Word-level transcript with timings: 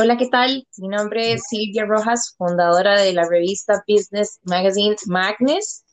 Hola, 0.00 0.16
¿qué 0.16 0.28
tal? 0.28 0.64
Mi 0.76 0.86
nombre 0.86 1.32
es 1.32 1.42
Silvia 1.48 1.84
Rojas, 1.84 2.36
fundadora 2.38 3.00
de 3.00 3.12
la 3.12 3.28
revista 3.28 3.82
Business 3.88 4.38
Magazine 4.44 4.94
Magnes. 5.06 5.84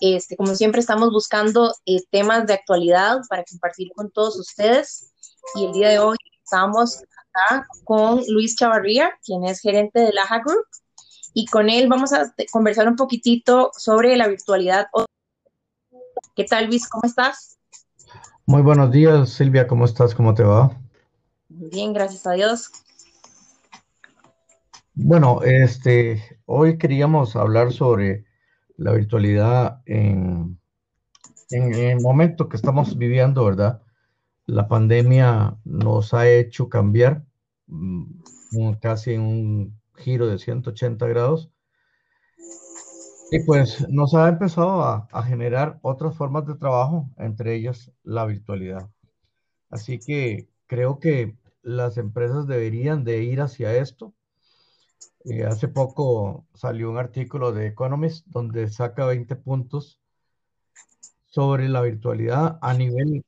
Este, 0.00 0.36
como 0.36 0.56
siempre, 0.56 0.80
estamos 0.80 1.12
buscando 1.12 1.72
eh, 1.86 1.98
temas 2.10 2.48
de 2.48 2.54
actualidad 2.54 3.20
para 3.28 3.44
compartir 3.44 3.92
con 3.94 4.10
todos 4.10 4.36
ustedes. 4.36 5.12
Y 5.54 5.66
el 5.66 5.72
día 5.72 5.90
de 5.90 6.00
hoy 6.00 6.16
estamos 6.42 6.96
acá 6.96 7.68
con 7.84 8.20
Luis 8.26 8.56
Chavarría, 8.56 9.12
quien 9.24 9.44
es 9.44 9.60
gerente 9.60 10.00
de 10.00 10.12
Laja 10.12 10.40
Group. 10.40 10.66
Y 11.32 11.46
con 11.46 11.70
él 11.70 11.86
vamos 11.86 12.12
a 12.12 12.34
conversar 12.50 12.88
un 12.88 12.96
poquitito 12.96 13.70
sobre 13.78 14.16
la 14.16 14.26
virtualidad. 14.26 14.88
¿Qué 16.34 16.42
tal, 16.42 16.66
Luis? 16.66 16.88
¿Cómo 16.88 17.02
estás? 17.04 17.58
Muy 18.44 18.62
buenos 18.62 18.90
días, 18.90 19.30
Silvia. 19.30 19.68
¿Cómo 19.68 19.84
estás? 19.84 20.16
¿Cómo 20.16 20.34
te 20.34 20.42
va? 20.42 20.76
Bien, 21.48 21.92
gracias 21.92 22.26
a 22.26 22.32
Dios. 22.32 22.72
Bueno, 24.98 25.42
este, 25.42 26.22
hoy 26.46 26.78
queríamos 26.78 27.36
hablar 27.36 27.70
sobre 27.70 28.24
la 28.78 28.92
virtualidad 28.92 29.82
en, 29.84 30.58
el 31.50 32.00
momento 32.00 32.48
que 32.48 32.56
estamos 32.56 32.96
viviendo, 32.96 33.44
¿verdad? 33.44 33.82
La 34.46 34.68
pandemia 34.68 35.58
nos 35.64 36.14
ha 36.14 36.30
hecho 36.30 36.70
cambiar 36.70 37.26
mm, 37.66 38.72
casi 38.80 39.16
un 39.18 39.78
giro 39.96 40.28
de 40.28 40.38
180 40.38 41.06
grados 41.06 41.50
y 43.30 43.40
pues 43.44 43.86
nos 43.90 44.14
ha 44.14 44.30
empezado 44.30 44.82
a, 44.82 45.08
a 45.12 45.22
generar 45.24 45.78
otras 45.82 46.16
formas 46.16 46.46
de 46.46 46.54
trabajo, 46.54 47.10
entre 47.18 47.54
ellas 47.54 47.92
la 48.02 48.24
virtualidad. 48.24 48.88
Así 49.68 49.98
que 49.98 50.48
creo 50.66 51.00
que 51.00 51.36
las 51.60 51.98
empresas 51.98 52.46
deberían 52.46 53.04
de 53.04 53.24
ir 53.24 53.42
hacia 53.42 53.76
esto 53.76 54.15
eh, 55.28 55.44
hace 55.44 55.66
poco 55.68 56.46
salió 56.54 56.88
un 56.88 56.98
artículo 56.98 57.52
de 57.52 57.66
Economist 57.66 58.26
donde 58.28 58.68
saca 58.68 59.06
20 59.06 59.34
puntos 59.36 60.00
sobre 61.26 61.68
la 61.68 61.82
virtualidad 61.82 62.58
a 62.62 62.74
nivel 62.74 63.24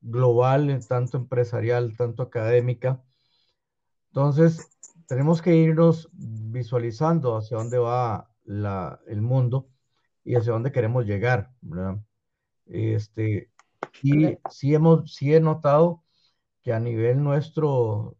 global, 0.00 0.80
tanto 0.88 1.18
empresarial, 1.18 1.94
tanto 1.96 2.22
académica. 2.22 3.02
Entonces, 4.08 4.66
tenemos 5.06 5.42
que 5.42 5.54
irnos 5.54 6.08
visualizando 6.14 7.36
hacia 7.36 7.58
dónde 7.58 7.78
va 7.78 8.30
el 8.46 9.20
mundo 9.22 9.68
y 10.24 10.36
hacia 10.36 10.52
dónde 10.52 10.72
queremos 10.72 11.04
llegar, 11.04 11.52
Este, 12.66 13.50
y 14.02 14.38
sí, 14.50 14.74
hemos, 14.74 15.14
sí 15.14 15.34
he 15.34 15.40
notado 15.40 16.02
que 16.62 16.72
a 16.72 16.80
nivel 16.80 17.22
nuestro 17.22 18.16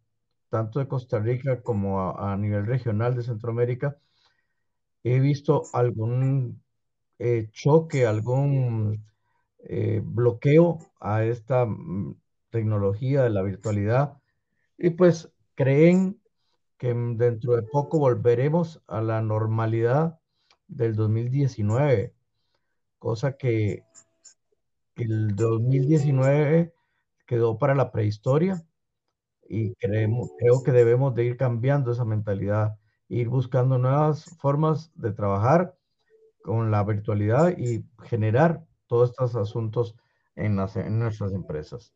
tanto 0.52 0.80
de 0.80 0.86
Costa 0.86 1.18
Rica 1.18 1.62
como 1.62 2.10
a, 2.10 2.36
nivel 2.36 2.66
regional 2.66 3.16
de 3.16 3.22
Centroamérica, 3.22 3.96
he 5.02 5.18
visto 5.18 5.62
algún 5.72 6.62
eh, 7.18 7.48
choque, 7.52 8.04
algún 8.06 9.02
eh, 9.60 10.02
bloqueo 10.04 10.78
a 11.00 11.24
esta 11.24 11.64
mm, 11.64 12.16
tecnología 12.50 13.22
de 13.22 13.30
la 13.30 13.40
virtualidad. 13.40 14.18
Y 14.76 14.90
pues 14.90 15.32
creen 15.54 16.20
que 16.76 16.92
dentro 16.92 17.56
de 17.56 17.62
poco 17.62 17.98
volveremos 17.98 18.82
a 18.88 19.00
la 19.00 19.22
normalidad 19.22 20.20
del 20.68 20.94
2019, 20.96 22.12
cosa 22.98 23.38
que 23.38 23.84
el 24.96 25.34
2019 25.34 26.74
quedó 27.26 27.58
para 27.58 27.74
la 27.74 27.90
prehistoria 27.90 28.62
y 29.48 29.74
creemos, 29.74 30.30
creo 30.38 30.62
que 30.62 30.72
debemos 30.72 31.14
de 31.14 31.24
ir 31.24 31.36
cambiando 31.36 31.92
esa 31.92 32.04
mentalidad, 32.04 32.76
ir 33.08 33.28
buscando 33.28 33.78
nuevas 33.78 34.24
formas 34.38 34.90
de 34.94 35.12
trabajar 35.12 35.74
con 36.42 36.70
la 36.70 36.82
virtualidad 36.84 37.56
y 37.56 37.84
generar 38.04 38.64
todos 38.86 39.10
estos 39.10 39.36
asuntos 39.36 39.94
en, 40.36 40.56
nuestras 40.56 41.32
empresas. 41.32 41.92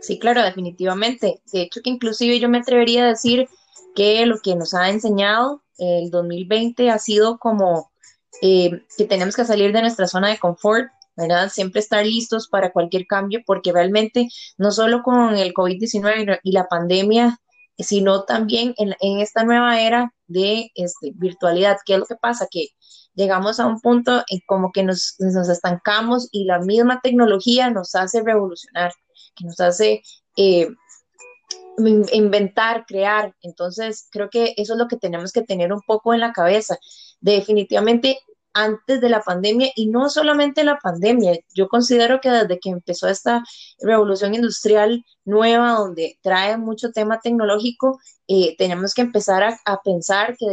Sí, 0.00 0.18
claro, 0.18 0.42
definitivamente. 0.42 1.40
De 1.52 1.62
hecho, 1.62 1.80
que 1.82 1.90
inclusive 1.90 2.40
yo 2.40 2.48
me 2.48 2.58
atrevería 2.58 3.04
a 3.04 3.08
decir 3.08 3.48
que 3.94 4.24
lo 4.26 4.40
que 4.40 4.56
nos 4.56 4.74
ha 4.74 4.90
enseñado 4.90 5.62
el 5.78 6.10
2020 6.10 6.90
ha 6.90 6.98
sido 6.98 7.38
como 7.38 7.90
eh, 8.40 8.82
que 8.96 9.04
tenemos 9.04 9.36
que 9.36 9.44
salir 9.44 9.72
de 9.72 9.82
nuestra 9.82 10.06
zona 10.06 10.28
de 10.28 10.38
confort, 10.38 10.90
Siempre 11.50 11.80
estar 11.80 12.04
listos 12.06 12.48
para 12.48 12.72
cualquier 12.72 13.06
cambio, 13.06 13.40
porque 13.46 13.72
realmente 13.72 14.28
no 14.56 14.70
solo 14.70 15.02
con 15.02 15.36
el 15.36 15.52
COVID-19 15.52 16.40
y 16.42 16.52
la 16.52 16.68
pandemia, 16.68 17.38
sino 17.78 18.24
también 18.24 18.74
en, 18.78 19.20
esta 19.20 19.44
nueva 19.44 19.80
era 19.80 20.12
de 20.26 20.70
este, 20.74 21.12
virtualidad. 21.14 21.78
¿Qué 21.84 21.94
es 21.94 21.98
lo 22.00 22.06
que 22.06 22.16
pasa? 22.16 22.46
Que 22.50 22.68
llegamos 23.14 23.60
a 23.60 23.66
un 23.66 23.80
punto 23.80 24.22
en 24.28 24.40
como 24.46 24.72
que 24.72 24.82
nos, 24.82 25.16
nos 25.18 25.48
estancamos 25.48 26.28
y 26.32 26.44
la 26.44 26.60
misma 26.60 27.00
tecnología 27.02 27.70
nos 27.70 27.94
hace 27.94 28.22
revolucionar, 28.22 28.92
que 29.34 29.44
nos 29.44 29.60
hace 29.60 30.02
eh, 30.36 30.68
inventar, 32.12 32.84
crear. 32.86 33.34
Entonces, 33.42 34.08
creo 34.10 34.30
que 34.30 34.54
eso 34.56 34.74
es 34.74 34.78
lo 34.78 34.88
que 34.88 34.96
tenemos 34.96 35.32
que 35.32 35.42
tener 35.42 35.72
un 35.72 35.80
poco 35.86 36.14
en 36.14 36.20
la 36.20 36.32
cabeza. 36.32 36.78
Definitivamente 37.20 38.18
antes 38.54 39.00
de 39.00 39.08
la 39.08 39.20
pandemia 39.22 39.70
y 39.76 39.86
no 39.88 40.08
solamente 40.08 40.64
la 40.64 40.78
pandemia. 40.78 41.38
Yo 41.54 41.68
considero 41.68 42.20
que 42.20 42.30
desde 42.30 42.58
que 42.60 42.70
empezó 42.70 43.08
esta 43.08 43.42
revolución 43.80 44.34
industrial 44.34 45.04
nueva, 45.24 45.72
donde 45.72 46.18
trae 46.22 46.56
mucho 46.56 46.92
tema 46.92 47.20
tecnológico, 47.20 47.98
eh, 48.28 48.56
tenemos 48.56 48.94
que 48.94 49.02
empezar 49.02 49.42
a, 49.42 49.82
pensar 49.82 50.36
que, 50.36 50.46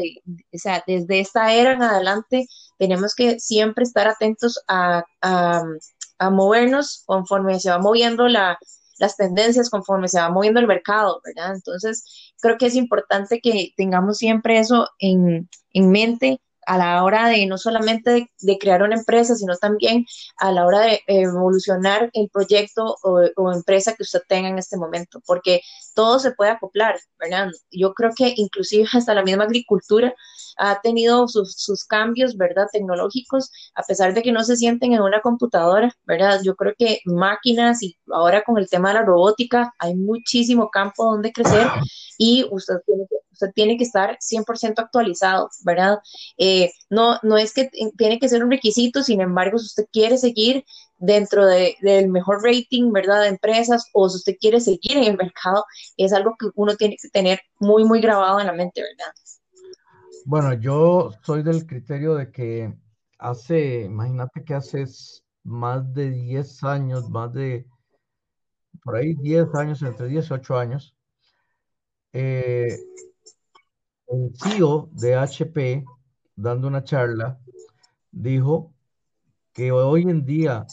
o 0.54 0.58
sea, 0.58 0.84
desde 0.86 1.20
esta 1.20 1.54
era 1.54 1.74
en 1.74 1.84
adelante, 1.84 2.48
tenemos 2.78 3.16
que 3.16 3.40
siempre 3.40 3.84
estar 3.84 4.08
atentos 4.08 4.60
a, 4.68 5.04
a, 5.22 6.30
movernos 6.32 7.04
conforme 7.06 7.60
se 7.60 7.70
va 7.70 7.80
moviendo 7.80 8.28
la, 8.28 8.58
las 8.98 9.16
tendencias, 9.16 9.70
conforme 9.70 10.08
se 10.10 10.20
va 10.20 10.30
moviendo 10.30 10.60
el 10.60 10.68
mercado, 10.68 11.22
¿verdad? 11.24 11.56
Entonces, 11.56 12.34
creo 12.42 12.58
que 12.58 12.68
es 12.68 12.76
importante 12.76 13.40
que 13.42 13.74
tengamos 13.78 14.18
siempre 14.18 14.60
eso 14.60 14.90
en, 15.00 15.50
en 15.72 15.92
mente 15.92 16.42
a 16.70 16.78
la 16.78 17.04
hora 17.04 17.28
de 17.28 17.48
no 17.48 17.58
solamente 17.58 18.30
de, 18.42 18.58
crear 18.60 18.84
una 18.84 18.96
empresa, 18.96 19.34
sino 19.34 19.58
también 19.58 20.06
a 20.38 20.52
la 20.52 20.68
hora 20.68 20.82
de 20.82 21.02
evolucionar 21.08 22.12
el 22.14 22.30
proyecto 22.30 22.96
o, 23.02 23.52
empresa 23.52 23.96
que 23.96 24.04
usted 24.04 24.22
tenga 24.28 24.50
en 24.50 24.60
este 24.60 24.78
momento, 24.78 25.20
porque 25.26 25.62
todo 26.00 26.18
se 26.18 26.32
puede 26.32 26.52
acoplar, 26.52 26.98
¿verdad? 27.20 27.50
Yo 27.72 27.94
creo 27.94 28.12
que 28.16 28.34
inclusive 28.38 28.88
hasta 28.94 29.14
la 29.14 29.22
misma 29.22 29.44
agricultura 29.44 30.16
ha 30.56 30.80
tenido 30.80 31.28
sus, 31.28 31.84
cambios, 31.90 32.38
¿verdad? 32.38 32.68
Tecnológicos, 32.72 33.52
a 33.76 33.84
pesar 33.84 34.14
de 34.14 34.22
que 34.22 34.32
no 34.32 34.46
se 34.46 34.56
sienten 34.56 34.94
en 34.94 35.02
una 35.02 35.20
computadora, 35.20 35.94
¿verdad? 36.06 36.40
Yo 36.42 36.56
creo 36.56 36.74
que 36.78 37.02
máquinas 37.04 37.84
y 37.84 37.98
ahora 38.14 38.44
con 38.46 38.58
el 38.58 38.70
tema 38.70 38.90
de 38.90 38.96
la 38.96 39.02
robótica 39.02 39.74
hay 39.78 39.94
muchísimo 39.94 40.70
campo 40.70 41.04
donde 41.04 41.34
crecer 41.34 41.68
y 42.18 42.48
usted 42.50 42.76
tiene 42.86 43.06
que 43.10 43.18
usted 43.34 43.54
tiene 43.54 43.78
que 43.78 43.84
estar 43.84 44.18
100% 44.20 44.80
actualizado, 44.80 45.50
¿verdad? 45.64 46.00
Eh, 46.38 46.72
no, 46.90 47.20
no 47.24 47.38
es 47.38 47.54
que 47.54 47.70
tiene 47.98 48.20
que 48.20 48.28
ser 48.28 48.44
un 48.44 48.52
requisito, 48.52 49.02
sin 49.02 49.22
embargo, 49.22 49.58
si 49.58 49.66
usted 49.66 49.86
quiere 49.92 50.18
seguir 50.18 50.66
dentro 51.00 51.46
del 51.46 52.10
mejor 52.10 52.44
rating, 52.44 52.92
¿verdad? 52.92 53.22
De 53.22 53.30
empresas, 53.30 53.86
o 53.94 54.10
si 54.10 54.18
usted 54.18 54.36
quiere 54.40 54.60
seguir 54.60 54.98
en 54.98 55.06
el 55.06 55.18
mercado, 55.18 55.66
es 55.98 56.14
algo 56.14 56.36
que 56.38 56.48
uno 56.56 56.76
tiene 56.76 56.98
que 57.02 57.10
tener 57.10 57.40
muy, 57.60 57.86
muy 57.86 58.02
grabado 58.02 58.40
en 58.40 58.48
la 58.48 58.54
mente, 58.54 58.82
¿verdad? 58.82 59.14
Bueno, 60.26 60.54
yo 60.54 61.12
soy 61.24 61.42
del 61.42 61.66
criterio 61.66 62.16
de 62.16 62.32
que 62.32 62.74
hace, 63.18 63.84
imagínate 63.84 64.44
que 64.44 64.54
hace 64.54 64.86
más 65.44 65.94
de 65.94 66.12
10 66.12 66.64
años, 66.64 67.10
más 67.10 67.34
de, 67.34 67.66
por 68.84 68.98
ahí 68.98 69.16
10 69.16 69.56
años, 69.56 69.82
entre 69.82 70.08
18 70.08 70.58
años, 70.58 70.96
eh, 72.14 72.78
el 74.08 74.34
CEO 74.36 74.90
de 74.92 75.16
HP, 75.16 75.86
dando 76.36 76.68
una 76.68 76.84
charla, 76.84 77.40
dijo 78.12 78.74
que 79.54 79.72
hoy 79.72 80.04
en 80.04 80.26
día 80.26 80.66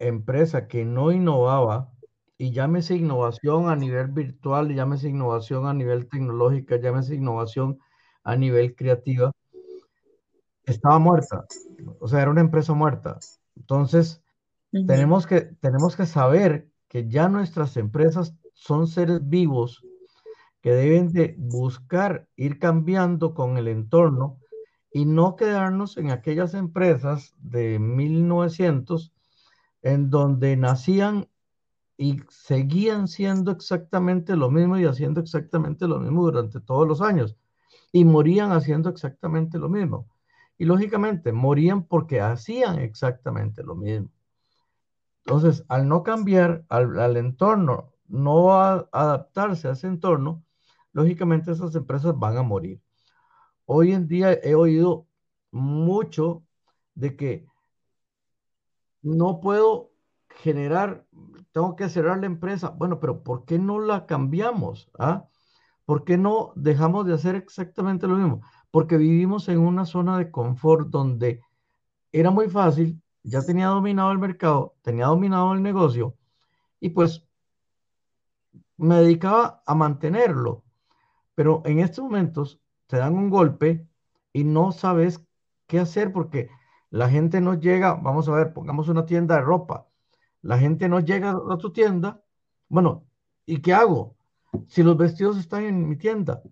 empresa 0.00 0.66
que 0.66 0.84
no 0.84 1.12
innovaba, 1.12 1.92
y 2.40 2.52
llámese 2.52 2.96
innovación 2.96 3.68
a 3.68 3.76
nivel 3.76 4.08
virtual, 4.08 4.74
llámese 4.74 5.10
innovación 5.10 5.66
a 5.66 5.74
nivel 5.74 6.08
tecnológica, 6.08 6.78
llámese 6.78 7.14
innovación 7.14 7.78
a 8.24 8.34
nivel 8.34 8.74
creativa, 8.74 9.30
estaba 10.64 10.98
muerta. 10.98 11.44
O 11.98 12.08
sea, 12.08 12.22
era 12.22 12.30
una 12.30 12.40
empresa 12.40 12.72
muerta. 12.72 13.18
Entonces, 13.56 14.22
tenemos, 14.70 15.26
que, 15.26 15.42
tenemos 15.60 15.96
que 15.96 16.06
saber 16.06 16.70
que 16.88 17.08
ya 17.08 17.28
nuestras 17.28 17.76
empresas 17.76 18.34
son 18.54 18.86
seres 18.86 19.28
vivos 19.28 19.84
que 20.62 20.72
deben 20.72 21.12
de 21.12 21.34
buscar 21.36 22.26
ir 22.36 22.58
cambiando 22.58 23.34
con 23.34 23.58
el 23.58 23.68
entorno 23.68 24.38
y 24.92 25.04
no 25.04 25.36
quedarnos 25.36 25.98
en 25.98 26.10
aquellas 26.10 26.54
empresas 26.54 27.34
de 27.38 27.78
1900 27.78 29.12
en 29.82 30.10
donde 30.10 30.56
nacían 30.56 31.28
y 31.96 32.22
seguían 32.30 33.08
siendo 33.08 33.50
exactamente 33.50 34.36
lo 34.36 34.50
mismo 34.50 34.78
y 34.78 34.86
haciendo 34.86 35.20
exactamente 35.20 35.86
lo 35.86 35.98
mismo 35.98 36.22
durante 36.22 36.60
todos 36.60 36.88
los 36.88 37.02
años. 37.02 37.36
Y 37.92 38.04
morían 38.04 38.52
haciendo 38.52 38.88
exactamente 38.88 39.58
lo 39.58 39.68
mismo. 39.68 40.08
Y 40.56 40.64
lógicamente, 40.64 41.32
morían 41.32 41.84
porque 41.84 42.20
hacían 42.20 42.78
exactamente 42.78 43.62
lo 43.62 43.74
mismo. 43.74 44.08
Entonces, 45.24 45.64
al 45.68 45.88
no 45.88 46.02
cambiar 46.02 46.64
al, 46.68 47.16
entorno, 47.16 47.92
no 48.08 48.54
adaptarse 48.54 49.68
a 49.68 49.72
ese 49.72 49.86
entorno, 49.86 50.42
lógicamente 50.92 51.52
esas 51.52 51.74
empresas 51.74 52.18
van 52.18 52.36
a 52.36 52.42
morir. 52.42 52.80
Hoy 53.66 53.92
en 53.92 54.08
día 54.08 54.32
he 54.32 54.54
oído 54.54 55.06
mucho 55.50 56.44
de 56.94 57.16
que 57.16 57.46
no 59.02 59.40
puedo 59.40 59.90
generar, 60.28 61.06
tengo 61.52 61.76
que 61.76 61.88
cerrar 61.88 62.18
la 62.18 62.26
empresa. 62.26 62.70
Bueno, 62.70 63.00
pero 63.00 63.22
¿por 63.22 63.44
qué 63.44 63.58
no 63.58 63.80
la 63.80 64.06
cambiamos? 64.06 64.90
¿Ah? 64.98 65.26
¿Por 65.84 66.04
qué 66.04 66.16
no 66.16 66.52
dejamos 66.56 67.06
de 67.06 67.14
hacer 67.14 67.34
exactamente 67.34 68.06
lo 68.06 68.16
mismo? 68.16 68.42
Porque 68.70 68.96
vivimos 68.96 69.48
en 69.48 69.58
una 69.58 69.84
zona 69.84 70.18
de 70.18 70.30
confort 70.30 70.88
donde 70.88 71.40
era 72.12 72.30
muy 72.30 72.48
fácil, 72.48 73.00
ya 73.22 73.42
tenía 73.42 73.68
dominado 73.68 74.12
el 74.12 74.18
mercado, 74.18 74.76
tenía 74.82 75.06
dominado 75.06 75.52
el 75.52 75.62
negocio 75.62 76.16
y 76.80 76.90
pues 76.90 77.26
me 78.76 78.96
dedicaba 78.96 79.62
a 79.66 79.74
mantenerlo. 79.74 80.64
Pero 81.34 81.62
en 81.64 81.80
estos 81.80 82.04
momentos 82.04 82.60
te 82.86 82.96
dan 82.96 83.14
un 83.14 83.30
golpe 83.30 83.86
y 84.32 84.44
no 84.44 84.72
sabes 84.72 85.24
qué 85.66 85.80
hacer 85.80 86.12
porque 86.12 86.50
la 86.90 87.08
gente 87.08 87.40
no 87.40 87.54
llega, 87.54 87.94
vamos 87.94 88.28
a 88.28 88.32
ver, 88.32 88.52
pongamos 88.52 88.88
una 88.88 89.06
tienda 89.06 89.36
de 89.36 89.42
ropa, 89.42 89.86
la 90.42 90.58
gente 90.58 90.88
no 90.88 91.00
llega 91.00 91.30
a 91.30 91.58
tu 91.58 91.72
tienda, 91.72 92.22
bueno, 92.68 93.06
¿y 93.46 93.60
qué 93.60 93.72
hago? 93.72 94.16
Si 94.66 94.82
los 94.82 94.96
vestidos 94.96 95.38
están 95.38 95.64
en 95.64 95.88
mi 95.88 95.96
tienda, 95.96 96.42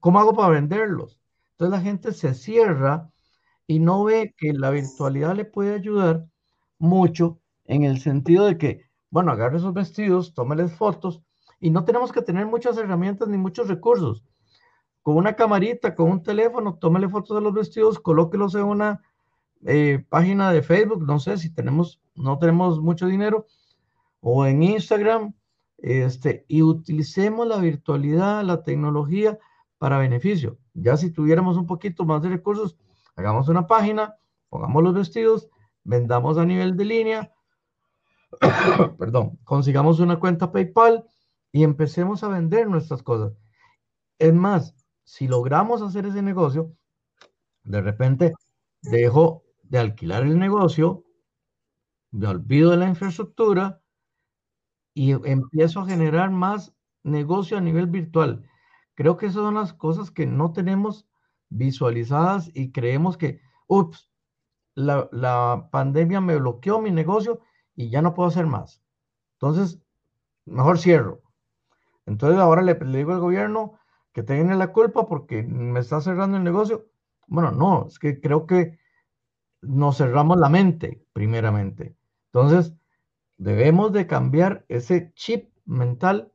¿cómo 0.00 0.18
hago 0.18 0.34
para 0.34 0.48
venderlos? 0.48 1.20
Entonces 1.52 1.78
la 1.78 1.84
gente 1.84 2.12
se 2.12 2.34
cierra 2.34 3.10
y 3.66 3.78
no 3.78 4.04
ve 4.04 4.34
que 4.36 4.52
la 4.52 4.70
virtualidad 4.70 5.36
le 5.36 5.44
puede 5.44 5.74
ayudar 5.74 6.26
mucho 6.78 7.40
en 7.64 7.84
el 7.84 8.00
sentido 8.00 8.46
de 8.46 8.58
que, 8.58 8.86
bueno, 9.10 9.30
agarre 9.32 9.58
esos 9.58 9.74
vestidos, 9.74 10.34
tómeles 10.34 10.72
fotos 10.72 11.22
y 11.60 11.70
no 11.70 11.84
tenemos 11.84 12.12
que 12.12 12.22
tener 12.22 12.46
muchas 12.46 12.76
herramientas 12.78 13.28
ni 13.28 13.36
muchos 13.36 13.68
recursos. 13.68 14.24
Con 15.02 15.16
una 15.16 15.34
camarita, 15.34 15.94
con 15.94 16.10
un 16.10 16.22
teléfono, 16.22 16.78
tómele 16.78 17.08
fotos 17.08 17.36
de 17.36 17.42
los 17.42 17.52
vestidos, 17.52 18.00
colóquelos 18.00 18.54
en 18.54 18.64
una 18.64 19.02
eh, 19.64 20.04
página 20.08 20.50
de 20.52 20.62
Facebook, 20.62 21.04
no 21.06 21.18
sé 21.18 21.38
si 21.38 21.50
tenemos, 21.50 22.00
no 22.14 22.38
tenemos 22.38 22.80
mucho 22.80 23.06
dinero, 23.06 23.46
o 24.20 24.46
en 24.46 24.62
Instagram, 24.62 25.34
este, 25.78 26.44
y 26.48 26.62
utilicemos 26.62 27.46
la 27.46 27.58
virtualidad, 27.58 28.42
la 28.44 28.62
tecnología 28.62 29.38
para 29.78 29.98
beneficio. 29.98 30.58
Ya 30.74 30.96
si 30.96 31.10
tuviéramos 31.10 31.56
un 31.56 31.66
poquito 31.66 32.04
más 32.04 32.22
de 32.22 32.28
recursos, 32.28 32.76
hagamos 33.16 33.48
una 33.48 33.66
página, 33.66 34.16
pongamos 34.48 34.82
los 34.82 34.94
vestidos, 34.94 35.48
vendamos 35.84 36.38
a 36.38 36.44
nivel 36.44 36.76
de 36.76 36.84
línea, 36.84 37.32
perdón, 38.98 39.38
consigamos 39.44 40.00
una 40.00 40.18
cuenta 40.18 40.52
PayPal 40.52 41.04
y 41.50 41.64
empecemos 41.64 42.22
a 42.24 42.28
vender 42.28 42.68
nuestras 42.68 43.02
cosas. 43.02 43.32
Es 44.18 44.32
más, 44.32 44.74
si 45.04 45.28
logramos 45.28 45.82
hacer 45.82 46.06
ese 46.06 46.22
negocio, 46.22 46.72
de 47.64 47.80
repente 47.80 48.32
dejo 48.82 49.42
de 49.72 49.78
alquilar 49.78 50.24
el 50.24 50.38
negocio, 50.38 51.06
me 52.10 52.26
olvido 52.26 52.72
de 52.72 52.76
la 52.76 52.88
infraestructura 52.88 53.80
y 54.92 55.12
empiezo 55.12 55.80
a 55.80 55.86
generar 55.86 56.30
más 56.30 56.76
negocio 57.02 57.56
a 57.56 57.62
nivel 57.62 57.86
virtual. 57.86 58.46
Creo 58.92 59.16
que 59.16 59.24
esas 59.24 59.36
son 59.36 59.54
las 59.54 59.72
cosas 59.72 60.10
que 60.10 60.26
no 60.26 60.52
tenemos 60.52 61.08
visualizadas 61.48 62.50
y 62.54 62.70
creemos 62.70 63.16
que, 63.16 63.40
ups, 63.66 64.10
la, 64.74 65.08
la 65.10 65.70
pandemia 65.72 66.20
me 66.20 66.36
bloqueó 66.36 66.78
mi 66.78 66.90
negocio 66.90 67.40
y 67.74 67.88
ya 67.88 68.02
no 68.02 68.12
puedo 68.12 68.28
hacer 68.28 68.44
más. 68.44 68.82
Entonces, 69.36 69.80
mejor 70.44 70.78
cierro. 70.80 71.22
Entonces 72.04 72.38
ahora 72.38 72.60
le, 72.60 72.74
digo 72.74 73.12
al 73.12 73.20
gobierno 73.20 73.78
que 74.12 74.22
tiene 74.22 74.54
la 74.54 74.70
culpa 74.70 75.08
porque 75.08 75.42
me 75.42 75.80
está 75.80 76.02
cerrando 76.02 76.36
el 76.36 76.44
negocio. 76.44 76.90
Bueno, 77.26 77.52
no, 77.52 77.86
es 77.86 77.98
que 77.98 78.20
creo 78.20 78.46
que 78.46 78.81
nos 79.62 79.96
cerramos 79.96 80.38
la 80.38 80.48
mente, 80.48 81.04
primeramente. 81.12 81.96
Entonces, 82.32 82.74
debemos 83.38 83.92
de 83.92 84.06
cambiar 84.06 84.64
ese 84.68 85.12
chip 85.14 85.48
mental 85.64 86.32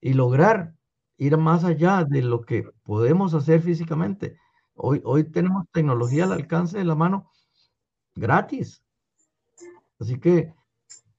y 0.00 0.14
lograr 0.14 0.74
ir 1.16 1.36
más 1.36 1.64
allá 1.64 2.04
de 2.04 2.22
lo 2.22 2.42
que 2.42 2.64
podemos 2.82 3.34
hacer 3.34 3.62
físicamente. 3.62 4.38
Hoy, 4.74 5.00
hoy 5.04 5.24
tenemos 5.24 5.66
tecnología 5.72 6.24
al 6.24 6.32
alcance 6.32 6.78
de 6.78 6.84
la 6.84 6.94
mano 6.94 7.30
gratis. 8.14 8.82
Así 10.00 10.18
que 10.18 10.52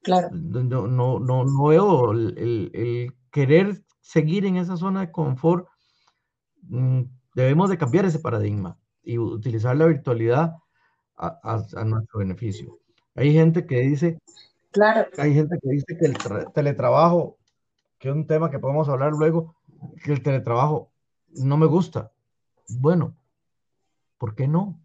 claro. 0.03 0.29
no, 0.31 0.87
no, 0.87 1.19
no, 1.19 1.67
veo 1.67 2.11
el, 2.11 2.71
el, 2.73 3.13
querer 3.31 3.83
seguir 4.01 4.45
en 4.45 4.57
esa 4.57 4.77
zona 4.77 5.01
de 5.01 5.11
confort. 5.11 5.67
Mm, 6.63 7.03
debemos 7.33 7.69
de 7.69 7.77
cambiar 7.77 8.05
ese 8.05 8.19
paradigma 8.19 8.77
y 9.01 9.17
utilizar 9.17 9.75
la 9.75 9.85
virtualidad 9.85 10.55
a, 11.17 11.83
nuestro 11.85 12.19
beneficio. 12.19 12.79
Hay 13.15 13.33
gente 13.33 13.65
que 13.65 13.81
dice, 13.81 14.19
claro. 14.71 15.09
hay 15.17 15.33
gente 15.33 15.57
que 15.61 15.69
dice 15.69 15.97
que 15.97 16.05
el 16.05 16.17
teletrabajo, 16.53 17.37
que 17.97 18.09
es 18.09 18.15
un 18.15 18.27
tema 18.27 18.49
que 18.49 18.59
podemos 18.59 18.89
hablar 18.89 19.13
luego, 19.13 19.55
que 20.03 20.11
el 20.11 20.21
teletrabajo 20.21 20.91
no 21.35 21.57
me 21.57 21.65
gusta. 21.65 22.11
Bueno, 22.69 23.15
¿por 24.17 24.35
qué 24.35 24.47
no? 24.47 24.79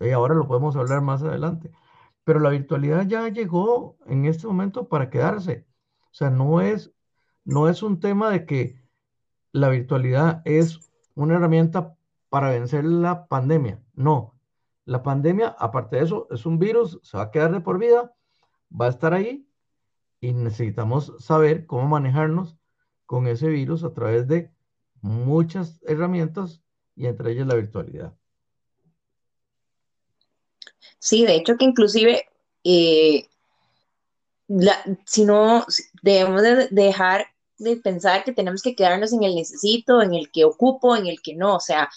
Y 0.00 0.10
ahora 0.10 0.34
lo 0.34 0.46
podemos 0.46 0.76
hablar 0.76 1.02
más 1.02 1.22
adelante. 1.22 1.70
Pero 2.24 2.40
la 2.40 2.50
virtualidad 2.50 3.06
ya 3.06 3.28
llegó 3.28 3.96
en 4.06 4.26
este 4.26 4.46
momento 4.46 4.88
para 4.88 5.10
quedarse. 5.10 5.66
O 6.10 6.14
sea, 6.14 6.30
no 6.30 6.60
es, 6.60 6.92
no 7.44 7.68
es 7.68 7.82
un 7.82 8.00
tema 8.00 8.30
de 8.30 8.44
que 8.44 8.80
la 9.52 9.68
virtualidad 9.68 10.42
es 10.44 10.80
una 11.14 11.36
herramienta 11.36 11.96
para 12.28 12.50
vencer 12.50 12.84
la 12.84 13.26
pandemia. 13.26 13.80
No, 13.94 14.37
la 14.88 15.02
pandemia, 15.02 15.54
aparte 15.58 15.96
de 15.96 16.04
eso, 16.04 16.26
es 16.30 16.46
un 16.46 16.58
virus, 16.58 16.98
se 17.02 17.18
va 17.18 17.24
a 17.24 17.30
quedar 17.30 17.52
de 17.52 17.60
por 17.60 17.78
vida, 17.78 18.14
va 18.72 18.86
a 18.86 18.88
estar 18.88 19.12
ahí 19.12 19.46
y 20.18 20.32
necesitamos 20.32 21.12
saber 21.18 21.66
cómo 21.66 21.86
manejarnos 21.86 22.56
con 23.04 23.26
ese 23.26 23.48
virus 23.48 23.84
a 23.84 23.92
través 23.92 24.26
de 24.28 24.50
muchas 25.02 25.78
herramientas 25.82 26.62
y 26.96 27.04
entre 27.04 27.32
ellas 27.32 27.46
la 27.46 27.56
virtualidad. 27.56 28.14
Sí, 30.98 31.26
de 31.26 31.36
hecho 31.36 31.58
que 31.58 31.66
inclusive, 31.66 32.24
eh, 32.64 33.28
si 35.04 35.26
no, 35.26 35.66
debemos 36.02 36.40
de 36.40 36.68
dejar 36.70 37.26
de 37.58 37.76
pensar 37.76 38.24
que 38.24 38.32
tenemos 38.32 38.62
que 38.62 38.74
quedarnos 38.74 39.12
en 39.12 39.22
el 39.22 39.34
necesito, 39.34 40.00
en 40.00 40.14
el 40.14 40.30
que 40.30 40.46
ocupo, 40.46 40.96
en 40.96 41.06
el 41.06 41.20
que 41.20 41.34
no, 41.34 41.56
o 41.56 41.60
sea, 41.60 41.90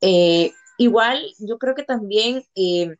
eh, 0.00 0.52
Igual, 0.82 1.32
yo 1.38 1.58
creo 1.58 1.76
que 1.76 1.84
también 1.84 2.44
eh, 2.56 2.96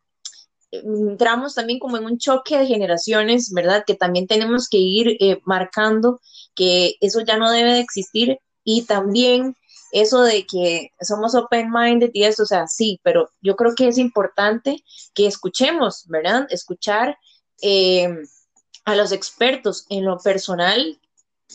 entramos 0.71 1.53
también 1.53 1.79
como 1.79 1.97
en 1.97 2.05
un 2.05 2.17
choque 2.17 2.57
de 2.57 2.65
generaciones, 2.65 3.51
¿verdad? 3.51 3.83
Que 3.85 3.93
también 3.93 4.25
tenemos 4.25 4.69
que 4.69 4.77
ir 4.77 5.17
eh, 5.19 5.41
marcando 5.43 6.21
que 6.55 6.95
eso 7.01 7.19
ya 7.27 7.35
no 7.35 7.51
debe 7.51 7.73
de 7.73 7.79
existir 7.81 8.39
y 8.63 8.83
también 8.85 9.57
eso 9.91 10.21
de 10.21 10.45
que 10.47 10.91
somos 11.01 11.35
open-minded 11.35 12.11
y 12.13 12.23
eso, 12.23 12.43
o 12.43 12.45
sea, 12.45 12.67
sí, 12.67 13.01
pero 13.03 13.29
yo 13.41 13.57
creo 13.57 13.75
que 13.75 13.89
es 13.89 13.97
importante 13.97 14.81
que 15.13 15.27
escuchemos, 15.27 16.05
¿verdad? 16.07 16.47
Escuchar 16.51 17.17
eh, 17.61 18.07
a 18.85 18.95
los 18.95 19.11
expertos 19.11 19.85
en 19.89 20.05
lo 20.05 20.19
personal, 20.19 21.01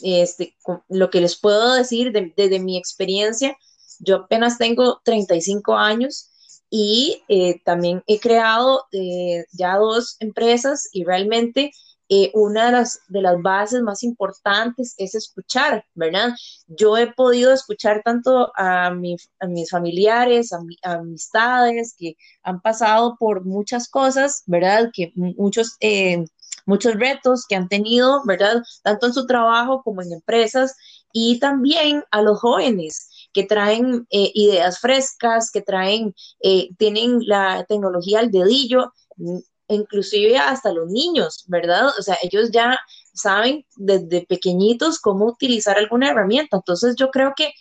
este, 0.02 0.54
lo 0.90 1.08
que 1.08 1.22
les 1.22 1.36
puedo 1.36 1.72
decir 1.72 2.12
desde 2.12 2.60
mi 2.60 2.76
experiencia, 2.76 3.56
yo 3.98 4.16
apenas 4.16 4.58
tengo 4.58 5.00
35 5.04 5.76
años 5.76 6.30
y 6.70 7.22
eh, 7.28 7.60
también 7.64 8.02
he 8.06 8.20
creado 8.20 8.84
eh, 8.92 9.44
ya 9.52 9.76
dos 9.76 10.16
empresas 10.20 10.88
y 10.92 11.04
realmente 11.04 11.72
eh, 12.10 12.30
una 12.34 12.66
de 12.66 12.72
las, 12.72 13.00
de 13.08 13.20
las 13.20 13.40
bases 13.42 13.82
más 13.82 14.02
importantes 14.02 14.94
es 14.96 15.14
escuchar, 15.14 15.84
¿verdad? 15.94 16.30
Yo 16.66 16.96
he 16.96 17.12
podido 17.12 17.52
escuchar 17.52 18.02
tanto 18.02 18.50
a, 18.56 18.90
mis 18.90 19.30
familiares, 19.70 20.52
a, 20.52 20.58
a, 20.82 20.94
amistades 20.94 21.94
que 21.98 22.16
han 22.42 22.60
pasado 22.62 23.16
por 23.18 23.44
muchas 23.44 23.88
cosas, 23.88 24.42
¿verdad? 24.46 24.90
Que 24.92 25.12
muchos 25.14 25.76
muchos 26.64 26.94
retos 26.94 27.46
que 27.48 27.56
han 27.56 27.68
tenido, 27.68 28.22
¿verdad? 28.24 28.62
Tanto 28.82 29.06
en 29.06 29.14
su 29.14 29.26
trabajo 29.26 29.82
como 29.82 30.02
en 30.02 30.12
empresas 30.12 30.76
y 31.12 31.38
también 31.40 32.04
a 32.10 32.22
los 32.22 32.40
jóvenes 32.40 33.07
que 33.32 33.44
traen 33.44 34.06
eh, 34.10 34.30
ideas 34.34 34.80
frescas, 34.80 35.50
que 35.50 35.62
traen, 35.62 36.14
eh, 36.40 36.70
tienen 36.78 37.20
la 37.26 37.64
tecnología 37.68 38.20
al 38.20 38.30
dedillo. 38.30 38.92
inclusive 39.68 40.38
hasta 40.38 40.72
los 40.72 40.88
niños, 40.88 41.44
¿verdad? 41.48 41.88
O 41.98 42.02
sea, 42.02 42.16
ellos 42.22 42.50
ya 42.50 42.78
saben 43.12 43.66
desde 43.76 44.24
pequeñitos 44.26 44.98
cómo 44.98 45.26
utilizar 45.26 45.76
alguna 45.76 46.10
herramienta. 46.10 46.56
Entonces 46.56 46.96
yo 46.96 47.10
creo 47.10 47.34
que 47.36 47.52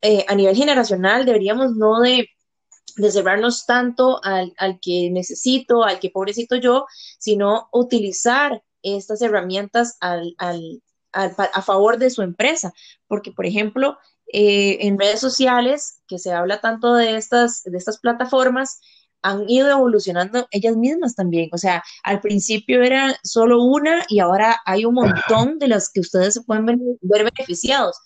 eh, 0.00 0.24
a 0.28 0.34
nivel 0.34 0.56
generacional 0.56 1.24
deberíamos 1.26 1.76
no 1.76 2.00
de, 2.00 2.28
cerrarnos 3.10 3.66
tanto 3.66 4.20
al, 4.24 4.52
que 4.80 5.10
necesito, 5.10 5.84
al 5.84 6.00
que 6.00 6.10
pobrecito 6.10 6.56
yo, 6.56 6.86
sino 7.18 7.68
utilizar 7.72 8.62
estas 8.82 9.22
herramientas 9.22 9.96
al, 10.00 10.34
a 11.12 11.62
favor 11.62 11.98
de 11.98 12.10
su 12.10 12.22
empresa. 12.22 12.72
Porque, 13.06 13.32
por 13.32 13.46
ejemplo, 13.46 13.96
eh, 14.32 14.78
en 14.86 14.98
redes 14.98 15.20
sociales, 15.20 16.00
que 16.08 16.18
se 16.18 16.32
habla 16.32 16.60
tanto 16.60 16.94
de 16.94 17.16
estas, 17.16 17.62
de 17.64 17.76
estas 17.76 17.98
plataformas, 17.98 18.80
han 19.22 19.48
ido 19.48 19.70
evolucionando 19.70 20.48
ellas 20.50 20.76
mismas 20.76 21.14
también. 21.14 21.48
O 21.52 21.58
sea, 21.58 21.82
al 22.02 22.20
principio 22.20 22.82
era 22.82 23.14
solo 23.22 23.62
una 23.62 24.04
y 24.08 24.20
ahora 24.20 24.60
hay 24.64 24.84
un 24.84 24.94
montón 24.94 25.58
de 25.58 25.68
las 25.68 25.90
que 25.90 26.00
ustedes 26.00 26.34
se 26.34 26.42
pueden 26.42 26.66
ver, 26.66 26.78
beneficiados. 27.02 27.96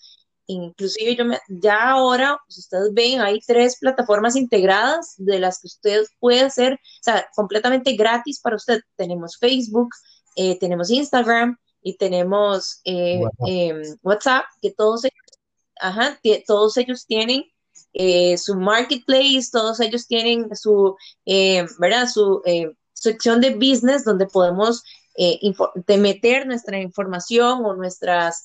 Inclusive 0.47 1.15
yo 1.15 1.25
ya 1.49 1.91
ahora, 1.91 2.37
pues, 2.45 2.59
ustedes 2.59 2.93
ven, 2.93 3.21
hay 3.21 3.39
tres 3.45 3.77
plataformas 3.79 4.35
integradas 4.35 5.15
de 5.17 5.39
las 5.39 5.59
que 5.59 5.67
ustedes 5.67 6.09
pueden 6.19 6.45
hacer, 6.45 6.73
o 6.73 7.03
sea, 7.03 7.27
completamente 7.35 7.95
gratis 7.95 8.39
para 8.41 8.55
usted. 8.55 8.79
Tenemos 8.95 9.37
Facebook, 9.37 9.89
eh, 10.35 10.57
tenemos 10.59 10.89
Instagram 10.89 11.57
y 11.81 11.97
tenemos 11.97 12.79
eh, 12.85 13.21
WhatsApp. 14.01 14.43
Em, 14.45 14.59
que 14.61 14.71
todos 14.71 15.03
ellos, 15.03 15.26
ajá, 15.79 16.19
todos 16.45 16.77
ellos 16.77 17.05
tienen 17.05 17.45
eh, 17.93 18.37
su 18.37 18.55
marketplace, 18.55 19.49
todos 19.51 19.79
ellos 19.79 20.07
tienen 20.07 20.55
su, 20.55 20.95
eh, 21.25 21.65
¿verdad? 21.79 22.07
Su 22.07 22.41
eh, 22.45 22.71
sección 22.93 23.41
de 23.41 23.55
business 23.55 24.03
donde 24.03 24.27
podemos 24.27 24.83
meter 25.87 26.45
nuestra 26.45 26.79
información 26.79 27.65
o 27.65 27.75
nuestros 27.75 28.35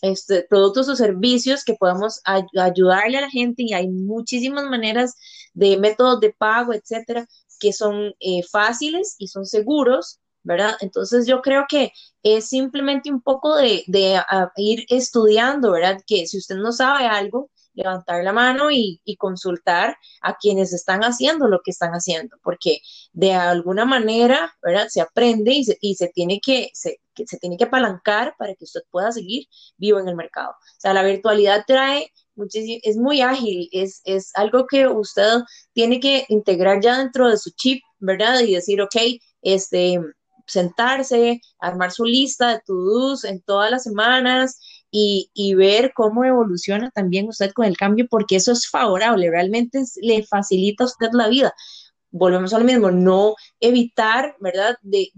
este, 0.00 0.46
productos 0.48 0.88
o 0.88 0.94
servicios 0.94 1.64
que 1.64 1.74
podemos 1.74 2.20
ayudarle 2.24 3.18
a 3.18 3.22
la 3.22 3.30
gente 3.30 3.64
y 3.64 3.72
hay 3.72 3.88
muchísimas 3.88 4.64
maneras 4.66 5.16
de 5.54 5.76
métodos 5.76 6.20
de 6.20 6.32
pago, 6.32 6.72
etcétera, 6.72 7.26
que 7.58 7.72
son 7.72 8.14
fáciles 8.52 9.16
y 9.18 9.26
son 9.26 9.44
seguros, 9.44 10.19
¿verdad? 10.42 10.76
Entonces 10.80 11.26
yo 11.26 11.42
creo 11.42 11.66
que 11.68 11.92
es 12.22 12.48
simplemente 12.48 13.10
un 13.10 13.22
poco 13.22 13.56
de, 13.56 13.84
de 13.86 14.20
ir 14.56 14.84
estudiando, 14.88 15.72
¿verdad? 15.72 16.00
Que 16.06 16.26
si 16.26 16.38
usted 16.38 16.56
no 16.56 16.72
sabe 16.72 17.06
algo, 17.06 17.50
levantar 17.74 18.24
la 18.24 18.32
mano 18.32 18.70
y, 18.70 19.00
consultar 19.18 19.96
a 20.22 20.36
quienes 20.36 20.72
están 20.72 21.02
haciendo 21.02 21.48
lo 21.48 21.60
que 21.62 21.70
están 21.72 21.92
haciendo, 21.92 22.36
porque 22.42 22.80
de 23.12 23.34
alguna 23.34 23.84
manera, 23.84 24.54
¿verdad? 24.62 24.88
Se 24.88 25.00
aprende 25.00 25.52
y 25.52 25.64
se, 25.64 25.76
y 25.80 25.94
se 25.96 26.08
tiene 26.08 26.40
que, 26.40 26.70
se, 26.74 27.00
se 27.26 27.38
tiene 27.38 27.56
que 27.56 27.64
apalancar 27.64 28.34
para 28.38 28.54
que 28.54 28.64
usted 28.64 28.80
pueda 28.90 29.12
seguir 29.12 29.46
vivo 29.76 29.98
en 29.98 30.08
el 30.08 30.16
mercado. 30.16 30.50
O 30.50 30.80
sea, 30.80 30.94
la 30.94 31.02
virtualidad 31.02 31.64
trae 31.66 32.10
es 32.82 32.96
muy 32.96 33.20
ágil, 33.20 33.68
es, 33.72 34.00
es 34.04 34.30
algo 34.34 34.66
que 34.66 34.86
usted 34.86 35.40
tiene 35.74 36.00
que 36.00 36.24
integrar 36.28 36.80
ya 36.80 36.98
dentro 36.98 37.28
de 37.28 37.36
su 37.36 37.50
chip, 37.50 37.82
¿verdad? 37.98 38.40
Y 38.40 38.54
decir, 38.54 38.80
ok, 38.80 38.96
este, 39.42 40.00
sentarse, 40.50 41.40
armar 41.58 41.92
su 41.92 42.04
lista 42.04 42.50
de 42.50 42.60
to-dos 42.66 43.24
en 43.24 43.40
todas 43.42 43.70
las 43.70 43.82
semanas 43.84 44.58
y, 44.90 45.54
ver 45.54 45.92
cómo 45.94 46.24
evoluciona 46.24 46.90
también 46.90 47.28
usted 47.28 47.52
con 47.52 47.66
el 47.66 47.76
cambio, 47.76 48.06
porque 48.10 48.36
eso 48.36 48.52
es 48.52 48.68
favorable, 48.68 49.30
realmente 49.30 49.82
le 50.02 50.24
facilita 50.24 50.84
a 50.84 50.86
usted 50.88 51.10
la 51.12 51.28
vida. 51.28 51.54
Volvemos 52.12 52.52
a 52.52 52.58
lo 52.58 52.64
mismo, 52.64 52.90
no 52.90 53.36
evitar, 53.60 54.34
¿verdad?, 54.40 54.76
de, 54.82 55.12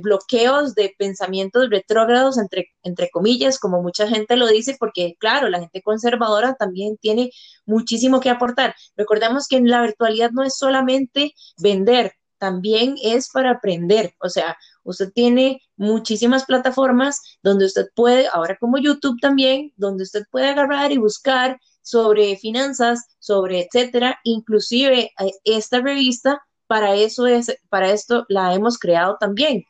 bloqueos, 0.00 0.74
de 0.74 0.94
pensamientos 0.98 1.68
retrógrados, 1.68 2.38
entre, 2.38 2.68
entre 2.82 3.10
comillas, 3.10 3.58
como 3.58 3.82
mucha 3.82 4.08
gente 4.08 4.36
lo 4.36 4.46
dice, 4.46 4.76
porque 4.78 5.16
claro, 5.18 5.50
la 5.50 5.60
gente 5.60 5.82
conservadora 5.82 6.54
también 6.54 6.96
tiene 6.96 7.30
muchísimo 7.66 8.20
que 8.20 8.30
aportar. 8.30 8.74
Recordemos 8.96 9.46
que 9.46 9.56
en 9.56 9.68
la 9.68 9.82
virtualidad 9.82 10.30
no 10.30 10.42
es 10.42 10.56
solamente 10.56 11.34
vender, 11.58 12.14
también 12.38 12.96
es 13.02 13.30
para 13.30 13.52
aprender. 13.52 14.14
O 14.20 14.28
sea, 14.28 14.56
usted 14.84 15.12
tiene 15.12 15.60
muchísimas 15.76 16.44
plataformas 16.44 17.20
donde 17.42 17.66
usted 17.66 17.86
puede, 17.94 18.28
ahora 18.32 18.56
como 18.58 18.78
YouTube 18.78 19.20
también, 19.20 19.72
donde 19.76 20.04
usted 20.04 20.24
puede 20.30 20.48
agarrar 20.48 20.92
y 20.92 20.98
buscar 20.98 21.58
sobre 21.82 22.36
finanzas, 22.36 23.06
sobre 23.18 23.60
etcétera. 23.62 24.18
Inclusive 24.24 25.10
eh, 25.18 25.30
esta 25.44 25.80
revista, 25.80 26.42
para 26.66 26.94
eso 26.94 27.26
es, 27.26 27.54
para 27.68 27.90
esto 27.90 28.24
la 28.28 28.54
hemos 28.54 28.78
creado 28.78 29.16
también. 29.18 29.64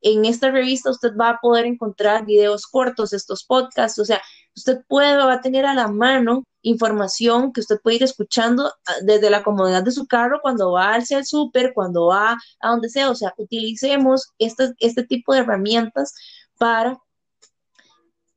En 0.00 0.24
esta 0.24 0.50
revista 0.50 0.90
usted 0.90 1.12
va 1.18 1.30
a 1.30 1.38
poder 1.40 1.64
encontrar 1.66 2.26
videos 2.26 2.66
cortos, 2.66 3.12
estos 3.12 3.44
podcasts, 3.44 3.98
o 3.98 4.04
sea, 4.04 4.20
usted 4.54 4.82
puede, 4.86 5.16
va 5.16 5.32
a 5.34 5.40
tener 5.40 5.66
a 5.66 5.74
la 5.74 5.88
mano 5.88 6.44
información 6.64 7.52
que 7.52 7.60
usted 7.60 7.80
puede 7.80 7.96
ir 7.96 8.02
escuchando 8.02 8.72
ah, 8.86 8.92
desde 9.02 9.30
la 9.30 9.44
comodidad 9.44 9.84
de 9.84 9.92
su 9.92 10.06
carro 10.06 10.40
cuando 10.42 10.72
va 10.72 10.94
hacia 10.94 11.18
el 11.18 11.26
súper, 11.26 11.72
cuando 11.74 12.06
va 12.06 12.36
a 12.60 12.70
donde 12.70 12.88
sea. 12.88 13.10
O 13.10 13.14
sea, 13.14 13.32
utilicemos 13.36 14.32
este, 14.38 14.72
este 14.78 15.04
tipo 15.04 15.32
de 15.32 15.40
herramientas 15.40 16.14
para 16.58 16.98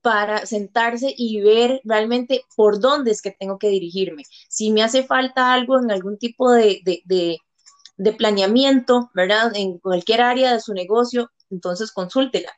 para 0.01 0.45
sentarse 0.45 1.13
y 1.17 1.41
ver 1.41 1.81
realmente 1.83 2.43
por 2.55 2.79
dónde 2.79 3.11
es 3.11 3.21
que 3.21 3.31
tengo 3.31 3.57
que 3.57 3.67
dirigirme. 3.67 4.23
Si 4.47 4.71
me 4.71 4.81
hace 4.81 5.03
falta 5.03 5.51
algo 5.51 5.77
en 5.79 5.91
algún 5.91 6.17
tipo 6.17 6.49
de, 6.51 6.81
de, 6.85 7.37
de 7.97 8.13
planeamiento, 8.13 9.11
¿verdad? 9.13 9.51
En 9.55 9.79
cualquier 9.79 10.21
área 10.21 10.53
de 10.53 10.61
su 10.61 10.73
negocio, 10.73 11.29
entonces 11.49 11.91
consúltela. 11.91 12.53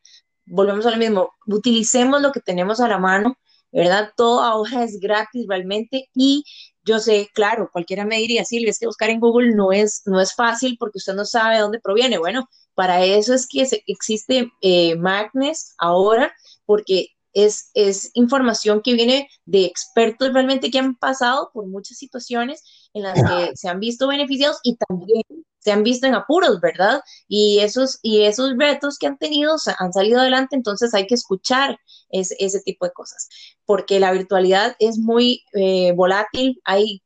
Volvemos 0.46 0.86
a 0.86 0.92
lo 0.92 0.98
mismo, 0.98 1.32
utilicemos 1.48 2.22
lo 2.22 2.32
que 2.32 2.40
tenemos 2.42 2.80
a 2.82 2.88
la 2.88 3.00
mano 3.00 3.36
¿verdad? 3.72 4.12
Todo 4.16 4.42
ahora 4.42 4.84
es 4.84 5.00
gratis 5.00 5.46
realmente 5.48 6.10
y 6.16 6.44
yo 6.84 7.00
sé, 7.00 7.30
claro, 7.34 7.70
cualquiera 7.72 8.06
me 8.06 8.18
diría, 8.18 8.46
Silvia, 8.46 8.72
es 8.72 8.80
que 8.80 8.88
buscar 8.88 9.10
en 9.10 9.20
Google 9.20 9.54
no 9.56 9.72
es, 9.72 10.02
no 10.06 10.20
es 10.20 10.34
fácil 10.34 10.78
porque 10.80 10.98
usted 10.98 11.14
no 11.14 11.26
sabe 11.26 11.56
de 11.56 11.62
dónde 11.62 11.80
proviene. 11.80 12.18
Bueno, 12.18 12.50
para 12.74 13.04
eso 13.06 13.34
es 13.34 13.48
que 13.48 13.68
existe 13.88 14.52
eh, 14.62 14.96
Magnes 14.96 15.76
ahora, 15.78 16.34
porque 16.66 17.10
es, 17.34 17.70
es 17.74 18.12
información 18.16 18.82
que 18.82 18.94
viene 18.94 19.30
de 19.46 19.66
expertos 19.66 20.34
realmente 20.34 20.72
que 20.72 20.80
han 20.80 20.96
pasado 20.96 21.52
por 21.54 21.68
muchas 21.68 21.98
situaciones 21.98 22.64
en 22.94 23.04
las 23.04 23.16
que 23.16 23.56
se 23.56 23.70
han 23.70 23.80
visto 23.80 24.08
beneficiados 24.08 24.60
y 24.64 24.78
también 24.78 25.24
se 25.60 25.72
han 25.72 25.84
visto 25.84 26.08
en 26.08 26.16
apuros, 26.16 26.60
¿verdad? 26.62 27.02
Y 27.28 27.60
esos, 27.60 28.00
y 28.02 28.24
esos 28.24 28.54
retos 28.58 28.98
que 28.98 29.08
han 29.08 29.18
tenido 29.18 29.56
han 29.78 29.94
salido 29.94 30.20
adelante, 30.20 30.56
entonces 30.56 30.94
hay 30.94 31.08
que 31.08 31.16
escuchar 31.16 31.78
ese 32.10 32.62
tipo 32.62 32.86
de 32.86 32.92
cosas, 32.92 33.30
porque 33.66 34.00
la 34.00 34.12
virtualidad 34.12 34.76
es 34.80 34.98
muy 34.98 35.44
eh, 35.54 35.92
volátil, 35.94 36.60
hay, 36.66 37.04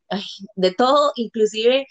de 0.55 0.71
todo, 0.71 1.11
inclusive 1.15 1.87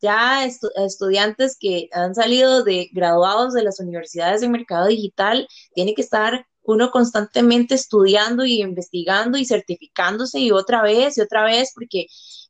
ya 0.00 0.44
estudiantes 0.44 1.56
que 1.58 1.88
han 1.92 2.14
salido 2.14 2.62
de 2.64 2.90
graduados 2.92 3.54
de 3.54 3.62
las 3.62 3.80
universidades 3.80 4.40
de 4.40 4.48
mercado 4.48 4.86
digital, 4.88 5.48
tiene 5.74 5.94
que 5.94 6.02
estar 6.02 6.46
uno 6.62 6.90
constantemente 6.90 7.74
estudiando 7.74 8.44
y 8.44 8.60
investigando 8.60 9.38
y 9.38 9.44
certificándose 9.44 10.40
y 10.40 10.50
otra 10.50 10.82
vez 10.82 11.16
y 11.16 11.20
otra 11.20 11.44
vez, 11.44 11.72
porque 11.74 12.06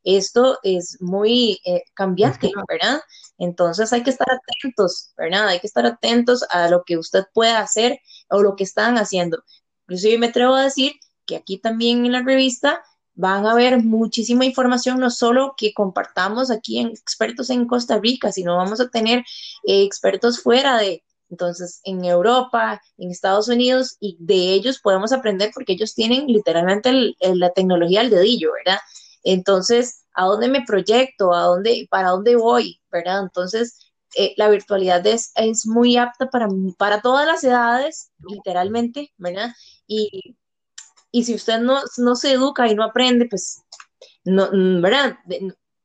esto 0.07 0.59
es 0.63 0.99
muy 1.01 1.61
eh, 1.65 1.83
cambiante, 1.93 2.53
¿verdad? 2.69 3.01
Entonces 3.39 3.93
hay 3.93 4.05
que 4.05 4.11
estar 4.11 4.29
atentos, 4.31 5.13
¿verdad? 5.17 5.49
Hay 5.49 5.59
que 5.59 5.67
estar 5.67 5.85
atentos 5.85 6.45
a 6.49 6.69
lo 6.69 6.85
que 6.85 6.97
usted 6.97 7.25
pueda 7.35 7.59
hacer 7.59 7.99
o 8.31 8.41
lo 8.41 8.55
que 8.55 8.65
están 8.65 8.99
haciendo. 8.99 9.43
Inclusive 9.83 10.19
me 10.19 10.27
atrevo 10.29 10.55
a 10.55 10.63
decir 10.63 10.93
que 11.27 11.35
aquí 11.35 11.59
también 11.59 12.07
en 12.07 12.13
la 12.13 12.23
revista 12.23 12.83
van 13.15 13.47
a 13.47 13.55
ver 13.55 13.83
muchísima 13.83 14.45
información, 14.45 15.01
no 15.01 15.11
solo 15.11 15.55
que 15.57 15.75
compartamos 15.75 16.53
aquí 16.53 16.79
en 16.79 16.89
expertos 16.89 17.51
en 17.51 17.67
Costa 17.67 17.99
Rica, 17.99 18.31
sino 18.31 18.57
vamos 18.57 18.81
a 18.81 18.89
tener 18.89 19.25
eh, 19.67 19.83
expertos 19.83 20.41
fuera 20.41 20.79
de, 20.79 21.03
entonces, 21.31 21.81
en 21.83 22.05
Europa, 22.05 22.81
en 22.99 23.11
Estados 23.11 23.49
Unidos, 23.49 23.97
y 23.99 24.17
de 24.21 24.53
ellos 24.53 24.79
podemos 24.79 25.11
aprender 25.11 25.51
porque 25.53 25.73
ellos 25.73 25.95
tienen 25.95 26.29
literalmente 26.29 27.17
la 27.21 27.51
tecnología 27.51 28.03
al 28.03 28.11
dedillo, 28.11 28.53
¿verdad? 28.53 28.79
Entonces, 29.27 30.05
¿a 30.15 30.25
dónde 30.27 30.49
me 30.49 30.65
proyecto? 30.65 31.35
¿A 31.35 31.43
dónde, 31.43 31.87
para 31.91 32.11
dónde 32.11 32.37
voy? 32.37 32.81
¿Verdad? 32.91 33.23
Entonces, 33.23 33.93
eh, 34.17 34.35
la 34.37 34.49
virtualidad 34.49 35.05
es, 35.07 35.33
es 35.35 35.67
muy 35.67 35.97
apta 35.97 36.31
para, 36.31 36.49
para 36.79 37.03
todas 37.03 37.27
las 37.27 37.43
edades, 37.43 38.13
literalmente, 38.29 39.13
¿verdad? 39.19 39.53
Y, 39.87 40.37
si 41.25 41.35
usted 41.35 41.59
no, 41.61 41.81
no 41.97 42.15
se 42.15 42.33
educa 42.33 42.69
y 42.69 42.75
no 42.75 42.85
aprende, 42.85 43.27
pues, 43.29 43.63
no, 44.25 44.49
¿verdad? 44.81 45.17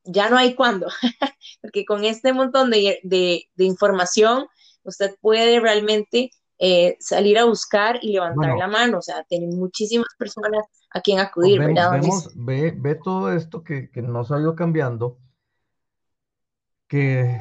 ya 0.04 0.30
no 0.30 0.38
hay 0.38 0.56
cuándo, 0.56 0.88
porque 1.62 1.86
con 1.86 2.04
este 2.04 2.34
montón 2.34 2.70
de, 2.70 3.00
de 3.04 3.64
información, 3.64 4.48
usted 4.84 5.16
puede 5.22 5.60
realmente 5.60 6.32
eh, 6.64 6.96
salir 7.00 7.40
a 7.40 7.46
buscar 7.46 7.98
y 8.04 8.12
levantar 8.12 8.56
la 8.56 8.68
mano, 8.68 9.00
o 9.00 9.02
sea, 9.02 9.24
tiene 9.24 9.48
muchísimas 9.48 10.10
personas 10.16 10.64
a 10.92 11.02
quien 11.02 11.20
acudir, 11.20 11.58
¿verdad? 11.60 12.00
ve, 12.36 12.72
ve, 12.78 12.94
todo 12.94 13.34
esto 13.34 13.64
que, 13.64 13.90
que 13.90 14.04
nos 14.04 14.32
ha 14.32 14.40
ido 14.40 14.56
cambiando, 14.56 15.18
que 16.88 17.36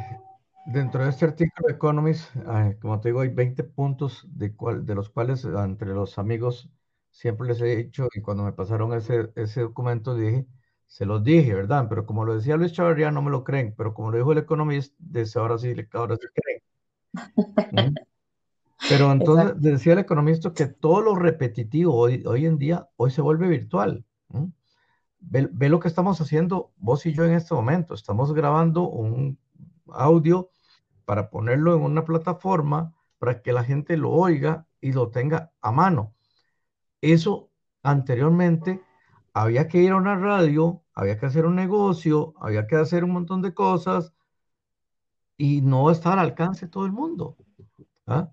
dentro 0.64 1.04
de 1.04 1.10
este 1.10 1.26
artículo 1.26 1.68
de 1.68 1.74
Economist, 1.74 2.34
como 2.80 2.98
te 3.02 3.10
digo, 3.10 3.20
hay 3.20 3.28
20 3.28 3.62
puntos 3.64 4.26
de, 4.26 4.56
cual, 4.56 4.86
de 4.86 4.94
los 4.94 5.10
cuales 5.10 5.44
entre 5.44 5.88
los 5.88 6.18
amigos 6.18 6.70
siempre 7.10 7.48
les 7.48 7.60
he 7.60 7.76
dicho, 7.76 8.08
y 8.14 8.22
cuando 8.22 8.44
me 8.44 8.52
pasaron 8.52 8.94
ese, 8.94 9.30
ese 9.36 9.60
documento 9.60 10.14
dije, 10.14 10.46
se 10.86 11.04
los 11.04 11.22
dije, 11.22 11.52
¿verdad? 11.52 11.84
Pero 11.90 12.06
como 12.06 12.24
lo 12.24 12.36
decía 12.36 12.56
Luis 12.56 12.72
Chavarría, 12.72 13.10
no 13.10 13.20
me 13.20 13.30
lo 13.30 13.44
creen, 13.44 13.74
pero 13.76 13.92
como 13.92 14.12
lo 14.12 14.16
dijo 14.16 14.32
el 14.32 14.38
Economist, 14.38 14.94
desde 14.98 15.40
ahora 15.40 15.58
sí, 15.58 15.74
ahora 15.92 16.16
sí 16.16 16.26
creen. 16.32 16.62
¿Mm? 18.90 18.97
Pero 18.97 19.12
entonces 19.12 19.61
decía 19.61 19.92
el 19.92 20.00
economista 20.00 20.52
que 20.52 20.66
todo 20.66 21.00
lo 21.00 21.14
repetitivo 21.14 21.94
hoy, 21.94 22.25
hoy 22.26 22.47
en 22.47 22.59
día, 22.59 22.88
hoy 22.97 23.11
se 23.11 23.23
vuelve 23.23 23.49
virtual. 23.49 24.04
Ve, 25.20 25.68
lo 25.68 25.80
que 25.80 25.88
estamos 25.88 26.20
haciendo 26.20 26.73
vos 26.76 27.04
y 27.06 27.12
yo 27.12 27.25
en 27.25 27.32
este 27.32 27.54
momento. 27.54 27.94
Estamos 27.94 28.32
grabando 28.32 28.88
un 28.88 29.38
audio 29.92 30.50
para 31.04 31.30
ponerlo 31.30 31.76
en 31.76 31.82
una 31.82 32.04
plataforma 32.04 32.94
para 33.18 33.42
que 33.42 33.52
la 33.52 33.64
gente 33.64 33.97
lo 33.97 34.11
oiga 34.11 34.66
y 34.80 34.92
lo 34.92 35.11
tenga 35.11 35.52
a 35.61 35.73
mano. 35.73 36.14
Eso 37.00 37.50
anteriormente 37.82 38.82
había 39.32 39.68
que 39.68 39.78
ir 39.78 39.92
a 39.92 39.97
una 39.97 40.16
radio, 40.16 40.82
había 40.94 41.18
que 41.18 41.26
hacer 41.26 41.47
un 41.47 41.54
negocio, 41.54 42.35
había 42.40 42.66
que 42.66 42.76
hacer 42.76 43.04
un 43.04 43.12
montón 43.12 43.42
de 43.42 43.54
cosas 43.54 44.12
y 45.37 45.61
no 45.61 45.90
está 45.90 46.14
al 46.14 46.18
alcance 46.18 46.66
de 46.66 46.73
todo 46.73 46.87
el 46.87 46.92
mundo. 46.92 47.37
¿ah? 48.06 48.30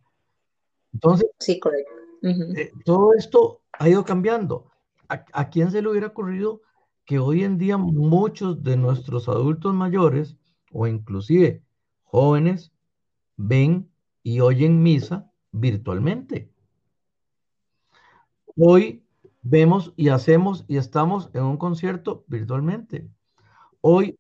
Entonces, 0.98 1.30
sí, 1.38 1.60
correcto. 1.60 1.92
Eh, 2.24 2.72
todo 2.84 3.14
esto 3.14 3.62
ha 3.74 3.88
ido 3.88 4.04
cambiando. 4.04 4.72
¿A, 5.10 5.50
quién 5.50 5.70
se 5.72 5.82
le 5.82 5.90
hubiera 5.90 6.08
ocurrido 6.08 6.62
que 7.06 7.20
hoy 7.20 7.44
en 7.44 7.60
día 7.60 7.78
muchos 7.78 8.64
de 8.64 8.76
nuestros 8.76 9.30
adultos 9.30 9.74
mayores 9.74 10.36
o 10.74 10.88
inclusive 10.88 11.64
jóvenes 12.04 12.74
ven 13.38 13.90
y 14.24 14.40
oyen 14.40 14.82
misa 14.82 15.32
virtualmente? 15.52 16.52
Hoy 18.58 19.06
vemos 19.44 19.94
y 19.96 20.10
hacemos 20.10 20.66
y 20.68 20.78
estamos 20.78 21.30
en 21.36 21.44
un 21.44 21.58
concierto 21.58 22.26
virtualmente. 22.28 23.08
Hoy 23.82 24.18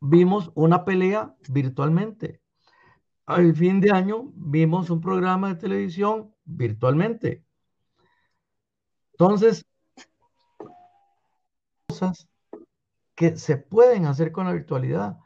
vimos 0.00 0.52
una 0.54 0.84
pelea 0.84 1.34
virtualmente 1.48 2.40
al 3.28 3.54
fin 3.54 3.78
de 3.78 3.90
año 3.90 4.32
vimos 4.36 4.88
un 4.88 5.02
programa 5.02 5.48
de 5.48 5.56
televisión 5.56 6.34
virtualmente. 6.46 7.44
Entonces, 9.12 9.66
cosas 11.86 12.26
que 13.14 13.36
se 13.36 13.58
pueden 13.58 14.06
hacer 14.06 14.32
con 14.32 14.46
la 14.46 14.54
virtualidad 14.54 15.18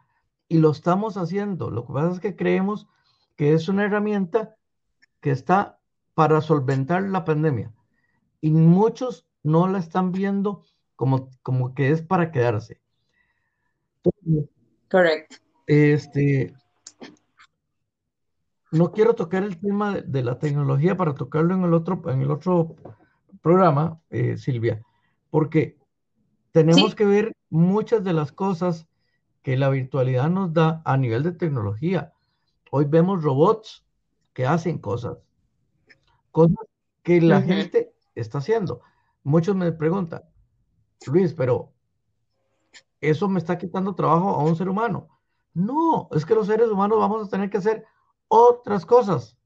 y 0.48 0.58
lo 0.58 0.72
estamos 0.72 1.16
haciendo. 1.16 1.70
Lo 1.70 1.86
que 1.86 1.92
pasa 1.92 2.14
es 2.14 2.18
que 2.18 2.34
creemos 2.34 2.88
que 3.36 3.52
es 3.52 3.68
una 3.68 3.84
herramienta 3.84 4.56
que 5.20 5.30
está 5.30 5.78
para 6.14 6.40
solventar 6.40 7.04
la 7.04 7.24
pandemia 7.24 7.72
y 8.40 8.50
muchos 8.50 9.28
no 9.44 9.68
la 9.68 9.78
están 9.78 10.10
viendo 10.10 10.64
como, 10.96 11.30
como 11.42 11.72
que 11.72 11.92
es 11.92 12.02
para 12.02 12.32
quedarse. 12.32 12.80
Correcto. 14.90 15.36
Este, 15.68 16.52
no 18.72 18.90
quiero 18.90 19.14
tocar 19.14 19.42
el 19.44 19.60
tema 19.60 20.00
de, 20.00 20.24
la 20.24 20.38
tecnología 20.38 20.96
para 20.96 21.14
tocarlo 21.14 21.54
en 21.54 21.62
el 21.62 21.74
otro, 21.74 22.02
en 22.10 22.22
el 22.22 22.30
otro 22.30 22.74
programa, 23.42 24.00
eh, 24.08 24.38
Silvia, 24.38 24.82
porque 25.30 25.78
tenemos 26.52 26.94
que 26.94 27.04
ver 27.04 27.36
muchas 27.50 28.02
de 28.02 28.14
las 28.14 28.32
cosas 28.32 28.88
que 29.42 29.58
la 29.58 29.68
virtualidad 29.68 30.30
nos 30.30 30.52
da 30.54 30.80
a 30.86 30.96
nivel 30.96 31.22
de 31.22 31.32
tecnología. 31.32 32.14
Hoy 32.70 32.86
vemos 32.86 33.22
robots 33.22 33.84
que 34.32 34.46
hacen 34.46 34.78
cosas, 34.78 35.18
cosas 36.30 36.66
que 37.02 37.20
la 37.20 37.42
gente 37.42 37.92
está 38.14 38.38
haciendo. 38.38 38.80
Muchos 39.22 39.54
me 39.54 39.70
preguntan, 39.72 40.22
Luis, 41.06 41.34
pero 41.34 41.72
eso 43.02 43.28
me 43.28 43.38
está 43.38 43.58
quitando 43.58 43.94
trabajo 43.94 44.30
a 44.30 44.44
un 44.44 44.56
ser 44.56 44.70
humano. 44.70 45.08
No, 45.52 46.08
es 46.12 46.24
que 46.24 46.34
los 46.34 46.46
seres 46.46 46.70
humanos 46.70 46.98
vamos 46.98 47.26
a 47.26 47.30
tener 47.30 47.50
que 47.50 47.58
hacer 47.58 47.84
otras 48.34 48.86
cosas. 48.86 49.36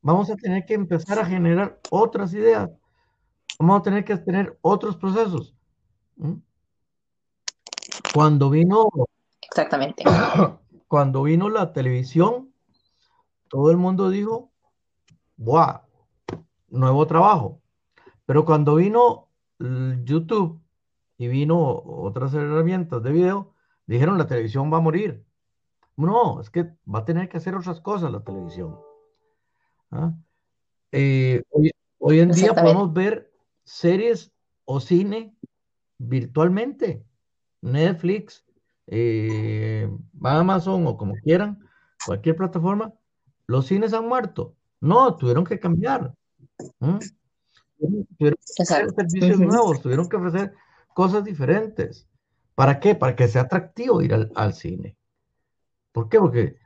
Vamos 0.00 0.30
a 0.30 0.36
tener 0.36 0.64
que 0.64 0.72
empezar 0.72 1.18
a 1.18 1.26
generar 1.26 1.78
otras 1.90 2.32
ideas. 2.32 2.70
Vamos 3.58 3.80
a 3.80 3.82
tener 3.82 4.06
que 4.06 4.16
tener 4.16 4.58
otros 4.62 4.96
procesos. 4.96 5.54
Cuando 8.14 8.48
vino... 8.48 8.88
Exactamente. 9.42 10.02
Cuando 10.88 11.24
vino 11.24 11.50
la 11.50 11.74
televisión, 11.74 12.54
todo 13.48 13.70
el 13.70 13.76
mundo 13.76 14.08
dijo, 14.08 14.50
¡buah! 15.36 15.82
Nuevo 16.68 17.06
trabajo. 17.06 17.60
Pero 18.24 18.46
cuando 18.46 18.76
vino 18.76 19.28
YouTube 19.58 20.58
y 21.18 21.28
vino 21.28 21.82
otras 21.84 22.32
herramientas 22.32 23.02
de 23.02 23.12
video, 23.12 23.52
dijeron 23.86 24.16
la 24.16 24.26
televisión 24.26 24.72
va 24.72 24.78
a 24.78 24.80
morir. 24.80 25.25
No, 25.96 26.40
es 26.40 26.50
que 26.50 26.64
va 26.92 27.00
a 27.00 27.04
tener 27.04 27.28
que 27.28 27.38
hacer 27.38 27.54
otras 27.54 27.80
cosas 27.80 28.12
la 28.12 28.22
televisión. 28.22 28.76
¿ah? 29.90 30.14
Eh, 30.92 31.42
hoy, 31.98 32.20
en 32.20 32.30
día 32.30 32.54
podemos 32.54 32.92
ver 32.92 33.32
series 33.64 34.32
o 34.64 34.80
cine 34.80 35.34
virtualmente. 35.98 37.04
Netflix, 37.62 38.44
eh, 38.86 39.90
Amazon 40.22 40.86
o 40.86 40.96
como 40.96 41.14
quieran, 41.14 41.66
cualquier 42.04 42.36
plataforma. 42.36 42.92
Los 43.46 43.66
cines 43.66 43.94
han 43.94 44.06
muerto. 44.06 44.54
No, 44.80 45.16
tuvieron 45.16 45.44
que 45.44 45.58
cambiar. 45.58 46.14
Tuvieron 46.78 48.10
que 48.18 48.62
hacer 48.62 48.90
servicios 48.90 49.40
nuevos, 49.40 49.80
tuvieron 49.80 50.08
que 50.08 50.16
ofrecer 50.16 50.54
cosas 50.94 51.24
diferentes. 51.24 52.06
¿Para 52.54 52.80
qué? 52.80 52.94
Para 52.94 53.16
que 53.16 53.28
sea 53.28 53.42
atractivo 53.42 54.02
ir 54.02 54.14
al 54.34 54.54
cine. 54.54 54.95
¿Por 55.96 56.10
qué? 56.10 56.18
Porque 56.18 56.58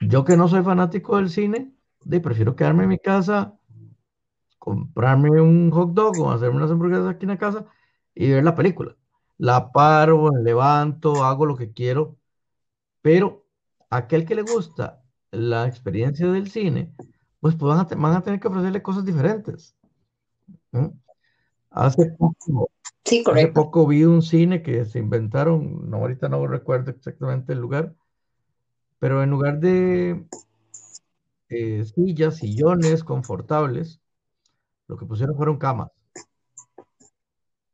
yo 0.00 0.24
que 0.24 0.36
no 0.36 0.48
soy 0.48 0.64
fanático 0.64 1.16
del 1.16 1.30
cine, 1.30 1.72
prefiero 2.20 2.56
quedarme 2.56 2.82
en 2.82 2.88
mi 2.88 2.98
casa, 2.98 3.56
comprarme 4.58 5.40
un 5.40 5.70
hot 5.70 5.92
dog 5.92 6.18
o 6.18 6.32
hacerme 6.32 6.56
unas 6.56 6.72
hamburguesas 6.72 7.06
aquí 7.06 7.24
en 7.24 7.28
la 7.28 7.38
casa 7.38 7.66
y 8.16 8.32
ver 8.32 8.42
la 8.42 8.56
película. 8.56 8.96
La 9.38 9.70
paro, 9.70 10.30
levanto, 10.30 11.22
hago 11.22 11.46
lo 11.46 11.54
que 11.54 11.70
quiero, 11.70 12.16
pero 13.00 13.46
aquel 13.90 14.26
que 14.26 14.34
le 14.34 14.42
gusta 14.42 15.04
la 15.30 15.68
experiencia 15.68 16.26
del 16.26 16.50
cine, 16.50 16.92
pues, 17.38 17.54
pues 17.54 17.68
van, 17.96 18.16
a, 18.16 18.22
tener 18.22 18.40
que 18.40 18.48
ofrecerle 18.48 18.82
cosas 18.82 19.04
diferentes. 19.04 19.76
Hace 21.70 22.06
poco, 22.18 22.70
hace 23.04 23.46
poco 23.54 23.86
vi 23.86 24.02
un 24.02 24.20
cine 24.20 24.64
que 24.64 24.84
se 24.84 24.98
inventaron, 24.98 25.88
no, 25.88 25.98
ahorita 25.98 26.28
no 26.28 26.44
recuerdo 26.48 26.90
exactamente 26.90 27.52
el 27.52 27.60
lugar, 27.60 27.94
pero 29.02 29.20
en 29.20 29.30
lugar 29.30 29.58
de 29.58 30.28
eh, 31.48 31.84
sillas, 31.84 32.36
sillones 32.36 33.02
confortables, 33.02 34.00
lo 34.86 34.96
que 34.96 35.06
pusieron 35.06 35.36
fueron 35.36 35.58
camas. 35.58 35.90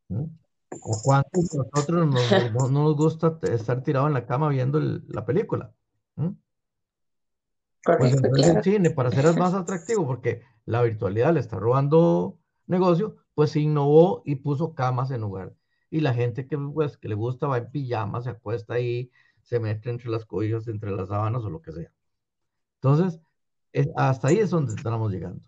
¿O 0.07 1.01
cuántos 1.03 1.53
nosotros 1.53 2.07
no, 2.51 2.69
nos 2.69 2.95
gusta 2.95 3.37
estar 3.43 3.83
tirado 3.83 4.07
en 4.07 4.15
la 4.15 4.25
cama 4.25 4.49
viendo 4.49 4.79
la 4.79 5.23
película? 5.23 5.71
pues 6.15 8.13
entonces 8.15 8.47
el 8.47 8.63
cine, 8.63 8.89
para 8.89 9.11
ser 9.11 9.31
más 9.37 9.53
atractivo, 9.53 10.07
porque 10.07 10.41
la 10.65 10.81
virtualidad 10.81 11.31
le 11.31 11.41
está 11.41 11.59
robando 11.59 12.39
negocio, 12.65 13.17
pues 13.35 13.51
se 13.51 13.59
innovó 13.59 14.23
y 14.25 14.37
puso 14.37 14.73
camas 14.73 15.11
en 15.11 15.21
lugar. 15.21 15.53
Y 15.91 15.99
la 15.99 16.15
gente 16.15 16.47
que, 16.47 16.57
pues, 16.57 16.97
que 16.97 17.07
le 17.07 17.13
gusta 17.13 17.45
va 17.45 17.59
en 17.59 17.69
pijama, 17.69 18.19
se 18.21 18.31
acuesta 18.31 18.73
ahí, 18.73 19.11
se 19.49 19.59
mete 19.59 19.89
entre 19.89 20.11
las 20.11 20.25
cobijas, 20.25 20.67
entre 20.67 20.91
las 20.91 21.09
sábanas 21.09 21.43
o 21.43 21.49
lo 21.49 21.59
que 21.59 21.71
sea. 21.71 21.91
Entonces, 22.75 23.19
hasta 23.95 24.27
ahí 24.27 24.37
es 24.37 24.51
donde 24.51 24.75
estamos 24.75 25.11
llegando. 25.11 25.41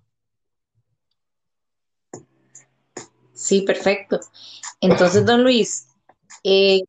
Sí, 3.31 3.61
perfecto. 3.61 4.19
Entonces, 4.79 5.23
don 5.23 5.43
Luis, 5.43 5.87
eh, 6.43 6.81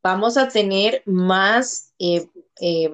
vamos 0.00 0.36
a 0.36 0.46
tener 0.46 1.02
más 1.06 1.92
eh, 1.98 2.30
eh, 2.60 2.92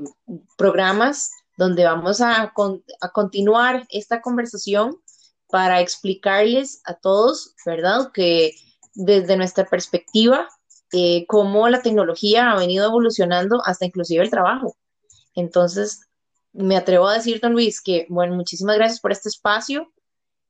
programas 0.57 1.31
donde 1.59 1.85
vamos 1.85 2.23
a, 2.23 2.55
a, 3.01 3.13
continuar 3.13 3.87
esta 3.91 4.23
conversación 4.23 4.97
para 5.49 5.83
explicarles 5.83 6.81
a 6.87 6.95
todos, 6.95 7.55
¿verdad? 7.67 8.11
Que 8.13 8.55
desde 8.95 9.37
nuestra 9.37 9.67
perspectiva 9.67 10.49
eh, 10.93 11.25
cómo 11.27 11.69
la 11.69 11.83
tecnología 11.83 12.51
ha 12.51 12.57
venido 12.57 12.87
evolucionando 12.87 13.63
hasta 13.65 13.87
inclusive 13.87 14.25
el 14.25 14.31
trabajo. 14.31 14.77
Entonces, 15.35 16.03
me 16.53 16.77
atrevo 16.77 17.09
a 17.09 17.15
decir, 17.15 17.41
don 17.41 17.53
Luis, 17.53 17.81
que, 17.81 18.07
bueno, 18.09 18.35
muchísimas 18.35 18.77
gracias 18.77 19.01
por 19.01 19.13
este 19.13 19.29
espacio. 19.29 19.93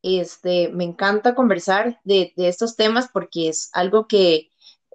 Este, 0.03 0.69
me 0.71 0.85
encanta 0.85 1.35
conversar 1.35 2.01
de, 2.05 2.33
estos 2.37 2.77
temas 2.77 3.09
porque 3.13 3.49
es 3.49 3.69
algo 3.73 4.07
que, 4.07 4.49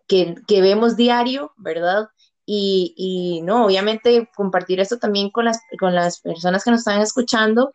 que, 0.08 0.36
vemos 0.62 0.95
diario, 0.95 1.53
¿verdad? 1.58 2.08
y, 2.45 2.93
y, 2.97 3.41
no, 3.41 3.65
obviamente 3.65 4.29
compartir 4.36 4.79
esto 4.79 4.97
también 4.97 5.29
con 5.31 5.45
las, 5.45 5.60
con 5.79 5.95
las 5.95 6.19
personas 6.21 6.63
que 6.63 6.71
nos 6.71 6.79
están 6.81 7.01
escuchando 7.01 7.71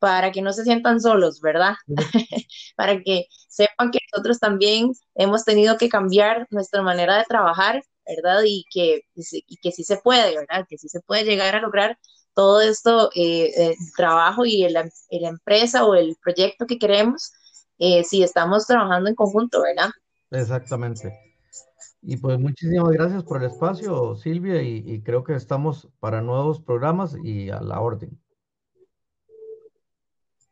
para 0.00 0.32
que 0.32 0.42
no 0.42 0.52
se 0.52 0.64
sientan 0.64 1.00
solos, 1.00 1.40
¿verdad? 1.40 1.74
para 2.76 3.00
que 3.00 3.26
sepan 3.48 3.92
que 3.92 4.00
nosotros 4.12 4.40
también 4.40 4.90
hemos 5.14 5.44
tenido 5.44 5.78
que 5.78 5.88
cambiar 5.88 6.48
nuestra 6.50 6.82
manera 6.82 7.18
de 7.18 7.24
trabajar, 7.24 7.84
¿verdad? 8.04 8.42
Y 8.44 8.64
que, 8.72 9.02
y 9.14 9.56
que 9.58 9.70
sí 9.70 9.84
se 9.84 9.98
puede, 9.98 10.36
¿verdad? 10.36 10.66
Que 10.68 10.78
sí 10.78 10.88
se 10.88 11.00
puede 11.00 11.24
llegar 11.24 11.54
a 11.54 11.60
lograr 11.60 11.96
todo 12.34 12.60
esto, 12.60 13.10
eh, 13.14 13.52
el 13.56 13.76
trabajo 13.96 14.44
y 14.44 14.68
la 14.68 14.88
empresa 15.10 15.84
o 15.84 15.94
el 15.94 16.16
proyecto 16.20 16.66
que 16.66 16.78
queremos, 16.78 17.32
eh, 17.78 18.04
si 18.04 18.22
estamos 18.22 18.66
trabajando 18.66 19.08
en 19.08 19.14
conjunto, 19.14 19.62
¿verdad? 19.62 19.90
Exactamente. 20.30 21.30
Y 22.02 22.16
pues 22.16 22.38
muchísimas 22.38 22.90
gracias 22.92 23.24
por 23.24 23.42
el 23.42 23.50
espacio, 23.50 24.16
Silvia, 24.16 24.62
y, 24.62 25.02
creo 25.02 25.22
que 25.22 25.34
estamos 25.34 25.88
para 25.98 26.22
nuevos 26.22 26.60
programas 26.60 27.16
y 27.22 27.50
a 27.50 27.60
la 27.60 27.80
orden. 27.80 28.18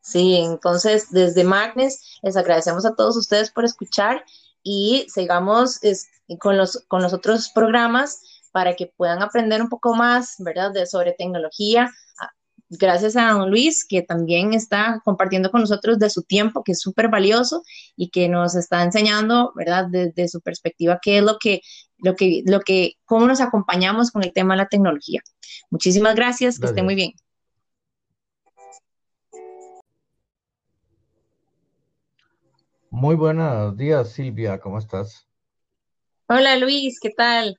Sí, 0.09 0.37
entonces 0.37 1.11
desde 1.11 1.44
Magnes 1.44 2.18
les 2.23 2.35
agradecemos 2.35 2.87
a 2.87 2.94
todos 2.94 3.14
ustedes 3.18 3.51
por 3.51 3.66
escuchar 3.66 4.25
y 4.62 5.05
sigamos 5.12 5.81
con, 6.38 6.57
los, 6.57 6.83
con 6.88 7.03
los 7.03 7.12
otros 7.12 7.51
programas 7.51 8.23
para 8.51 8.75
que 8.75 8.87
puedan 8.87 9.21
aprender 9.21 9.61
un 9.61 9.68
poco 9.68 9.94
más, 9.94 10.37
¿verdad?, 10.38 10.73
de, 10.73 10.87
sobre 10.87 11.12
tecnología, 11.12 11.92
gracias 12.71 13.16
a 13.16 13.33
don 13.33 13.51
Luis, 13.51 13.85
que 13.87 14.01
también 14.01 14.55
está 14.55 15.03
compartiendo 15.05 15.51
con 15.51 15.61
nosotros 15.61 15.99
de 15.99 16.09
su 16.09 16.23
tiempo, 16.23 16.64
que 16.64 16.73
es 16.73 16.81
súper 16.81 17.11
valioso 17.11 17.62
y 17.94 18.09
que 18.09 18.31
nos 18.31 18.55
está 18.55 18.83
enseñando, 18.83 19.53
¿verdad?, 19.55 19.88
desde 19.90 20.27
su 20.29 20.40
perspectiva, 20.40 20.99
qué 21.03 21.18
es 21.18 21.23
lo 21.23 21.37
que, 21.38 21.61
lo 21.99 22.16
que, 22.16 22.42
lo 22.47 22.61
que, 22.61 22.94
cómo 23.05 23.27
nos 23.27 23.42
acompañamos 23.42 24.11
con 24.11 24.25
el 24.25 24.33
tema 24.33 24.55
de 24.55 24.62
la 24.62 24.68
tecnología. 24.68 25.21
Muchísimas 25.68 26.14
gracias, 26.14 26.59
que 26.59 26.66
esté 26.66 26.83
muy 26.83 26.94
bien. 26.94 27.12
Muy 33.00 33.14
buenos 33.14 33.76
días, 33.76 34.11
Silvia, 34.11 34.58
¿cómo 34.58 34.76
estás? 34.76 35.28
Hola 36.28 36.56
Luis, 36.56 36.98
¿qué 36.98 37.11
tal? 37.11 37.56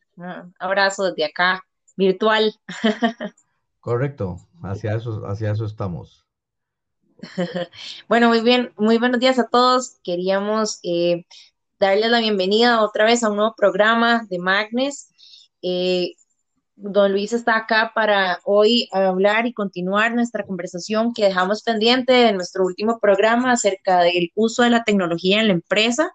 abrazo 0.60 1.06
desde 1.06 1.23
acá, 1.23 1.63
virtual. 1.95 2.54
Correcto, 3.80 4.36
hacia 4.63 4.95
eso, 4.95 5.25
hacia 5.25 5.52
eso 5.52 5.63
estamos. 5.63 6.25
Bueno, 8.10 8.28
muy 8.28 8.41
bien, 8.41 8.73
muy 8.75 8.97
buenos 8.97 9.21
días 9.21 9.39
a 9.39 9.47
todos. 9.47 10.02
Queríamos 10.04 10.82
eh, 10.84 11.25
darles 11.80 12.12
la 12.12 12.19
bienvenida 12.19 12.84
otra 12.84 13.06
vez 13.06 13.23
a 13.23 13.30
un 13.30 13.38
nuevo 13.38 13.56
programa 13.56 14.28
de 14.30 14.39
Magnes. 14.39 15.10
Eh, 15.62 16.15
don 16.82 17.12
Luis 17.12 17.34
está 17.34 17.58
acá 17.58 17.92
para 17.94 18.39
hoy 18.46 18.88
hablar 18.94 19.46
y 19.46 19.54
continuar 19.54 20.13
nuestra 20.15 20.46
conversación 20.46 21.13
que 21.13 21.26
dejamos 21.26 21.62
pendiente 21.62 22.30
en 22.30 22.38
nuestro 22.38 22.63
último 22.63 23.00
programa 23.00 23.52
acerca 23.52 24.00
del 24.00 24.32
uso 24.36 24.63
de 24.63 24.70
la 24.70 24.84
tecnología 24.86 25.42
en 25.42 25.48
la 25.48 25.54
empresa 25.54 26.13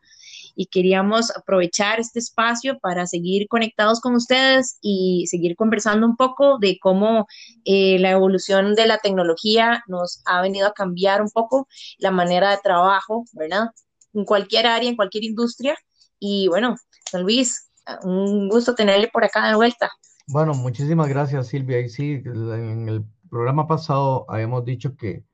y 0.56 0.66
queríamos 0.66 1.36
aprovechar 1.36 2.00
este 2.00 2.18
espacio 2.18 2.78
para 2.78 3.06
seguir 3.06 3.46
conectados 3.48 4.00
con 4.00 4.14
ustedes 4.14 4.78
y 4.80 5.26
seguir 5.26 5.54
conversando 5.54 6.06
un 6.06 6.16
poco 6.16 6.58
de 6.58 6.78
cómo 6.80 7.26
eh, 7.66 7.98
la 7.98 8.12
evolución 8.12 8.74
de 8.74 8.86
la 8.86 8.98
tecnología 8.98 9.82
nos 9.86 10.22
ha 10.24 10.40
venido 10.40 10.68
a 10.68 10.72
cambiar 10.72 11.20
un 11.20 11.30
poco 11.30 11.68
la 11.98 12.10
manera 12.10 12.50
de 12.50 12.58
trabajo, 12.62 13.24
¿verdad? 13.32 13.66
En 14.14 14.24
cualquier 14.24 14.66
área, 14.66 14.88
en 14.88 14.96
cualquier 14.96 15.24
industria. 15.24 15.76
Y 16.18 16.48
bueno, 16.48 16.76
San 17.10 17.22
Luis, 17.22 17.68
un 18.02 18.48
gusto 18.48 18.74
tenerle 18.74 19.08
por 19.08 19.24
acá 19.24 19.48
de 19.48 19.56
vuelta. 19.56 19.90
Bueno, 20.26 20.54
muchísimas 20.54 21.08
gracias 21.08 21.48
Silvia. 21.48 21.80
Y 21.80 21.88
sí, 21.88 22.22
en 22.24 22.88
el 22.88 23.04
programa 23.28 23.66
pasado 23.66 24.24
habíamos 24.28 24.64
dicho 24.64 24.96
que 24.96 25.24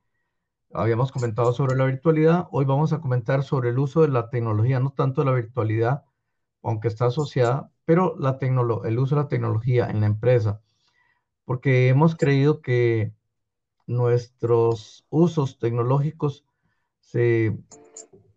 habíamos 0.72 1.12
comentado 1.12 1.53
sobre 1.53 1.76
la 1.76 1.85
virtualidad, 1.87 2.48
hoy 2.53 2.64
vamos 2.64 2.92
a 2.92 3.00
comentar 3.00 3.42
sobre 3.44 3.70
el 3.70 3.79
uso 3.79 4.03
de 4.03 4.09
la 4.09 4.31
tecnología, 4.31 4.81
no 4.81 4.92
tanto 4.92 5.24
la 5.24 5.33
virtualidad, 5.33 6.05
aunque 6.62 6.88
está 6.88 7.07
asociada, 7.07 7.70
pero 7.85 8.16
la 8.18 8.38
el 8.40 8.98
uso 8.98 9.16
de 9.16 9.22
la 9.22 9.29
tecnología 9.29 9.88
en 9.90 10.00
la 10.00 10.07
empresa, 10.07 10.61
porque 11.44 11.88
hemos 11.88 12.16
creído 12.16 12.61
que 12.61 13.14
nuestros 13.87 15.07
usos 15.11 15.59
tecnológicos 15.59 16.44
se 17.00 17.59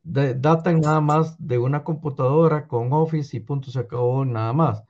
datan 0.04 0.82
nada 0.82 1.02
más 1.02 1.36
de 1.40 1.60
una 1.60 1.84
computadora 1.84 2.68
con 2.68 2.94
Office 2.94 3.38
y 3.38 3.40
punto 3.40 3.72
se 3.72 3.80
acabó 3.80 4.26
nada 4.26 4.54
más. 4.54 4.84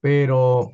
Pero 0.00 0.72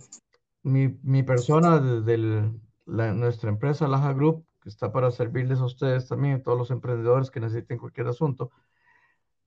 mi, 0.62 0.88
mi 1.02 1.22
persona 1.22 1.78
desde 1.78 2.52
nuestra 2.86 3.50
empresa, 3.50 3.88
Laja 3.88 4.12
Group, 4.12 4.46
está 4.64 4.92
para 4.92 5.10
servirles 5.10 5.60
a 5.60 5.64
ustedes 5.64 6.08
también, 6.08 6.42
todos 6.42 6.58
los 6.58 6.70
emprendedores 6.70 7.30
que 7.30 7.40
necesiten 7.40 7.78
cualquier 7.78 8.08
asunto. 8.08 8.50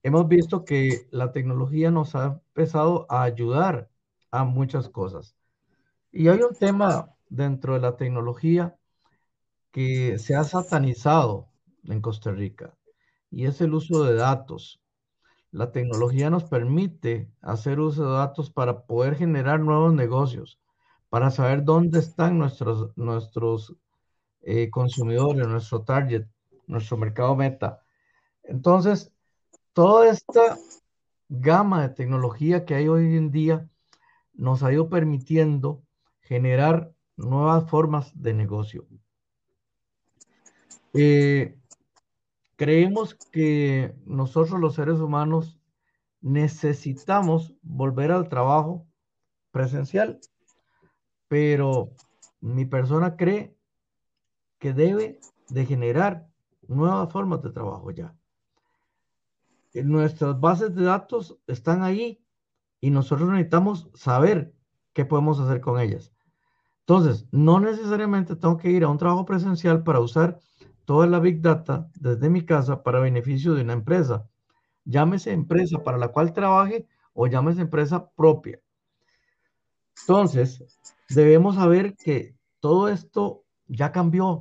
Hemos 0.02 0.28
visto 0.28 0.64
que 0.64 1.06
la 1.10 1.30
tecnología 1.32 1.90
nos 1.90 2.14
ha 2.14 2.40
empezado 2.48 3.06
a 3.10 3.22
ayudar 3.22 3.90
a 4.30 4.44
muchas 4.44 4.88
cosas. 4.88 5.36
Y 6.10 6.28
hay 6.28 6.40
un 6.40 6.54
tema 6.54 7.14
dentro 7.28 7.74
de 7.74 7.80
la 7.80 7.96
tecnología 7.96 8.76
que 9.70 10.18
se 10.18 10.34
ha 10.34 10.44
satanizado 10.44 11.48
en 11.84 12.00
Costa 12.00 12.32
Rica 12.32 12.74
y 13.30 13.46
es 13.46 13.60
el 13.60 13.74
uso 13.74 14.04
de 14.04 14.14
datos. 14.14 14.80
La 15.52 15.72
tecnología 15.72 16.30
nos 16.30 16.44
permite 16.44 17.30
hacer 17.40 17.80
uso 17.80 18.04
de 18.04 18.16
datos 18.18 18.50
para 18.50 18.82
poder 18.86 19.16
generar 19.16 19.60
nuevos 19.60 19.92
negocios, 19.92 20.60
para 21.08 21.30
saber 21.30 21.64
dónde 21.64 21.98
están 21.98 22.38
nuestros, 22.38 22.96
nuestros 22.96 23.76
eh, 24.42 24.70
consumidores, 24.70 25.46
nuestro 25.46 25.82
target, 25.82 26.26
nuestro 26.66 26.96
mercado 26.96 27.34
meta. 27.34 27.82
Entonces, 28.44 29.12
toda 29.72 30.08
esta 30.08 30.56
gama 31.28 31.82
de 31.82 31.94
tecnología 31.94 32.64
que 32.64 32.74
hay 32.74 32.88
hoy 32.88 33.16
en 33.16 33.30
día 33.30 33.68
nos 34.34 34.62
ha 34.62 34.72
ido 34.72 34.88
permitiendo 34.88 35.82
generar 36.20 36.92
nuevas 37.16 37.68
formas 37.68 38.12
de 38.14 38.34
negocio. 38.34 38.86
Eh, 40.94 41.59
creemos 42.60 43.14
que 43.14 43.96
nosotros 44.04 44.60
los 44.60 44.74
seres 44.74 44.98
humanos 44.98 45.58
necesitamos 46.20 47.54
volver 47.62 48.12
al 48.12 48.28
trabajo 48.28 48.86
presencial, 49.50 50.20
pero 51.26 51.94
mi 52.42 52.66
persona 52.66 53.16
cree 53.16 53.56
que 54.58 54.74
debe 54.74 55.20
de 55.48 55.64
generar 55.64 56.28
nuevas 56.68 57.10
formas 57.10 57.40
de 57.40 57.50
trabajo 57.50 57.92
ya. 57.92 58.14
Nuestras 59.72 60.38
bases 60.38 60.74
de 60.74 60.84
datos 60.84 61.38
están 61.46 61.82
ahí 61.82 62.22
y 62.78 62.90
nosotros 62.90 63.30
necesitamos 63.30 63.88
saber 63.94 64.52
qué 64.92 65.06
podemos 65.06 65.40
hacer 65.40 65.62
con 65.62 65.80
ellas. 65.80 66.12
Entonces, 66.80 67.26
no 67.32 67.58
necesariamente 67.58 68.36
tengo 68.36 68.58
que 68.58 68.70
ir 68.70 68.84
a 68.84 68.90
un 68.90 68.98
trabajo 68.98 69.24
presencial 69.24 69.82
para 69.82 70.00
usar 70.00 70.38
toda 70.90 71.06
la 71.06 71.20
Big 71.20 71.40
Data 71.40 71.88
desde 71.94 72.28
mi 72.28 72.44
casa 72.44 72.82
para 72.82 72.98
beneficio 72.98 73.54
de 73.54 73.62
una 73.62 73.74
empresa. 73.74 74.28
Llámese 74.84 75.30
empresa 75.30 75.84
para 75.84 75.96
la 75.98 76.08
cual 76.08 76.32
trabaje 76.32 76.88
o 77.12 77.28
llámese 77.28 77.60
empresa 77.60 78.10
propia. 78.10 78.60
Entonces, 80.00 80.64
debemos 81.08 81.54
saber 81.54 81.94
que 81.94 82.34
todo 82.58 82.88
esto 82.88 83.44
ya 83.68 83.92
cambió 83.92 84.40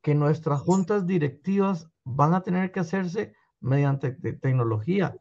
que 0.00 0.14
nuestras 0.14 0.62
juntas 0.62 1.06
directivas 1.06 1.90
van 2.04 2.32
a 2.32 2.42
tener 2.42 2.72
que 2.72 2.80
hacerse 2.80 3.34
mediante 3.60 4.12
tecnología, 4.12 5.14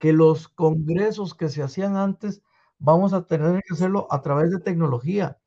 que 0.00 0.12
los 0.12 0.48
congresos 0.48 1.36
que 1.36 1.48
se 1.48 1.62
hacían 1.62 1.96
antes 1.96 2.42
vamos 2.80 3.12
a 3.12 3.28
tener 3.28 3.62
que 3.62 3.74
hacerlo 3.74 4.08
a 4.10 4.20
través 4.22 4.50
de 4.50 4.58
tecnología. 4.58 5.38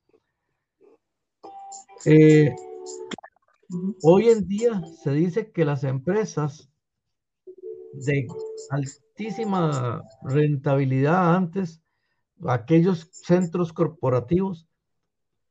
Eh, 2.06 2.56
hoy 4.02 4.30
en 4.30 4.48
día 4.48 4.82
se 5.04 5.12
dice 5.12 5.52
que 5.52 5.66
las 5.66 5.84
empresas 5.84 6.70
de 7.94 8.28
altísima 8.70 10.04
rentabilidad 10.24 11.36
antes, 11.36 11.82
aquellos 12.48 13.10
centros 13.12 13.72
corporativos, 13.72 14.68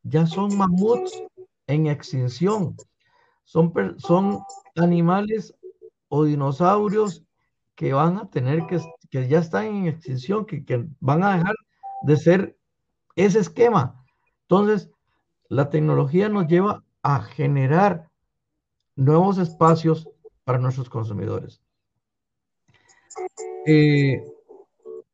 ya 0.02 0.26
son 0.26 0.56
mamuts 0.56 1.22
en 1.66 1.86
extinción. 1.86 2.76
Son, 3.44 3.72
son 3.98 4.40
animales 4.76 5.54
o 6.08 6.24
dinosaurios 6.24 7.24
que 7.74 7.92
van 7.92 8.18
a 8.18 8.30
tener 8.30 8.66
que, 8.66 8.80
que 9.10 9.28
ya 9.28 9.38
están 9.38 9.66
en 9.66 9.86
extinción, 9.86 10.44
que, 10.44 10.64
que 10.64 10.86
van 11.00 11.22
a 11.22 11.36
dejar 11.36 11.54
de 12.02 12.16
ser 12.16 12.58
ese 13.16 13.38
esquema. 13.40 14.04
Entonces, 14.42 14.90
la 15.48 15.70
tecnología 15.70 16.28
nos 16.28 16.46
lleva 16.46 16.84
a 17.02 17.20
generar 17.22 18.11
nuevos 18.96 19.38
espacios 19.38 20.08
para 20.44 20.58
nuestros 20.58 20.88
consumidores. 20.88 21.62
Eh, 23.66 24.24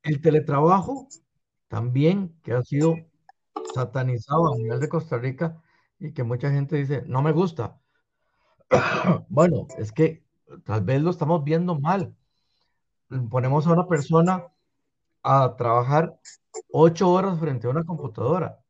el 0.02 0.20
teletrabajo 0.20 1.08
también, 1.68 2.34
que 2.42 2.52
ha 2.52 2.62
sido 2.62 2.96
satanizado 3.74 4.52
a 4.52 4.56
nivel 4.56 4.80
de 4.80 4.88
Costa 4.88 5.18
Rica 5.18 5.62
y 5.98 6.12
que 6.12 6.22
mucha 6.22 6.50
gente 6.50 6.76
dice, 6.76 7.02
no 7.06 7.22
me 7.22 7.32
gusta. 7.32 7.78
bueno, 9.28 9.66
es 9.78 9.92
que 9.92 10.24
tal 10.64 10.82
vez 10.82 11.02
lo 11.02 11.10
estamos 11.10 11.44
viendo 11.44 11.78
mal. 11.78 12.14
Ponemos 13.30 13.66
a 13.66 13.72
una 13.72 13.86
persona 13.86 14.46
a 15.22 15.56
trabajar 15.56 16.18
ocho 16.72 17.10
horas 17.10 17.38
frente 17.38 17.66
a 17.66 17.70
una 17.70 17.84
computadora. 17.84 18.60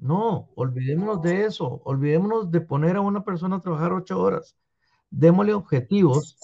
No, 0.00 0.48
olvidémonos 0.54 1.20
de 1.20 1.44
eso, 1.44 1.82
olvidémonos 1.84 2.50
de 2.50 2.62
poner 2.62 2.96
a 2.96 3.02
una 3.02 3.22
persona 3.22 3.56
a 3.56 3.60
trabajar 3.60 3.92
ocho 3.92 4.18
horas. 4.18 4.56
Démosle 5.10 5.52
objetivos 5.52 6.38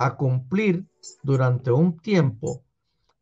a 0.00 0.16
cumplir 0.16 0.88
durante 1.22 1.70
un 1.70 1.98
tiempo 1.98 2.64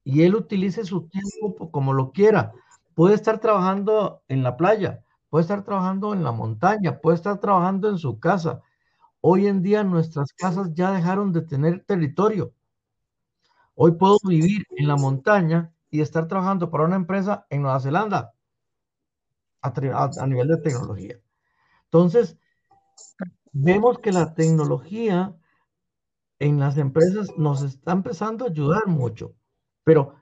y 0.04 0.22
él 0.22 0.36
utilice 0.36 0.84
su 0.84 1.08
tiempo 1.08 1.70
como 1.70 1.92
lo 1.92 2.12
quiera. 2.12 2.52
Puede 2.94 3.14
estar 3.14 3.40
trabajando 3.40 4.22
en 4.28 4.42
la 4.42 4.56
playa, 4.56 5.04
puede 5.28 5.42
estar 5.42 5.62
trabajando 5.64 6.14
en 6.14 6.24
la 6.24 6.32
montaña, 6.32 6.98
puede 7.00 7.16
estar 7.16 7.38
trabajando 7.38 7.90
en 7.90 7.98
su 7.98 8.18
casa. 8.18 8.62
Hoy 9.20 9.48
en 9.48 9.62
día 9.62 9.84
nuestras 9.84 10.32
casas 10.32 10.72
ya 10.72 10.92
dejaron 10.92 11.30
de 11.30 11.42
tener 11.42 11.84
territorio. 11.84 12.52
Hoy 13.74 13.92
puedo 13.92 14.16
vivir 14.26 14.64
en 14.76 14.88
la 14.88 14.96
montaña 14.96 15.74
y 15.90 16.00
estar 16.00 16.26
trabajando 16.26 16.70
para 16.70 16.84
una 16.84 16.96
empresa 16.96 17.46
en 17.50 17.62
Nueva 17.62 17.80
Zelanda 17.80 18.32
a, 19.62 20.26
nivel 20.26 20.48
de 20.48 20.56
tecnología. 20.58 21.20
Entonces, 21.84 22.36
vemos 23.52 23.98
que 23.98 24.12
la 24.12 24.34
tecnología 24.34 25.34
en 26.38 26.60
las 26.60 26.76
empresas 26.76 27.28
nos 27.36 27.62
está 27.62 27.92
empezando 27.92 28.44
a 28.44 28.48
ayudar 28.48 28.86
mucho, 28.86 29.34
pero 29.84 30.14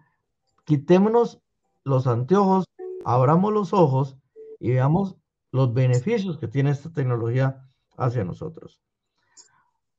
quitémonos 0.65 1.41
los 1.85 2.07
anteojos, 2.07 2.65
abramos 3.05 3.53
los 3.53 3.73
ojos 3.73 4.17
y 4.59 4.73
veamos 4.73 5.17
los 5.53 5.73
beneficios 5.75 6.39
que 6.39 6.49
tiene 6.49 6.71
esta 6.71 6.93
tecnología 6.93 7.69
hacia 7.97 8.25
nosotros. 8.25 8.81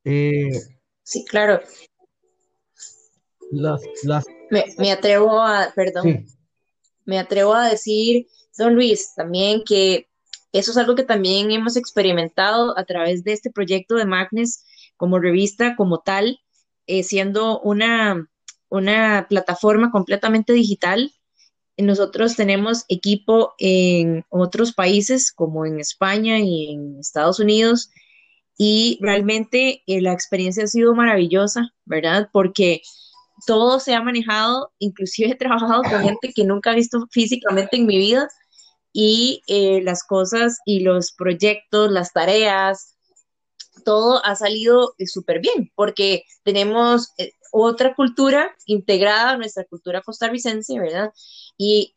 Eh, 0.03 0.49
sí, 1.03 1.25
claro. 1.25 1.59
Las, 3.51 3.81
las... 4.03 4.25
Me, 4.49 4.91
atrevo 4.91 5.41
a, 5.41 5.71
perdón, 5.75 6.25
me 7.05 7.19
atrevo 7.19 7.53
a 7.53 7.69
decir, 7.69 8.27
don 8.57 8.75
Luis, 8.75 9.13
también 9.15 9.63
que 9.63 10.07
eso 10.51 10.71
es 10.71 10.77
algo 10.77 10.95
que 10.95 11.03
también 11.03 11.51
hemos 11.51 11.75
experimentado 11.75 12.77
a 12.77 12.85
través 12.85 13.23
de 13.23 13.33
este 13.33 13.51
proyecto 13.51 13.95
de 13.95 14.05
Magnes 14.05 14.65
como 14.95 15.19
revista, 15.19 15.75
como 15.75 15.99
tal, 15.99 16.39
eh, 16.87 17.03
siendo 17.03 17.59
una, 17.61 18.29
una 18.69 19.27
plataforma 19.29 19.91
completamente 19.91 20.53
digital. 20.53 21.11
Nosotros 21.77 22.35
tenemos 22.35 22.85
equipo 22.87 23.53
en 23.59 24.25
otros 24.29 24.73
países, 24.73 25.31
como 25.31 25.65
en 25.65 25.79
España 25.79 26.39
y 26.39 26.71
en 26.71 26.99
Estados 26.99 27.39
Unidos, 27.39 27.91
y 28.57 28.97
realmente 29.01 29.83
eh, 29.85 30.01
la 30.01 30.13
experiencia 30.13 30.63
ha 30.63 30.67
sido 30.67 30.95
maravillosa, 30.95 31.69
¿verdad? 31.85 32.29
Porque 32.33 32.81
todo 33.45 33.79
se 33.79 33.93
ha 33.93 34.01
manejado, 34.01 34.71
inclusive 34.79 35.31
he 35.31 35.35
trabajado 35.35 35.83
con 35.83 36.01
gente 36.01 36.33
que 36.33 36.43
nunca 36.43 36.71
he 36.71 36.75
visto 36.75 37.05
físicamente 37.11 37.77
en 37.77 37.85
mi 37.85 37.97
vida 37.97 38.27
y 38.99 39.43
eh, 39.45 39.83
las 39.83 40.03
cosas 40.03 40.57
y 40.65 40.79
los 40.79 41.11
proyectos, 41.11 41.91
las 41.91 42.13
tareas, 42.13 42.95
todo 43.85 44.25
ha 44.25 44.35
salido 44.35 44.95
eh, 44.97 45.05
súper 45.05 45.39
bien 45.39 45.71
porque 45.75 46.23
tenemos 46.41 47.13
eh, 47.19 47.33
otra 47.51 47.93
cultura 47.93 48.55
integrada 48.65 49.33
a 49.33 49.37
nuestra 49.37 49.65
cultura 49.65 50.01
costarricense, 50.01 50.79
¿verdad? 50.79 51.11
Y 51.59 51.93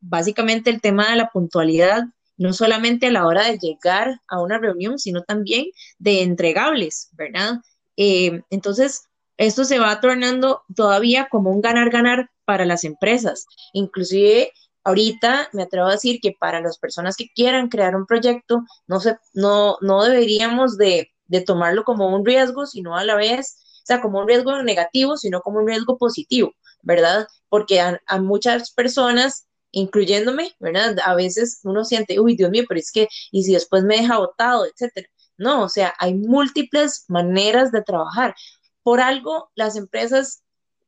básicamente 0.00 0.68
el 0.68 0.82
tema 0.82 1.08
de 1.08 1.16
la 1.16 1.30
puntualidad, 1.30 2.02
no 2.36 2.52
solamente 2.52 3.06
a 3.06 3.12
la 3.12 3.26
hora 3.26 3.50
de 3.50 3.56
llegar 3.56 4.20
a 4.28 4.42
una 4.42 4.58
reunión, 4.58 4.98
sino 4.98 5.22
también 5.22 5.68
de 5.98 6.20
entregables, 6.20 7.08
¿verdad? 7.12 7.60
entonces, 7.96 9.04
esto 9.38 9.64
se 9.64 9.78
va 9.78 10.00
tornando 10.00 10.62
todavía 10.74 11.28
como 11.30 11.50
un 11.50 11.60
ganar-ganar 11.60 12.28
para 12.44 12.64
las 12.64 12.84
empresas. 12.84 13.46
Inclusive 13.72 14.50
ahorita 14.84 15.48
me 15.52 15.64
atrevo 15.64 15.88
a 15.88 15.92
decir 15.92 16.20
que 16.20 16.32
para 16.38 16.60
las 16.60 16.78
personas 16.78 17.16
que 17.16 17.28
quieran 17.34 17.68
crear 17.68 17.96
un 17.96 18.06
proyecto, 18.06 18.62
no, 18.86 19.00
se, 19.00 19.18
no, 19.32 19.78
no 19.80 20.04
deberíamos 20.04 20.76
de, 20.76 21.10
tomarlo 21.46 21.82
como 21.84 22.14
un 22.14 22.24
riesgo, 22.24 22.66
sino 22.66 22.96
a 22.96 23.02
la 23.02 23.16
vez, 23.16 23.56
o 23.82 23.86
sea, 23.86 24.00
como 24.00 24.20
un 24.20 24.28
riesgo 24.28 24.62
negativo, 24.62 25.16
sino 25.16 25.40
como 25.40 25.58
un 25.58 25.66
riesgo 25.66 25.98
positivo, 25.98 26.52
¿verdad? 26.82 27.26
Porque 27.48 27.80
a, 27.80 27.98
muchas 28.20 28.70
personas 28.72 29.46
incluyéndome, 29.72 30.54
¿verdad? 30.60 30.96
A 31.04 31.16
veces 31.16 31.58
uno 31.64 31.84
siente, 31.84 32.20
uy, 32.20 32.36
Dios 32.36 32.50
mío, 32.50 32.64
pero 32.68 32.78
es 32.78 32.92
que, 32.92 33.08
y 33.32 33.42
si 33.42 33.54
después 33.54 33.82
me 33.82 33.96
deja 33.96 34.18
botado, 34.18 34.66
etcétera. 34.66 35.08
No, 35.36 35.64
o 35.64 35.68
sea, 35.68 35.92
hay 35.98 36.14
múltiples 36.14 37.04
maneras 37.08 37.72
de 37.72 37.82
trabajar. 37.82 38.36
Por 38.84 39.00
algo, 39.00 39.50
las 39.56 39.74
empresas 39.74 40.43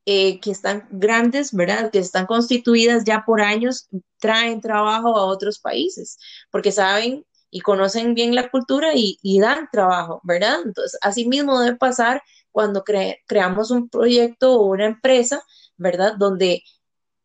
eh, 0.06 0.40
que 0.40 0.52
están 0.52 0.88
grandes, 0.90 1.52
¿verdad? 1.52 1.90
Que 1.90 1.98
están 1.98 2.26
constituidas 2.26 3.04
ya 3.04 3.24
por 3.26 3.40
años, 3.40 3.88
traen 4.18 4.60
trabajo 4.60 5.16
a 5.16 5.26
otros 5.26 5.58
países, 5.58 6.18
porque 6.50 6.72
saben 6.72 7.24
y 7.50 7.60
conocen 7.60 8.14
bien 8.14 8.34
la 8.34 8.50
cultura 8.50 8.90
y, 8.94 9.18
dan 9.40 9.68
trabajo, 9.72 10.20
¿verdad? 10.24 10.60
Entonces, 10.64 10.98
así 11.02 11.26
mismo 11.26 11.60
debe 11.60 11.76
pasar 11.76 12.22
cuando 12.52 12.84
creamos 12.84 13.70
un 13.70 13.88
proyecto 13.88 14.54
o 14.54 14.66
una 14.66 14.86
empresa, 14.86 15.42
¿verdad? 15.76 16.14
Donde 16.16 16.62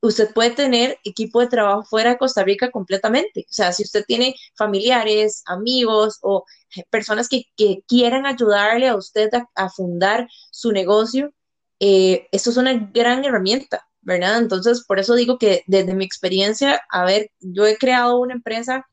usted 0.02 0.34
puede 0.34 0.52
tener 0.52 0.98
equipo 1.04 1.39
de 1.41 1.48
trabajo 1.48 1.84
fuera 1.84 2.12
de 2.12 2.17
Costa 2.17 2.44
Rica 2.44 2.72
completamente. 2.72 3.41
O 3.50 3.54
sea, 3.54 3.72
si 3.72 3.84
usted 3.84 4.04
tiene 4.06 4.36
familiares, 4.56 5.44
amigos 5.46 6.17
o 6.22 6.46
personas 6.89 7.30
que, 7.30 7.46
quieran 7.88 8.26
ayudarle 8.26 8.88
a 8.88 8.96
usted 8.96 9.30
a, 9.56 9.70
fundar 9.70 10.28
su 10.52 10.72
negocio, 10.72 11.34
eh, 11.82 12.28
esto 12.32 12.52
es 12.52 12.58
una 12.58 12.74
gran 12.94 13.26
herramienta, 13.26 13.88
¿verdad? 14.02 14.38
Entonces, 14.38 14.86
por 14.86 15.00
eso 15.00 15.15
digo 15.15 15.39
que 15.39 15.63
desde 15.65 15.96
mi 15.96 16.06
experiencia, 16.06 16.82
a 16.91 17.06
ver, 17.06 17.32
yo 17.39 17.65
he 17.65 17.78
creado 17.78 18.20
una 18.20 18.36
empresa 18.36 18.86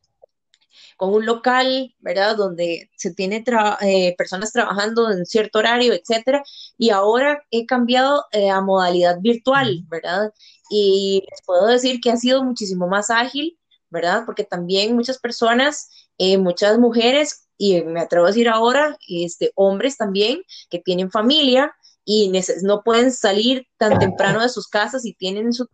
con 0.96 1.12
un 1.14 1.27
local, 1.27 1.94
¿verdad? 2.01 2.37
Donde 2.37 2.90
se 2.96 3.14
tiene 3.14 3.44
eh, 3.83 4.14
personas 4.16 4.53
trabajando 4.53 5.12
en 5.12 5.27
cierto 5.27 5.59
horario, 5.59 5.92
etcétera. 5.92 6.42
Y 6.79 6.90
ahora 6.90 7.42
he 7.51 7.66
cambiado 7.66 8.24
eh, 8.33 8.51
a 8.51 8.62
modalidad 8.62 9.18
virtual, 9.20 9.85
¿verdad? 9.88 10.33
Y 10.70 11.24
les 11.31 11.42
puedo 11.44 11.66
decir 11.66 12.01
que 12.01 12.11
ha 12.11 12.16
sido 12.16 12.42
muchísimo 12.42 12.88
más 12.88 13.11
ágil, 13.11 13.59
¿verdad? 13.90 14.24
Porque 14.27 14.44
también 14.44 14.96
muchas 14.96 15.18
personas, 15.18 15.90
eh, 16.18 16.38
muchas 16.38 16.79
mujeres, 16.79 17.48
y 17.59 17.83
me 17.83 18.01
atrevo 18.01 18.27
a 18.27 18.29
decir 18.29 18.48
ahora, 18.48 18.96
este, 19.09 19.53
hombres 19.57 19.96
también, 19.98 20.42
que 20.70 20.79
tienen 20.79 21.11
familia, 21.11 21.74
y 22.11 22.33
no 22.62 22.83
pueden 22.83 23.12
salir 23.12 23.66
tan 23.77 23.99
temprano 23.99 24.40
de 24.40 24.49
sus 24.49 24.66
casas 24.66 25.05
y 25.05 25.12
tienen 25.12 25.53
su 25.53 25.66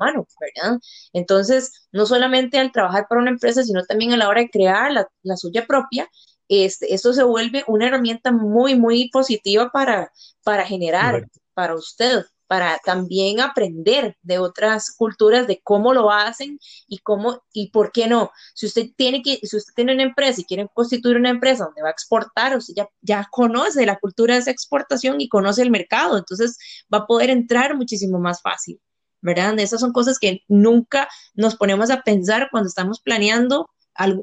mano, 0.00 0.26
¿verdad? 0.40 0.80
Entonces, 1.12 1.86
no 1.92 2.06
solamente 2.06 2.58
al 2.58 2.72
trabajar 2.72 3.06
para 3.08 3.20
una 3.20 3.30
empresa, 3.30 3.62
sino 3.62 3.84
también 3.84 4.12
a 4.12 4.16
la 4.16 4.28
hora 4.28 4.40
de 4.40 4.50
crear 4.50 4.90
la, 4.90 5.36
suya 5.36 5.64
propia, 5.64 6.08
este, 6.48 6.92
esto 6.92 7.12
se 7.12 7.22
vuelve 7.22 7.62
una 7.68 7.86
herramienta 7.86 8.32
muy, 8.32 8.74
muy 8.74 9.10
positiva 9.10 9.70
para, 9.72 10.10
para 10.42 10.66
generar 10.66 11.28
para 11.54 11.76
usted, 11.76 12.24
para 12.46 12.78
también 12.84 13.40
aprender 13.40 14.16
de 14.22 14.38
otras 14.38 14.94
culturas 14.96 15.46
de 15.46 15.60
cómo 15.62 15.92
lo 15.94 16.10
hacen 16.10 16.58
y 16.86 16.98
cómo 16.98 17.42
y 17.52 17.70
por 17.70 17.92
qué 17.92 18.06
no. 18.06 18.30
Si 18.54 18.66
usted 18.66 18.90
tiene 18.96 19.22
que, 19.22 19.40
si 19.42 19.56
usted 19.56 19.72
tiene 19.74 19.94
una 19.94 20.02
empresa 20.04 20.40
y 20.40 20.44
quiere 20.44 20.68
constituir 20.72 21.16
una 21.16 21.30
empresa 21.30 21.64
donde 21.64 21.82
va 21.82 21.88
a 21.88 21.92
exportar, 21.92 22.56
usted 22.56 22.74
ya, 22.76 22.88
ya 23.02 23.28
conoce 23.30 23.86
la 23.86 23.98
cultura 23.98 24.34
de 24.34 24.40
esa 24.40 24.50
exportación 24.50 25.20
y 25.20 25.28
conoce 25.28 25.62
el 25.62 25.70
mercado, 25.70 26.18
entonces 26.18 26.58
va 26.92 26.98
a 26.98 27.06
poder 27.06 27.30
entrar 27.30 27.76
muchísimo 27.76 28.18
más 28.18 28.42
fácil. 28.42 28.80
¿verdad? 29.22 29.58
Esas 29.58 29.80
son 29.80 29.92
cosas 29.92 30.18
que 30.20 30.42
nunca 30.46 31.08
nos 31.34 31.56
ponemos 31.56 31.90
a 31.90 32.02
pensar 32.02 32.48
cuando 32.52 32.68
estamos 32.68 33.00
planeando 33.00 33.68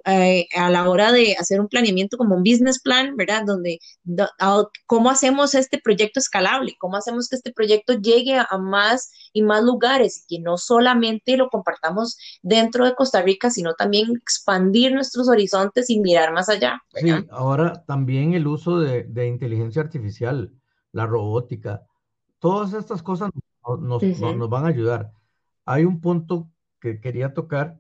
eh, 0.06 0.48
a 0.56 0.70
la 0.70 0.90
hora 0.90 1.12
de 1.12 1.36
hacer 1.40 1.60
un 1.60 1.68
planeamiento 1.68 2.18
como 2.18 2.36
un 2.36 2.44
business 2.44 2.82
plan, 2.82 3.16
¿verdad? 3.16 3.44
Donde, 3.46 3.80
¿cómo 4.86 5.10
hacemos 5.10 5.56
este 5.56 5.80
proyecto 5.80 6.20
escalable? 6.20 6.76
¿Cómo 6.80 6.98
hacemos 6.98 7.30
que 7.30 7.36
este 7.36 7.52
proyecto 7.52 7.94
llegue 7.94 8.38
a, 8.38 8.48
más 8.58 9.12
y 9.34 9.42
más 9.42 9.64
lugares? 9.64 10.26
Y 10.28 10.38
que 10.38 10.44
no 10.44 10.58
solamente 10.58 11.38
lo 11.38 11.50
compartamos 11.50 12.18
dentro 12.42 12.86
de 12.86 12.96
Costa 12.96 13.22
Rica, 13.22 13.50
sino 13.50 13.74
también 13.74 14.12
expandir 14.16 14.94
nuestros 14.94 15.28
horizontes 15.30 15.90
y 15.90 16.00
mirar 16.00 16.34
más 16.34 16.50
allá. 16.50 16.82
Sí, 16.94 17.10
ahora 17.32 17.84
también 17.86 18.34
el 18.34 18.48
uso 18.48 18.80
de, 18.80 19.04
de 19.04 19.28
inteligencia 19.28 19.82
artificial, 19.82 20.52
la 20.92 21.06
robótica, 21.06 21.84
todas 22.44 22.74
estas 22.74 23.02
cosas 23.02 23.32
nos, 23.80 24.04
nos, 24.04 24.50
van 24.50 24.66
a 24.66 24.68
ayudar. 24.68 25.14
Hay 25.66 25.86
un 25.86 26.02
punto 26.02 26.52
que 26.82 27.00
quería 27.00 27.34
tocar 27.34 27.80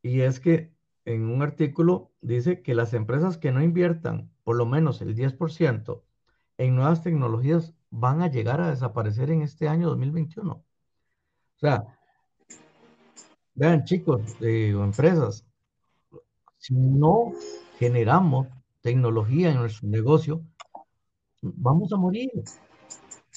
y 0.00 0.20
es 0.20 0.38
que 0.38 0.72
en 1.06 1.30
un 1.30 1.40
artículo 1.40 2.10
dice 2.20 2.62
que 2.62 2.74
las 2.74 2.92
empresas 2.92 3.38
que 3.38 3.52
no 3.52 3.62
inviertan 3.62 4.30
por 4.44 4.56
lo 4.56 4.66
menos 4.66 5.00
el 5.00 5.14
10% 5.16 6.02
en 6.58 6.74
nuevas 6.74 7.02
tecnologías 7.02 7.74
van 7.90 8.22
a 8.22 8.30
llegar 8.30 8.60
a 8.60 8.70
desaparecer 8.70 9.30
en 9.30 9.42
este 9.42 9.68
año 9.68 9.88
2021. 9.88 10.52
O 10.52 11.58
sea, 11.58 11.84
vean 13.54 13.84
chicos 13.84 14.20
eh, 14.40 14.70
empresas, 14.70 15.46
si 16.58 16.74
no 16.74 17.32
generamos 17.78 18.48
tecnología 18.82 19.50
en 19.50 19.58
nuestro 19.58 19.88
negocio, 19.88 20.42
vamos 21.40 21.92
a 21.92 21.96
morir. 21.96 22.30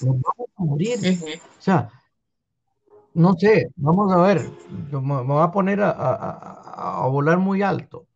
Nos 0.02 0.22
vamos 0.22 0.50
a 0.58 0.64
morir. 0.64 0.98
O 0.98 1.62
sea, 1.62 1.92
no 3.14 3.34
sé, 3.34 3.72
vamos 3.76 4.12
a 4.12 4.18
ver, 4.18 4.50
me, 4.92 5.24
voy 5.24 5.44
a 5.44 5.52
poner 5.52 5.82
a, 5.82 6.69
volar 7.08 7.38
muy 7.40 7.62
alto. 7.62 8.08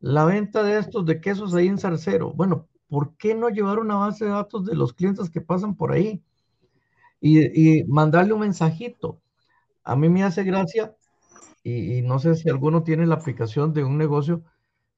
La 0.00 0.24
venta 0.24 0.62
de 0.62 0.78
estos 0.78 1.06
de 1.06 1.20
quesos 1.20 1.54
ahí 1.54 1.68
en 1.68 1.78
Zarcero. 1.78 2.32
Bueno, 2.32 2.68
¿por 2.88 3.16
qué 3.16 3.34
no 3.34 3.48
llevar 3.48 3.78
una 3.78 3.96
base 3.96 4.24
de 4.24 4.30
datos 4.32 4.64
de 4.66 4.74
los 4.74 4.92
clientes 4.92 5.30
que 5.30 5.40
pasan 5.40 5.74
por 5.74 5.92
ahí? 5.92 6.22
Y, 7.20 7.84
mandarle 7.84 8.34
un 8.34 8.40
mensajito. 8.40 9.20
A 9.84 9.96
mí 9.96 10.08
me 10.08 10.22
hace 10.24 10.44
gracia, 10.44 10.94
y, 11.64 12.02
no 12.02 12.18
sé 12.18 12.34
si 12.36 12.48
alguno 12.48 12.82
tiene 12.84 13.06
la 13.06 13.16
aplicación 13.16 13.72
de 13.72 13.84
un 13.84 13.98
negocio 13.98 14.44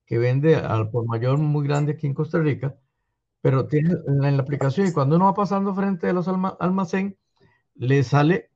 que 0.06 0.18
vende 0.18 0.56
al 0.56 0.90
por 0.90 1.06
mayor 1.06 1.38
muy 1.38 1.66
grande 1.66 1.92
aquí 1.92 2.06
en 2.06 2.14
Costa 2.14 2.38
Rica, 2.40 2.76
pero 3.40 3.66
tiene 3.68 3.94
en 4.06 4.37
la, 4.37 4.42
aplicación 4.42 4.87
y 4.88 4.92
cuando 4.92 5.16
uno 5.16 5.26
va 5.26 5.34
pasando 5.34 5.74
frente 5.74 6.08
a 6.08 6.12
los 6.12 6.28
almacén, 6.28 7.16
le 7.74 8.02
sale 8.02 8.50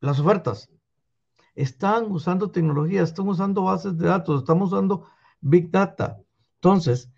las 0.00 0.20
ofertas. 0.20 0.70
Están 1.58 2.12
usando 2.12 2.52
tecnología, 2.52 3.02
están 3.02 3.26
usando 3.26 3.64
bases 3.64 3.98
de 3.98 4.06
datos, 4.06 4.42
estamos 4.42 4.72
usando 4.72 5.08
Big 5.40 5.72
Data. 5.72 6.20
Entonces, 6.54 7.10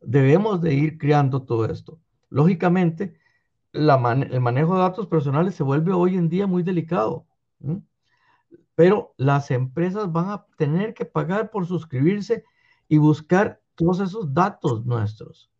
debemos 0.00 0.60
de 0.60 0.74
ir 0.74 0.98
creando 0.98 1.44
todo 1.44 1.64
esto. 1.66 2.00
Lógicamente, 2.28 3.14
el 3.72 4.40
manejo 4.40 4.74
de 4.74 4.80
datos 4.80 5.06
personales 5.06 5.54
se 5.54 5.62
vuelve 5.62 5.92
hoy 5.92 6.16
en 6.16 6.28
día 6.28 6.48
muy 6.48 6.64
delicado, 6.64 7.24
pero 8.74 9.14
las 9.16 9.52
empresas 9.52 10.10
van 10.10 10.28
a 10.30 10.44
tener 10.58 10.92
que 10.92 11.04
pagar 11.04 11.52
por 11.52 11.64
suscribirse 11.64 12.42
y 12.88 12.98
buscar 12.98 13.60
todos 13.76 14.00
esos 14.00 14.34
datos 14.34 14.84
nuestros. 14.84 15.52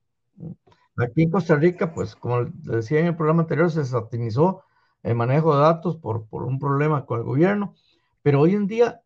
Aquí 0.96 1.22
en 1.22 1.30
Costa 1.30 1.54
Rica, 1.54 1.94
pues 1.94 2.16
como 2.16 2.46
decía 2.46 2.98
en 2.98 3.06
el 3.06 3.16
programa 3.16 3.42
anterior, 3.42 3.70
se 3.70 3.84
satinizó 3.84 4.64
el 5.04 5.14
manejo 5.14 5.54
de 5.54 5.62
datos 5.62 5.96
por, 5.98 6.26
por 6.26 6.42
un 6.42 6.58
problema 6.58 7.06
con 7.06 7.20
el 7.20 7.24
gobierno, 7.24 7.76
pero 8.24 8.40
hoy 8.40 8.54
en 8.54 8.66
día 8.66 9.02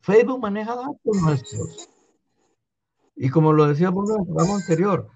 Facebook 0.00 0.40
maneja 0.40 0.74
datos 0.74 0.98
nuestros. 1.22 1.88
Y 3.14 3.30
como 3.30 3.52
lo 3.52 3.68
decíamos 3.68 4.10
en 4.10 4.20
el 4.20 4.26
programa 4.26 4.56
anterior, 4.56 5.08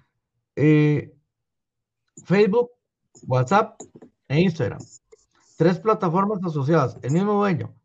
eh, 0.55 1.13
Facebook, 2.25 2.71
WhatsApp 3.27 3.79
e 4.29 4.39
Instagram, 4.39 4.79
tres 5.57 5.77
plataformas 5.79 6.39
asociadas, 6.41 6.97
el 7.01 7.11
mismo 7.11 7.33
dueño. 7.33 7.75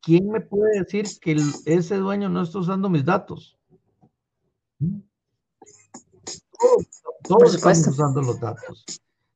¿Quién 0.00 0.28
me 0.28 0.40
puede 0.40 0.78
decir 0.78 1.06
que 1.20 1.36
ese 1.66 1.96
dueño 1.96 2.28
no 2.28 2.42
está 2.42 2.60
usando 2.60 2.88
mis 2.88 3.04
datos? 3.04 3.58
Todos, 7.24 7.54
estamos 7.54 7.86
usando 7.88 8.22
los 8.22 8.38
datos. 8.38 8.84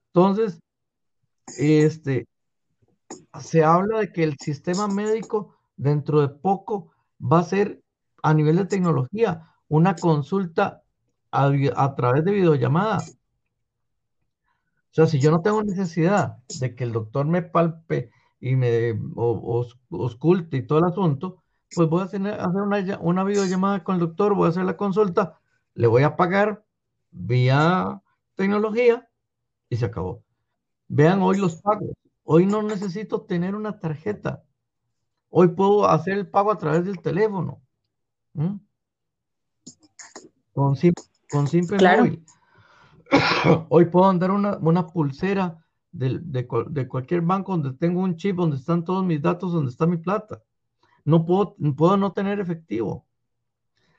Entonces, 0.06 0.60
este, 1.58 2.28
se 3.40 3.64
habla 3.64 4.00
de 4.00 4.12
que 4.12 4.24
el 4.24 4.36
sistema 4.38 4.88
médico 4.88 5.56
dentro 5.76 6.20
de 6.20 6.28
poco 6.28 6.92
va 7.20 7.40
a 7.40 7.44
ser 7.44 7.82
a 8.22 8.34
nivel 8.34 8.56
de 8.56 8.66
tecnología 8.66 9.54
una 9.68 9.96
consulta 9.96 10.82
a, 11.30 11.94
través 11.96 12.24
de 12.24 12.32
videollamada. 12.32 12.98
O 12.98 14.94
sea, 14.94 15.06
si 15.06 15.18
yo 15.18 15.30
no 15.30 15.42
tengo 15.42 15.62
necesidad 15.62 16.38
de 16.60 16.74
que 16.74 16.84
el 16.84 16.92
doctor 16.92 17.26
me 17.26 17.42
palpe 17.42 18.10
y 18.40 18.54
me 18.54 18.98
osculte 19.16 20.58
y 20.58 20.66
todo 20.66 20.78
el 20.78 20.84
asunto, 20.84 21.42
pues 21.74 21.88
voy 21.88 22.02
a 22.02 22.04
hacer, 22.04 22.20
una, 22.20 22.98
una 23.00 23.24
videollamada 23.24 23.82
con 23.82 23.96
el 23.96 24.00
doctor, 24.00 24.34
voy 24.34 24.46
a 24.46 24.50
hacer 24.50 24.64
la 24.64 24.76
consulta, 24.76 25.40
le 25.74 25.88
voy 25.88 26.04
a 26.04 26.14
pagar 26.14 26.64
vía 27.10 28.00
tecnología 28.36 29.08
y 29.68 29.76
se 29.76 29.86
acabó. 29.86 30.22
Vean 30.86 31.20
hoy 31.22 31.38
los 31.38 31.60
pagos. 31.60 31.90
Hoy 32.24 32.46
no 32.46 32.62
necesito 32.62 33.22
tener 33.22 33.54
una 33.54 33.78
tarjeta. 33.78 34.42
Hoy 35.28 35.48
puedo 35.48 35.86
hacer 35.86 36.18
el 36.18 36.28
pago 36.28 36.50
a 36.50 36.58
través 36.58 36.86
del 36.86 37.00
teléfono. 37.00 37.60
Con, 40.52 40.76
con 41.30 41.46
simple 41.46 41.96
móvil. 41.96 42.24
Hoy 43.68 43.84
puedo 43.86 44.06
andar 44.06 44.30
una, 44.30 44.56
una 44.56 44.86
pulsera 44.86 45.58
de, 45.92 46.18
de, 46.22 46.88
cualquier 46.88 47.20
banco 47.20 47.52
donde 47.52 47.76
tengo 47.78 48.00
un 48.00 48.16
chip, 48.16 48.36
donde 48.36 48.56
están 48.56 48.84
todos 48.84 49.04
mis 49.04 49.20
datos, 49.20 49.52
donde 49.52 49.70
está 49.70 49.86
mi 49.86 49.98
plata. 49.98 50.42
No 51.04 51.26
puedo, 51.26 51.56
puedo 51.76 51.96
no 51.96 52.12
tener 52.12 52.40
efectivo. 52.40 53.06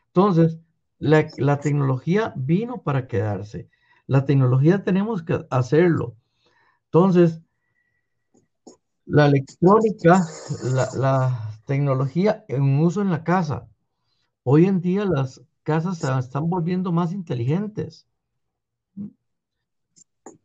Entonces, 0.08 0.60
la, 0.98 1.28
la 1.38 1.60
tecnología 1.60 2.34
vino 2.36 2.82
para 2.82 3.08
quedarse. 3.08 3.70
La 4.08 4.26
tecnología 4.26 4.84
tenemos 4.84 5.22
que 5.24 5.46
hacerlo. 5.50 6.16
Entonces, 6.86 7.42
la 9.06 9.28
electrónica, 9.28 10.26
la, 10.64 11.52
tecnología 11.66 12.46
en 12.48 12.80
uso 12.80 13.02
en 13.02 13.10
la 13.10 13.24
casa. 13.24 13.68
Hoy 14.44 14.66
en 14.66 14.82
día 14.82 15.04
las 15.04 15.42
casas 15.64 15.98
se 15.98 16.20
están 16.20 16.48
volviendo 16.48 16.92
más 16.92 17.12
inteligentes. 17.12 18.06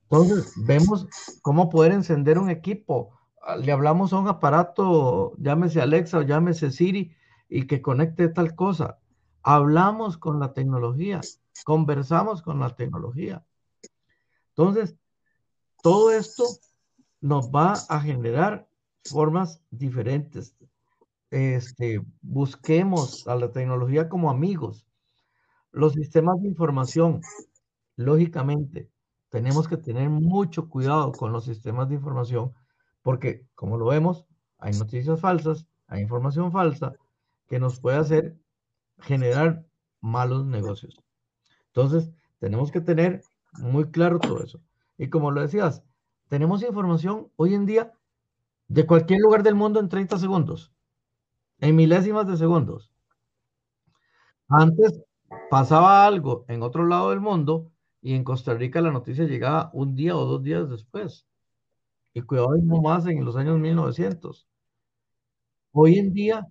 Entonces, 0.05 0.55
vemos 0.57 1.07
cómo 1.43 1.69
poder 1.69 1.93
encender 1.93 2.39
un 2.39 2.49
equipo. 2.49 3.19
Le 3.59 3.71
hablamos 3.71 4.15
a 4.15 4.19
un 4.19 4.29
aparato, 4.29 5.35
llámese 5.37 5.83
Alexa 5.83 6.19
o 6.19 6.23
llámese 6.23 6.71
Siri, 6.71 7.15
y 7.51 7.67
que 7.67 7.83
conecte 7.83 8.29
tal 8.29 8.55
cosa. 8.55 8.99
Hablamos 9.43 10.17
con 10.17 10.41
la 10.41 10.55
tecnología, 10.55 11.21
conversamos 11.65 12.41
con 12.41 12.61
la 12.61 12.75
tecnología. 12.75 13.45
Entonces, 14.57 14.97
todo 15.83 16.11
esto 16.13 16.45
nos 17.21 17.51
va 17.51 17.75
a 17.89 18.01
generar 18.01 18.69
formas 19.05 19.63
diferentes. 19.71 20.57
Este, 21.31 22.03
busquemos 22.23 23.27
a 23.29 23.37
la 23.37 23.53
tecnología 23.53 24.09
como 24.09 24.31
amigos. 24.31 24.87
Los 25.73 25.95
sistemas 25.95 26.41
de 26.43 26.49
información, 26.49 27.21
lógicamente, 27.97 28.91
tenemos 29.31 29.69
que 29.69 29.77
tener 29.77 30.11
mucho 30.11 30.69
cuidado 30.69 31.13
con 31.13 31.33
los 31.33 31.45
sistemas 31.45 31.89
de 31.89 31.97
información 31.97 32.53
porque, 33.03 33.47
como 33.55 33.79
lo 33.79 33.87
vemos, 33.87 34.27
hay 34.59 34.73
noticias 34.75 35.21
falsas, 35.21 35.67
hay 35.87 36.03
información 36.03 36.53
falsa 36.53 36.95
que 37.49 37.59
nos 37.61 37.81
puede 37.81 37.99
hacer 37.99 38.37
generar 38.99 39.65
malos 40.01 40.47
negocios. 40.47 41.03
Entonces, 41.69 42.11
tenemos 42.39 42.71
que 42.71 42.81
tener 42.81 43.23
muy 43.55 43.91
claro 43.91 44.19
todo 44.19 44.43
eso. 44.43 44.61
Y 44.99 45.09
como 45.09 45.31
lo 45.31 45.41
decías, 45.43 45.83
tenemos 46.31 46.63
información 46.63 47.29
hoy 47.35 47.55
en 47.55 47.67
día 47.67 47.93
de 48.69 48.87
cualquier 48.87 49.19
lugar 49.19 49.43
del 49.43 49.57
mundo 49.57 49.81
en 49.81 49.89
30 49.89 50.17
segundos, 50.17 50.73
en 51.59 51.75
milésimas 51.75 52.25
de 52.29 52.37
segundos. 52.37 52.93
Antes 54.49 55.03
pasaba 55.51 56.07
algo 56.07 56.45
en 56.47 56.63
otro 56.63 56.87
lado 56.87 57.11
del 57.11 57.19
mundo 57.19 57.73
y 58.01 58.15
en 58.15 58.23
Costa 58.23 58.55
Rica 58.55 58.81
la 58.81 58.93
noticia 58.93 59.25
llegaba 59.25 59.71
un 59.73 59.97
día 59.97 60.17
o 60.17 60.25
dos 60.25 60.41
días 60.45 60.71
después. 60.71 61.27
Y 62.15 62.23
cuidado 62.23 62.51
más 62.81 63.07
en 63.07 63.25
los 63.25 63.35
años 63.35 63.59
1900. 63.59 64.47
Hoy 65.73 65.99
en 65.99 66.13
día 66.13 66.47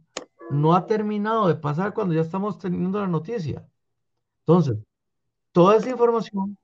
no 0.51 0.75
ha 0.75 0.85
terminado 0.85 1.47
de 1.47 1.55
pasar 1.55 1.93
cuando 1.93 2.13
ya 2.13 2.21
estamos 2.21 2.59
teniendo 2.59 2.99
la 2.99 3.07
noticia. 3.07 3.65
Entonces, 4.41 4.77
toda 5.53 5.77
esa 5.77 5.89
información 5.89 6.57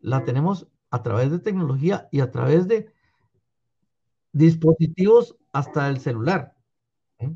la 0.00 0.24
tenemos 0.24 0.66
a 0.94 1.02
través 1.02 1.28
de 1.32 1.40
tecnología 1.40 2.08
y 2.12 2.20
a 2.20 2.30
través 2.30 2.68
de 2.68 2.88
dispositivos 4.32 5.36
hasta 5.52 5.88
el 5.88 5.98
celular. 5.98 6.54
¿eh? 7.18 7.34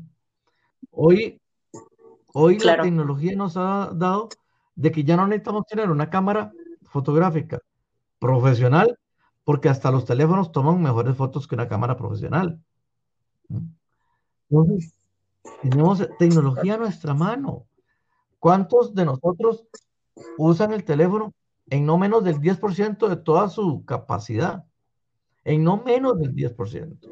Hoy, 0.91 1.41
hoy 2.33 2.57
la 2.59 2.81
tecnología 2.81 3.35
nos 3.35 3.57
ha 3.57 3.91
dado 3.93 4.29
de 4.75 4.93
que 4.93 5.03
ya 5.03 5.17
no 5.17 5.27
necesitamos 5.27 5.65
tener 5.65 5.91
una 5.91 6.09
cámara 6.09 6.53
fotográfica 6.83 7.59
profesional 8.17 8.97
porque 9.43 9.67
hasta 9.67 9.91
los 9.91 10.05
teléfonos 10.05 10.53
toman 10.53 10.81
mejores 10.81 11.17
fotos 11.17 11.45
que 11.45 11.55
una 11.55 11.67
cámara 11.67 11.97
profesional. 11.97 12.63
¿eh? 13.49 13.59
Entonces, 14.49 14.93
tenemos 15.61 16.07
tecnología 16.17 16.75
a 16.75 16.77
nuestra 16.77 17.13
mano. 17.13 17.67
¿Cuántos 18.39 18.95
de 18.95 19.03
nosotros 19.03 19.65
usan 20.37 20.71
el 20.71 20.85
teléfono 20.85 21.33
en 21.69 21.85
no 21.85 21.97
menos 21.97 22.23
del 22.23 22.39
10% 22.39 23.07
de 23.07 23.17
toda 23.17 23.49
su 23.49 23.83
capacidad, 23.85 24.65
en 25.43 25.63
no 25.63 25.77
menos 25.83 26.19
del 26.19 26.33
10%. 26.33 27.09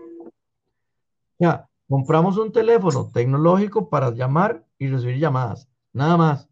Ya, 1.40 1.70
compramos 1.88 2.38
un 2.38 2.52
teléfono 2.52 3.10
tecnológico 3.14 3.90
para 3.90 4.12
llamar 4.12 4.66
y 4.78 4.88
recibir 4.88 5.20
llamadas, 5.20 5.68
nada 5.94 6.18
más. 6.18 6.50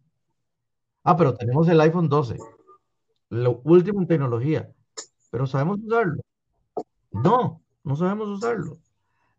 Ah, 1.04 1.16
pero 1.18 1.36
tenemos 1.36 1.68
el 1.68 1.80
iPhone 1.82 2.10
12, 2.10 2.38
lo 3.30 3.62
último 3.64 4.02
en 4.02 4.08
tecnología, 4.08 4.72
pero 5.32 5.46
¿sabemos 5.46 5.80
usarlo? 5.84 6.22
No, 7.12 7.62
no 7.84 7.96
sabemos 7.96 8.30
usarlo. 8.30 8.78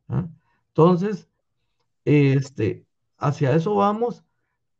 ¿ah? 0.09 0.27
Entonces, 0.69 1.29
este, 2.05 2.87
hacia 3.19 3.55
eso 3.55 3.75
vamos, 3.75 4.25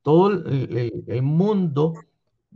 todo 0.03 0.31
el, 0.31 1.23
mundo 1.23 1.95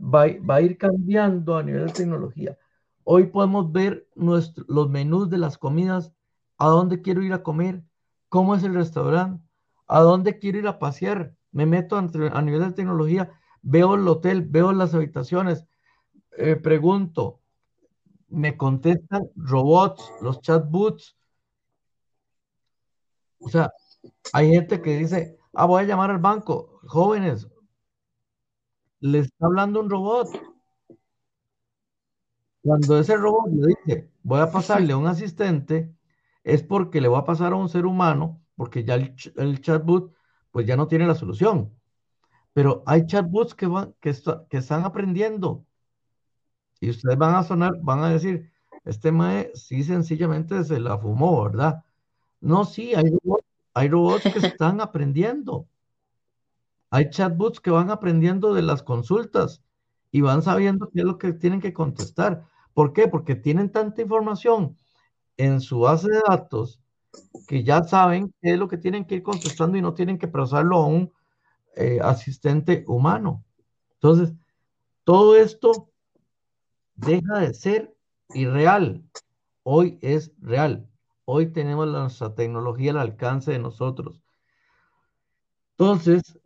va, 0.01 0.25
va, 0.49 0.55
a 0.55 0.61
ir 0.61 0.77
cambiando 0.77 1.57
a 1.57 1.63
nivel 1.63 1.87
de 1.87 1.93
tecnología. 1.93 2.57
Hoy 3.03 3.27
podemos 3.27 3.71
ver 3.71 4.07
los 4.15 4.89
menús 4.89 5.29
de 5.29 5.37
las 5.37 5.57
comidas, 5.57 6.13
a 6.57 6.67
dónde 6.67 7.01
quiero 7.01 7.23
ir 7.23 7.33
a 7.33 7.43
comer, 7.43 7.83
cómo 8.29 8.55
es 8.55 8.63
el 8.63 8.73
restaurante, 8.75 9.43
a 9.87 10.01
dónde 10.01 10.39
quiero 10.39 10.59
ir 10.59 10.67
a 10.67 10.79
pasear. 10.79 11.35
Me 11.51 11.65
meto 11.65 11.97
a 11.97 12.41
nivel 12.41 12.61
de 12.61 12.71
tecnología, 12.71 13.31
veo 13.61 13.95
el 13.95 14.07
hotel, 14.07 14.43
veo 14.43 14.71
las 14.71 14.93
habitaciones, 14.93 15.65
eh, 16.37 16.55
pregunto, 16.55 17.41
me 18.29 18.57
contestan 18.57 19.29
robots, 19.35 20.11
los 20.21 20.41
chatbots. 20.41 21.17
O 23.39 23.49
sea, 23.49 23.71
hay 24.33 24.51
gente 24.51 24.81
que 24.81 24.97
dice, 24.97 25.37
ah, 25.53 25.65
voy 25.65 25.83
a 25.83 25.85
llamar 25.87 26.11
al 26.11 26.19
banco. 26.19 26.79
Jóvenes, 26.87 27.47
le 29.01 29.19
está 29.19 29.45
hablando 29.45 29.81
un 29.81 29.89
robot. 29.89 30.29
Cuando 32.63 32.99
ese 32.99 33.17
robot 33.17 33.51
le 33.51 33.67
dice, 33.67 34.09
voy 34.23 34.39
a 34.39 34.51
pasarle 34.51 34.93
a 34.93 34.97
un 34.97 35.07
asistente, 35.07 35.93
es 36.43 36.63
porque 36.63 37.01
le 37.01 37.07
va 37.07 37.19
a 37.19 37.25
pasar 37.25 37.53
a 37.53 37.55
un 37.55 37.69
ser 37.69 37.85
humano, 37.85 38.41
porque 38.55 38.83
ya 38.83 38.95
el, 38.95 39.61
chatbot 39.61 40.13
pues 40.51 40.65
ya 40.67 40.75
no 40.77 40.87
tiene 40.87 41.07
la 41.07 41.15
solución. 41.15 41.73
Pero 42.53 42.83
hay 42.85 43.05
chatbots 43.05 43.55
que, 43.55 43.67
van, 43.67 43.95
que, 43.99 44.09
están 44.11 44.85
aprendiendo. 44.85 45.65
Y 46.79 46.89
ustedes 46.89 47.17
van 47.17 47.35
a 47.35 47.43
sonar, 47.43 47.73
van 47.81 48.03
a 48.03 48.09
decir, 48.09 48.51
este 48.85 49.11
mae 49.11 49.51
sí 49.55 49.83
sencillamente 49.83 50.63
se 50.63 50.79
la 50.79 50.97
fumó, 50.97 51.43
¿verdad? 51.43 51.83
No, 52.41 52.65
sí, 52.65 52.93
hay 52.95 53.05
hay 53.73 53.87
robots 53.89 54.23
que 54.23 54.45
están 54.45 54.81
aprendiendo. 54.81 55.67
Hay 56.91 57.09
chatbots 57.09 57.61
que 57.61 57.71
van 57.71 57.89
aprendiendo 57.89 58.53
de 58.53 58.61
las 58.61 58.83
consultas 58.83 59.63
y 60.11 60.21
van 60.21 60.43
sabiendo 60.43 60.89
qué 60.93 60.99
es 60.99 61.05
lo 61.05 61.17
que 61.17 61.31
tienen 61.31 61.61
que 61.61 61.73
contestar. 61.73 62.45
¿Por 62.73 62.91
qué? 62.91 63.07
Porque 63.07 63.35
tienen 63.35 63.71
tanta 63.71 64.01
información 64.01 64.77
en 65.37 65.61
su 65.61 65.79
base 65.79 66.11
de 66.11 66.21
datos 66.27 66.81
que 67.47 67.63
ya 67.63 67.83
saben 67.83 68.33
qué 68.41 68.53
es 68.53 68.59
lo 68.59 68.67
que 68.67 68.77
tienen 68.77 69.05
que 69.05 69.15
ir 69.15 69.23
contestando 69.23 69.77
y 69.77 69.81
no 69.81 69.93
tienen 69.93 70.17
que 70.17 70.27
procesarlo 70.27 70.77
a 70.77 70.85
un 70.85 71.13
eh, 71.77 71.99
asistente 72.01 72.83
humano. 72.87 73.43
Entonces, 73.93 74.33
todo 75.05 75.37
esto 75.37 75.89
deja 76.95 77.39
de 77.39 77.53
ser 77.53 77.95
irreal. 78.33 79.03
Hoy 79.63 79.97
es 80.01 80.33
real. 80.41 80.89
Hoy 81.23 81.53
tenemos 81.53 81.87
nuestra 81.87 82.35
tecnología 82.35 82.91
al 82.91 82.97
alcance 82.97 83.51
de 83.51 83.59
nosotros. 83.59 84.21
Entonces, 85.77 86.40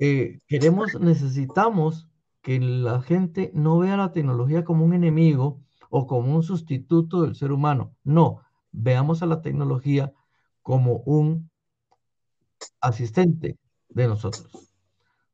eh, 0.00 0.40
queremos, 0.48 0.98
necesitamos 0.98 2.08
que 2.42 2.58
la 2.58 3.02
gente 3.02 3.50
no 3.54 3.78
vea 3.78 3.98
la 3.98 4.12
tecnología 4.12 4.64
como 4.64 4.84
un 4.84 4.94
enemigo 4.94 5.60
o 5.90 6.06
como 6.06 6.34
un 6.34 6.42
sustituto 6.42 7.22
del 7.22 7.36
ser 7.36 7.52
humano. 7.52 7.94
No, 8.02 8.40
veamos 8.72 9.22
a 9.22 9.26
la 9.26 9.42
tecnología 9.42 10.12
como 10.62 11.02
un 11.04 11.50
asistente 12.80 13.58
de 13.90 14.08
nosotros. 14.08 14.72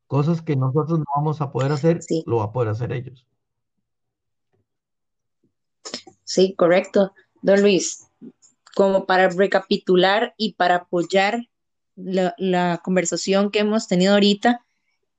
Cosas 0.05 0.41
que 0.41 0.57
nosotros 0.57 0.99
no 0.99 1.05
vamos 1.15 1.39
a 1.39 1.51
poder 1.51 1.71
hacer, 1.71 1.99
lo 2.25 2.37
va 2.37 2.45
a 2.45 2.51
poder 2.51 2.69
hacer 2.69 2.91
ellos. 2.91 3.25
Sí, 6.25 6.55
correcto. 6.55 7.13
Don 7.41 7.61
Luis, 7.61 8.09
como 8.75 9.05
para 9.05 9.29
recapitular 9.29 10.33
y 10.35 10.55
para 10.55 10.75
apoyar 10.75 11.47
la, 11.97 12.81
conversación 12.83 13.51
que 13.51 13.59
hemos 13.59 13.87
tenido 13.87 14.13
ahorita, 14.13 14.61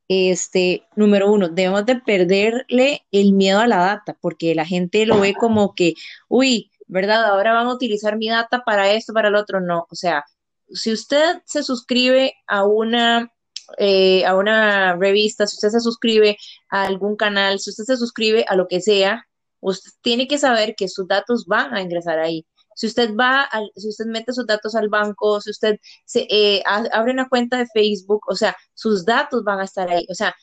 este, 0.09 0.87
número 0.97 1.31
uno, 1.31 1.49
debemos 1.49 1.85
de 1.85 1.97
perderle 1.97 3.05
el 3.12 3.33
miedo 3.35 3.61
a 3.61 3.66
la 3.66 3.79
data, 3.79 4.16
porque 4.20 4.55
la 4.55 4.64
gente 4.64 5.05
lo 5.05 5.20
ve 5.20 5.35
como 5.35 5.74
que, 5.74 5.95
uy, 6.29 6.70
¿verdad? 6.87 7.24
Ahora 7.26 7.53
van 7.53 7.66
a 7.66 7.74
utilizar 7.74 8.16
mi 8.16 8.29
data 8.29 8.62
para 8.64 8.93
esto, 8.93 9.12
para 9.12 9.29
el 9.29 9.35
otro. 9.35 9.61
No, 9.61 9.87
o 9.91 9.95
sea, 9.95 10.24
si 10.72 10.93
usted 10.93 11.43
se 11.45 11.62
suscribe 11.62 12.35
a 12.47 12.64
una, 12.64 13.31
eh, 13.79 14.24
a 14.24 14.37
una 14.37 14.97
revista, 14.97 15.47
si 15.47 15.57
usted 15.57 15.70
se 15.70 15.81
suscribe 15.81 16.39
a 16.70 16.85
algún 16.85 17.16
canal, 17.16 17.61
si 17.61 17.70
usted 17.70 17.85
se 17.85 17.97
suscribe 17.97 18.45
a 18.49 18.57
lo 18.57 18.68
que 18.68 18.81
sea, 18.81 19.26
usted 19.61 19.91
tiene 20.03 20.26
que 20.29 20.39
saber 20.39 20.74
que 20.76 20.89
sus 20.89 21.07
datos 21.07 21.47
van 21.47 21.74
a 21.74 21.83
ingresar 21.83 22.18
ahí. 22.18 22.47
Si 22.79 22.87
usted 22.87 23.14
va, 23.16 23.49
si 23.76 23.89
usted 23.89 24.07
mete 24.07 24.33
sus 24.33 24.47
datos 24.47 24.74
al 24.76 24.89
banco, 24.89 25.41
si 25.41 25.51
usted 25.51 25.79
se, 26.05 26.26
eh, 26.31 26.62
abre 26.66 27.12
una 27.12 27.29
cuenta 27.29 27.59
de 27.59 27.66
Facebook, 27.74 28.20
o 28.29 28.37
sea, 28.37 28.57
sus 28.74 29.05
datos 29.05 29.43
van 29.45 29.59
a 29.61 29.64
estar 29.64 29.91
ahí. 29.91 30.07
O 30.11 30.14
sea, 30.14 30.35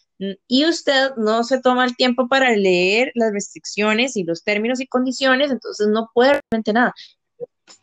y 0.48 0.66
usted 0.66 1.12
no 1.18 1.44
se 1.46 1.62
toma 1.62 1.86
el 1.86 1.96
tiempo 1.96 2.28
para 2.28 2.52
leer 2.56 3.12
las 3.16 3.32
restricciones 3.34 4.16
y 4.18 4.24
los 4.24 4.44
términos 4.44 4.82
y 4.82 4.88
condiciones, 4.88 5.52
entonces 5.52 5.88
no 5.88 6.10
puede 6.14 6.42
realmente 6.52 6.74
nada. 6.74 6.94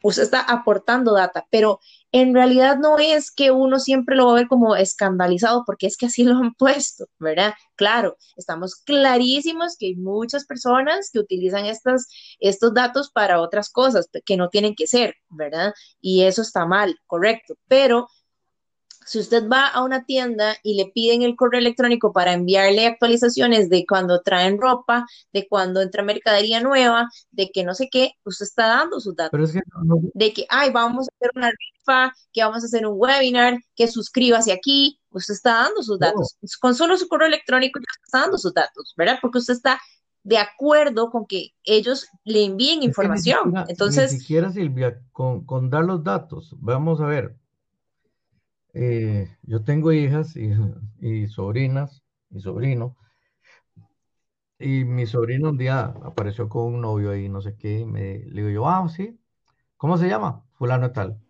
Usted 0.02 0.24
está 0.24 0.40
aportando 0.40 1.14
data, 1.14 1.46
pero 1.50 1.80
en 2.12 2.34
realidad 2.34 2.76
no 2.78 2.98
es 2.98 3.30
que 3.30 3.50
uno 3.50 3.78
siempre 3.78 4.16
lo 4.16 4.26
va 4.26 4.32
a 4.32 4.34
ver 4.36 4.48
como 4.48 4.76
escandalizado, 4.76 5.64
porque 5.64 5.86
es 5.86 5.96
que 5.96 6.06
así 6.06 6.24
lo 6.24 6.36
han 6.36 6.54
puesto, 6.54 7.06
¿verdad? 7.18 7.54
Claro, 7.74 8.16
estamos 8.36 8.76
clarísimos 8.76 9.76
que 9.78 9.86
hay 9.86 9.96
muchas 9.96 10.44
personas 10.44 11.10
que 11.10 11.18
utilizan 11.18 11.66
estos 11.66 12.74
datos 12.74 13.10
para 13.10 13.40
otras 13.40 13.70
cosas 13.70 14.08
que 14.24 14.36
no 14.36 14.48
tienen 14.48 14.74
que 14.74 14.86
ser, 14.86 15.16
¿verdad? 15.30 15.72
Y 16.00 16.22
eso 16.22 16.42
está 16.42 16.66
mal, 16.66 16.96
correcto, 17.06 17.54
pero 17.66 18.08
si 19.06 19.18
usted 19.18 19.48
va 19.48 19.66
a 19.66 19.82
una 19.82 20.04
tienda 20.04 20.56
y 20.62 20.74
le 20.74 20.90
piden 20.92 21.22
el 21.22 21.36
correo 21.36 21.60
electrónico 21.60 22.12
para 22.12 22.32
enviarle 22.32 22.86
actualizaciones 22.86 23.68
de 23.68 23.84
cuando 23.88 24.20
traen 24.22 24.60
ropa, 24.60 25.06
de 25.32 25.46
cuando 25.48 25.80
entra 25.80 26.02
mercadería 26.02 26.60
nueva, 26.60 27.08
de 27.30 27.50
que 27.50 27.64
no 27.64 27.74
sé 27.74 27.88
qué, 27.90 28.12
usted 28.24 28.44
está 28.44 28.66
dando 28.66 29.00
sus 29.00 29.14
datos. 29.16 29.52
De 30.14 30.32
que, 30.32 30.46
ay, 30.48 30.70
vamos 30.70 31.08
a 31.08 31.14
hacer 31.16 31.30
una 31.34 31.50
rifa, 31.50 32.12
que 32.32 32.42
vamos 32.42 32.62
a 32.62 32.66
hacer 32.66 32.86
un 32.86 32.94
webinar, 32.96 33.58
que 33.74 33.88
suscríbase 33.88 34.52
aquí, 34.52 35.00
usted 35.10 35.34
está 35.34 35.54
dando 35.54 35.82
sus 35.82 35.98
datos. 35.98 36.36
Con 36.60 36.74
solo 36.74 36.96
su 36.96 37.08
correo 37.08 37.28
electrónico 37.28 37.80
ya 37.80 38.04
está 38.04 38.20
dando 38.20 38.38
sus 38.38 38.54
datos, 38.54 38.94
¿verdad? 38.96 39.18
Porque 39.20 39.38
usted 39.38 39.54
está 39.54 39.80
de 40.24 40.38
acuerdo 40.38 41.10
con 41.10 41.26
que 41.26 41.48
ellos 41.64 42.06
le 42.24 42.44
envíen 42.44 42.82
información. 42.82 43.54
Entonces. 43.68 44.12
Ni 44.12 44.20
siquiera, 44.20 44.52
Silvia, 44.52 45.00
con, 45.12 45.44
con 45.44 45.70
dar 45.70 45.84
los 45.84 46.02
datos, 46.04 46.54
vamos 46.58 47.00
a 47.00 47.06
ver, 47.06 47.36
eh, 48.74 49.36
yo 49.42 49.62
tengo 49.64 49.92
hijas 49.92 50.34
y, 50.36 51.26
sobrinas 51.28 52.02
y 52.30 52.40
sobrino. 52.40 52.96
Y 54.58 54.84
mi 54.84 55.06
sobrino 55.06 55.50
un 55.50 55.58
día 55.58 55.82
apareció 56.04 56.48
con 56.48 56.74
un 56.74 56.80
novio 56.80 57.10
ahí, 57.10 57.28
no 57.28 57.42
sé 57.42 57.56
qué, 57.56 57.80
y 57.80 57.84
me 57.84 58.18
le 58.20 58.42
digo 58.42 58.48
yo, 58.48 58.68
ah, 58.68 58.88
sí, 58.88 59.18
¿cómo 59.76 59.98
se 59.98 60.08
llama? 60.08 60.44
Fulano 60.52 60.92
tal. 60.92 61.20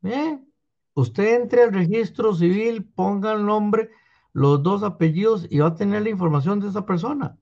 Bien, 0.00 0.48
usted 0.94 1.40
entre 1.40 1.64
al 1.64 1.72
registro 1.72 2.34
civil, 2.34 2.84
ponga 2.84 3.32
el 3.32 3.44
nombre, 3.44 3.90
los 4.32 4.62
dos 4.62 4.84
apellidos 4.84 5.46
y 5.50 5.58
va 5.58 5.68
a 5.68 5.74
tener 5.74 6.02
la 6.02 6.10
información 6.10 6.60
de 6.60 6.68
esa 6.68 6.86
persona. 6.86 7.36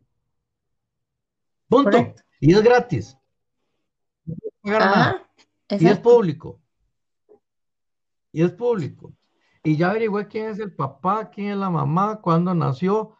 Punto. 1.69 2.15
Y 2.41 2.55
es 2.55 2.63
gratis. 2.63 3.19
Y 4.63 5.87
es 5.87 5.99
público. 5.99 6.61
Y 8.33 8.43
es 8.43 8.53
público 8.53 9.13
y 9.67 9.77
ya 9.77 9.91
averigüé 9.91 10.29
quién 10.29 10.47
es 10.47 10.61
el 10.61 10.73
papá, 10.73 11.29
quién 11.29 11.49
es 11.49 11.57
la 11.57 11.71
mamá, 11.71 12.21
cuándo 12.21 12.55
nació, 12.55 13.17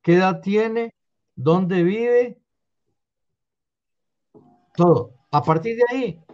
qué 0.00 0.14
edad 0.14 0.40
tiene, 0.40 0.94
dónde 1.36 1.82
vive, 1.82 2.40
todo. 4.74 5.12
A 5.30 5.42
partir 5.42 5.76
de 5.76 5.84
ahí, 5.90 6.24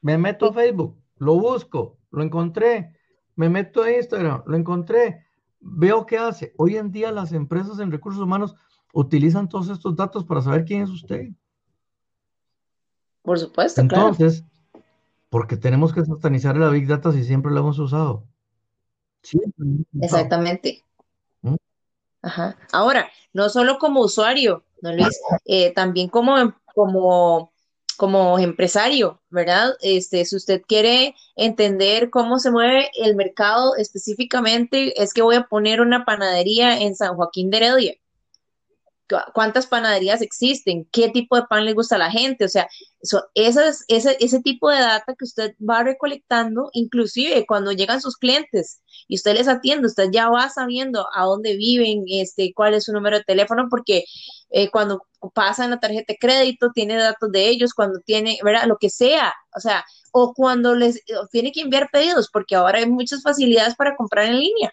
me 0.00 0.18
meto 0.18 0.46
a 0.46 0.52
Facebook, 0.52 1.00
lo 1.18 1.34
busco, 1.38 1.98
lo 2.10 2.24
encontré, 2.24 2.98
me 3.36 3.48
meto 3.48 3.84
a 3.84 3.92
Instagram, 3.92 4.42
lo 4.44 4.56
encontré, 4.56 5.24
veo 5.60 6.04
qué 6.04 6.18
hace. 6.18 6.52
Hoy 6.58 6.76
en 6.76 6.90
día 6.90 7.12
las 7.12 7.32
empresas 7.32 7.78
en 7.78 7.92
recursos 7.92 8.20
humanos 8.20 8.56
utilizan 8.92 9.48
todos 9.48 9.68
estos 9.68 9.94
datos 9.94 10.24
para 10.24 10.42
saber 10.42 10.64
quién 10.64 10.82
es 10.82 10.90
usted. 10.90 11.28
Por 13.22 13.38
supuesto. 13.38 13.80
Entonces, 13.80 14.44
porque 15.30 15.56
tenemos 15.56 15.92
que 15.92 16.04
satanizar 16.04 16.56
la 16.56 16.70
Big 16.70 16.88
Data 16.88 17.12
si 17.12 17.22
siempre 17.22 17.52
lo 17.52 17.60
hemos 17.60 17.78
usado. 17.78 18.26
Exactamente. 20.00 20.84
¿Mm? 21.42 21.56
Ajá. 22.22 22.56
Ahora, 22.72 23.10
no 23.32 23.48
solo 23.48 23.78
como 23.78 24.00
usuario, 24.00 24.64
¿no, 24.80 24.92
Luis? 24.92 25.20
Eh, 25.44 25.72
también 25.72 26.08
como, 26.08 26.54
como, 26.74 27.52
como 27.96 28.38
empresario, 28.38 29.20
¿verdad? 29.30 29.74
Este, 29.80 30.24
si 30.24 30.36
usted 30.36 30.62
quiere 30.66 31.14
entender 31.36 32.10
cómo 32.10 32.38
se 32.38 32.50
mueve 32.50 32.90
el 32.94 33.16
mercado 33.16 33.76
específicamente, 33.76 35.00
es 35.02 35.14
que 35.14 35.22
voy 35.22 35.36
a 35.36 35.46
poner 35.46 35.80
una 35.80 36.04
panadería 36.04 36.80
en 36.80 36.96
San 36.96 37.16
Joaquín 37.16 37.50
de 37.50 37.56
Heredia. 37.58 37.94
Cuántas 39.34 39.66
panaderías 39.66 40.22
existen, 40.22 40.86
qué 40.92 41.08
tipo 41.08 41.36
de 41.36 41.44
pan 41.48 41.64
le 41.64 41.72
gusta 41.72 41.96
a 41.96 41.98
la 41.98 42.10
gente, 42.10 42.44
o 42.44 42.48
sea, 42.48 42.68
eso, 43.00 43.22
ese, 43.88 44.16
ese 44.20 44.40
tipo 44.40 44.70
de 44.70 44.78
data 44.78 45.14
que 45.18 45.24
usted 45.24 45.54
va 45.58 45.82
recolectando, 45.82 46.70
inclusive 46.72 47.44
cuando 47.46 47.72
llegan 47.72 48.00
sus 48.00 48.16
clientes 48.16 48.80
y 49.08 49.16
usted 49.16 49.34
les 49.34 49.48
atiende, 49.48 49.86
usted 49.88 50.10
ya 50.12 50.28
va 50.28 50.48
sabiendo 50.48 51.06
a 51.14 51.24
dónde 51.24 51.56
viven, 51.56 52.04
este, 52.08 52.52
cuál 52.54 52.74
es 52.74 52.84
su 52.84 52.92
número 52.92 53.18
de 53.18 53.24
teléfono, 53.24 53.68
porque 53.68 54.04
eh, 54.50 54.70
cuando 54.70 55.06
pasa 55.34 55.64
en 55.64 55.70
la 55.70 55.80
tarjeta 55.80 56.12
de 56.12 56.18
crédito, 56.18 56.70
tiene 56.74 56.96
datos 56.96 57.30
de 57.32 57.48
ellos, 57.48 57.74
cuando 57.74 58.00
tiene, 58.00 58.38
¿verdad? 58.42 58.66
Lo 58.66 58.76
que 58.76 58.90
sea, 58.90 59.34
o 59.56 59.60
sea, 59.60 59.84
o 60.12 60.34
cuando 60.34 60.74
les 60.74 61.02
tiene 61.30 61.52
que 61.52 61.62
enviar 61.62 61.88
pedidos, 61.90 62.28
porque 62.32 62.54
ahora 62.54 62.78
hay 62.78 62.88
muchas 62.88 63.22
facilidades 63.22 63.74
para 63.74 63.96
comprar 63.96 64.26
en 64.26 64.38
línea. 64.38 64.72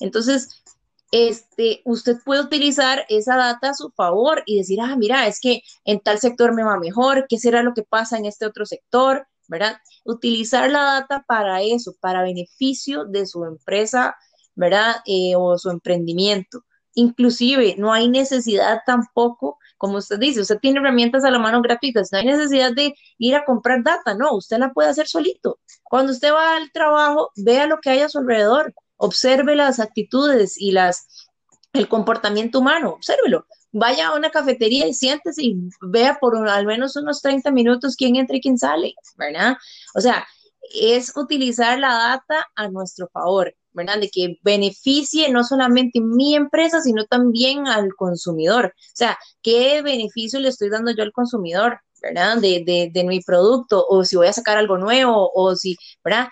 Entonces, 0.00 0.62
este, 1.10 1.82
usted 1.84 2.18
puede 2.24 2.42
utilizar 2.42 3.04
esa 3.08 3.36
data 3.36 3.70
a 3.70 3.74
su 3.74 3.90
favor 3.90 4.42
y 4.46 4.58
decir, 4.58 4.80
ah, 4.80 4.96
mira, 4.96 5.26
es 5.26 5.40
que 5.40 5.62
en 5.84 6.00
tal 6.00 6.18
sector 6.18 6.54
me 6.54 6.62
va 6.62 6.78
mejor, 6.78 7.26
¿qué 7.28 7.38
será 7.38 7.62
lo 7.62 7.74
que 7.74 7.82
pasa 7.82 8.18
en 8.18 8.26
este 8.26 8.46
otro 8.46 8.66
sector? 8.66 9.26
¿Verdad? 9.48 9.78
Utilizar 10.04 10.70
la 10.70 10.84
data 10.84 11.24
para 11.26 11.62
eso, 11.62 11.94
para 12.00 12.22
beneficio 12.22 13.04
de 13.04 13.26
su 13.26 13.44
empresa, 13.44 14.16
¿verdad? 14.54 14.96
Eh, 15.06 15.34
o 15.36 15.58
su 15.58 15.70
emprendimiento. 15.70 16.64
Inclusive, 16.94 17.76
no 17.78 17.92
hay 17.92 18.08
necesidad 18.08 18.80
tampoco, 18.86 19.58
como 19.78 19.98
usted 19.98 20.18
dice, 20.18 20.40
usted 20.40 20.58
tiene 20.60 20.80
herramientas 20.80 21.24
a 21.24 21.30
la 21.30 21.38
mano 21.38 21.62
gratuitas, 21.62 22.10
no 22.12 22.18
hay 22.18 22.26
necesidad 22.26 22.72
de 22.72 22.94
ir 23.18 23.34
a 23.36 23.44
comprar 23.44 23.82
data, 23.82 24.14
no, 24.14 24.34
usted 24.34 24.58
la 24.58 24.72
puede 24.72 24.90
hacer 24.90 25.08
solito. 25.08 25.58
Cuando 25.84 26.12
usted 26.12 26.32
va 26.32 26.56
al 26.56 26.70
trabajo, 26.72 27.30
vea 27.36 27.66
lo 27.66 27.78
que 27.80 27.90
hay 27.90 28.00
a 28.00 28.08
su 28.08 28.18
alrededor, 28.18 28.74
observe 29.00 29.56
las 29.56 29.80
actitudes 29.80 30.60
y 30.60 30.72
las, 30.72 31.28
el 31.72 31.88
comportamiento 31.88 32.60
humano, 32.60 32.90
obsérvelo. 32.90 33.46
Vaya 33.72 34.08
a 34.08 34.16
una 34.16 34.30
cafetería 34.30 34.86
y 34.86 34.94
siéntese 34.94 35.42
y 35.42 35.56
vea 35.80 36.18
por 36.20 36.36
al 36.48 36.66
menos 36.66 36.96
unos 36.96 37.22
30 37.22 37.50
minutos 37.50 37.96
quién 37.96 38.16
entra 38.16 38.36
y 38.36 38.40
quién 38.40 38.58
sale, 38.58 38.94
¿verdad? 39.16 39.56
O 39.94 40.00
sea, 40.00 40.26
es 40.74 41.16
utilizar 41.16 41.78
la 41.78 41.94
data 41.94 42.46
a 42.56 42.68
nuestro 42.68 43.08
favor, 43.08 43.54
¿verdad? 43.72 43.98
De 44.00 44.10
que 44.10 44.38
beneficie 44.42 45.30
no 45.30 45.44
solamente 45.44 46.00
mi 46.00 46.34
empresa, 46.34 46.80
sino 46.82 47.04
también 47.06 47.68
al 47.68 47.94
consumidor. 47.96 48.74
O 48.76 48.96
sea, 48.96 49.18
¿qué 49.42 49.82
beneficio 49.82 50.40
le 50.40 50.48
estoy 50.48 50.68
dando 50.68 50.90
yo 50.90 51.02
al 51.04 51.12
consumidor, 51.12 51.80
¿verdad? 52.02 52.38
De, 52.38 52.64
de, 52.66 52.90
de 52.92 53.04
mi 53.04 53.20
producto, 53.20 53.86
o 53.88 54.04
si 54.04 54.16
voy 54.16 54.26
a 54.26 54.32
sacar 54.32 54.58
algo 54.58 54.78
nuevo, 54.78 55.30
o 55.34 55.54
si, 55.56 55.76
¿verdad? 56.04 56.28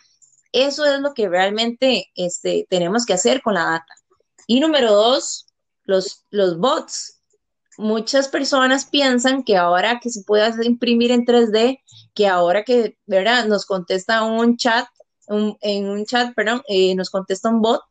Eso 0.53 0.85
es 0.85 1.01
lo 1.01 1.15
que 1.15 1.29
realmente 1.29 2.11
este, 2.15 2.67
tenemos 2.71 3.07
que 3.07 3.15
hacer 3.15 3.43
con 3.43 3.55
la 3.55 3.65
data. 3.65 3.95
Y 4.47 4.61
número 4.61 4.93
dos, 4.95 5.47
los, 5.85 6.25
los 6.31 6.59
bots. 6.59 7.21
Muchas 7.77 8.29
personas 8.29 8.87
piensan 8.87 9.45
que 9.45 9.57
ahora 9.57 10.01
que 10.01 10.11
se 10.11 10.25
puede 10.25 10.51
imprimir 10.67 11.13
en 11.13 11.25
3D, 11.25 11.81
que 12.15 12.27
ahora 12.27 12.65
que, 12.65 12.99
¿verdad? 13.07 13.47
Nos 13.47 13.67
contesta 13.67 14.25
un 14.25 14.57
chat, 14.57 14.87
en 15.29 15.89
un 15.89 16.05
chat, 16.07 16.35
perdón, 16.35 16.63
eh, 16.69 16.95
nos 16.95 17.11
contesta 17.11 17.51
un 17.51 17.61
bot 17.61 17.83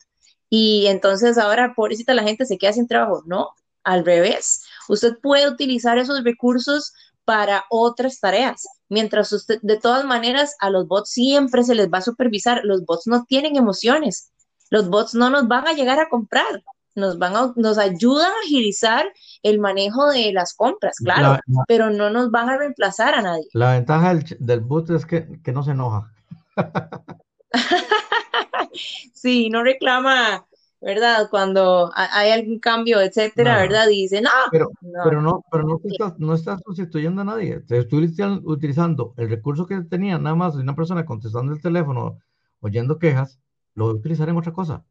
y 0.49 0.87
entonces 0.87 1.37
ahora, 1.37 1.73
pobrecita, 1.75 2.13
la 2.13 2.23
gente 2.23 2.45
se 2.45 2.57
queda 2.57 2.73
sin 2.73 2.87
trabajo. 2.87 3.23
No, 3.25 3.51
al 3.83 4.05
revés. 4.05 4.63
Usted 4.89 5.17
puede 5.21 5.47
utilizar 5.49 5.97
esos 5.97 6.23
recursos 6.23 6.93
para 7.25 7.65
otras 7.69 8.19
tareas. 8.19 8.65
Mientras 8.89 9.33
usted, 9.33 9.59
de 9.61 9.77
todas 9.77 10.05
maneras, 10.05 10.55
a 10.59 10.69
los 10.69 10.88
bots 10.88 11.09
siempre 11.09 11.63
se 11.63 11.75
les 11.75 11.89
va 11.89 11.99
a 11.99 12.01
supervisar. 12.01 12.61
Los 12.63 12.85
bots 12.85 13.07
no 13.07 13.25
tienen 13.25 13.55
emociones. 13.55 14.31
Los 14.69 14.89
bots 14.89 15.13
no 15.13 15.29
nos 15.29 15.47
van 15.47 15.67
a 15.67 15.73
llegar 15.73 15.99
a 15.99 16.09
comprar. 16.09 16.63
Nos 16.95 17.19
van 17.19 17.35
a, 17.35 17.53
nos 17.55 17.77
ayudan 17.77 18.31
a 18.31 18.45
agilizar 18.45 19.05
el 19.43 19.59
manejo 19.59 20.09
de 20.09 20.31
las 20.33 20.55
compras, 20.55 20.95
claro, 20.97 21.39
pero 21.67 21.91
no 21.91 22.09
nos 22.09 22.31
van 22.31 22.49
a 22.49 22.57
reemplazar 22.57 23.13
a 23.13 23.21
nadie. 23.21 23.47
La 23.53 23.73
ventaja 23.73 24.15
del, 24.39 24.61
bot 24.61 24.89
es 24.89 25.05
que, 25.05 25.39
que 25.43 25.51
no 25.51 25.61
se 25.61 25.71
enoja. 25.71 26.11
sí, 29.13 29.51
no 29.51 29.63
reclama 29.63 30.47
¿verdad? 30.82 31.30
Cuando 31.30 31.91
hay 31.95 32.32
algún 32.32 32.59
cambio, 32.59 33.01
etcétera, 33.01 33.61
¿verdad? 33.61 33.88
Dice, 33.88 34.21
no, 34.21 34.30
pero 34.51 34.69
no, 34.82 35.03
pero 35.03 35.21
no, 35.21 35.43
pero 35.51 35.63
no, 35.63 35.80
estás, 35.84 36.13
no 36.19 36.34
estás 36.34 36.61
sustituyendo 36.65 37.21
a 37.21 37.25
nadie. 37.25 37.59
Te 37.61 37.80
estoy 37.80 38.09
utilizando 38.43 39.13
el 39.17 39.30
recurso 39.30 39.65
que 39.65 39.82
tenía 39.82 40.17
nada 40.17 40.36
más 40.36 40.55
de 40.55 40.61
una 40.61 40.75
persona 40.75 41.05
contestando 41.05 41.53
el 41.53 41.61
teléfono, 41.61 42.19
oyendo 42.59 42.99
quejas, 42.99 43.39
lo 43.73 43.86
voy 43.86 43.93
a 43.95 43.97
utilizar 43.97 44.30
en 44.30 44.38
otra 44.38 44.53
cosa. 44.53 44.84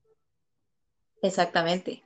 Exactamente. 1.23 2.03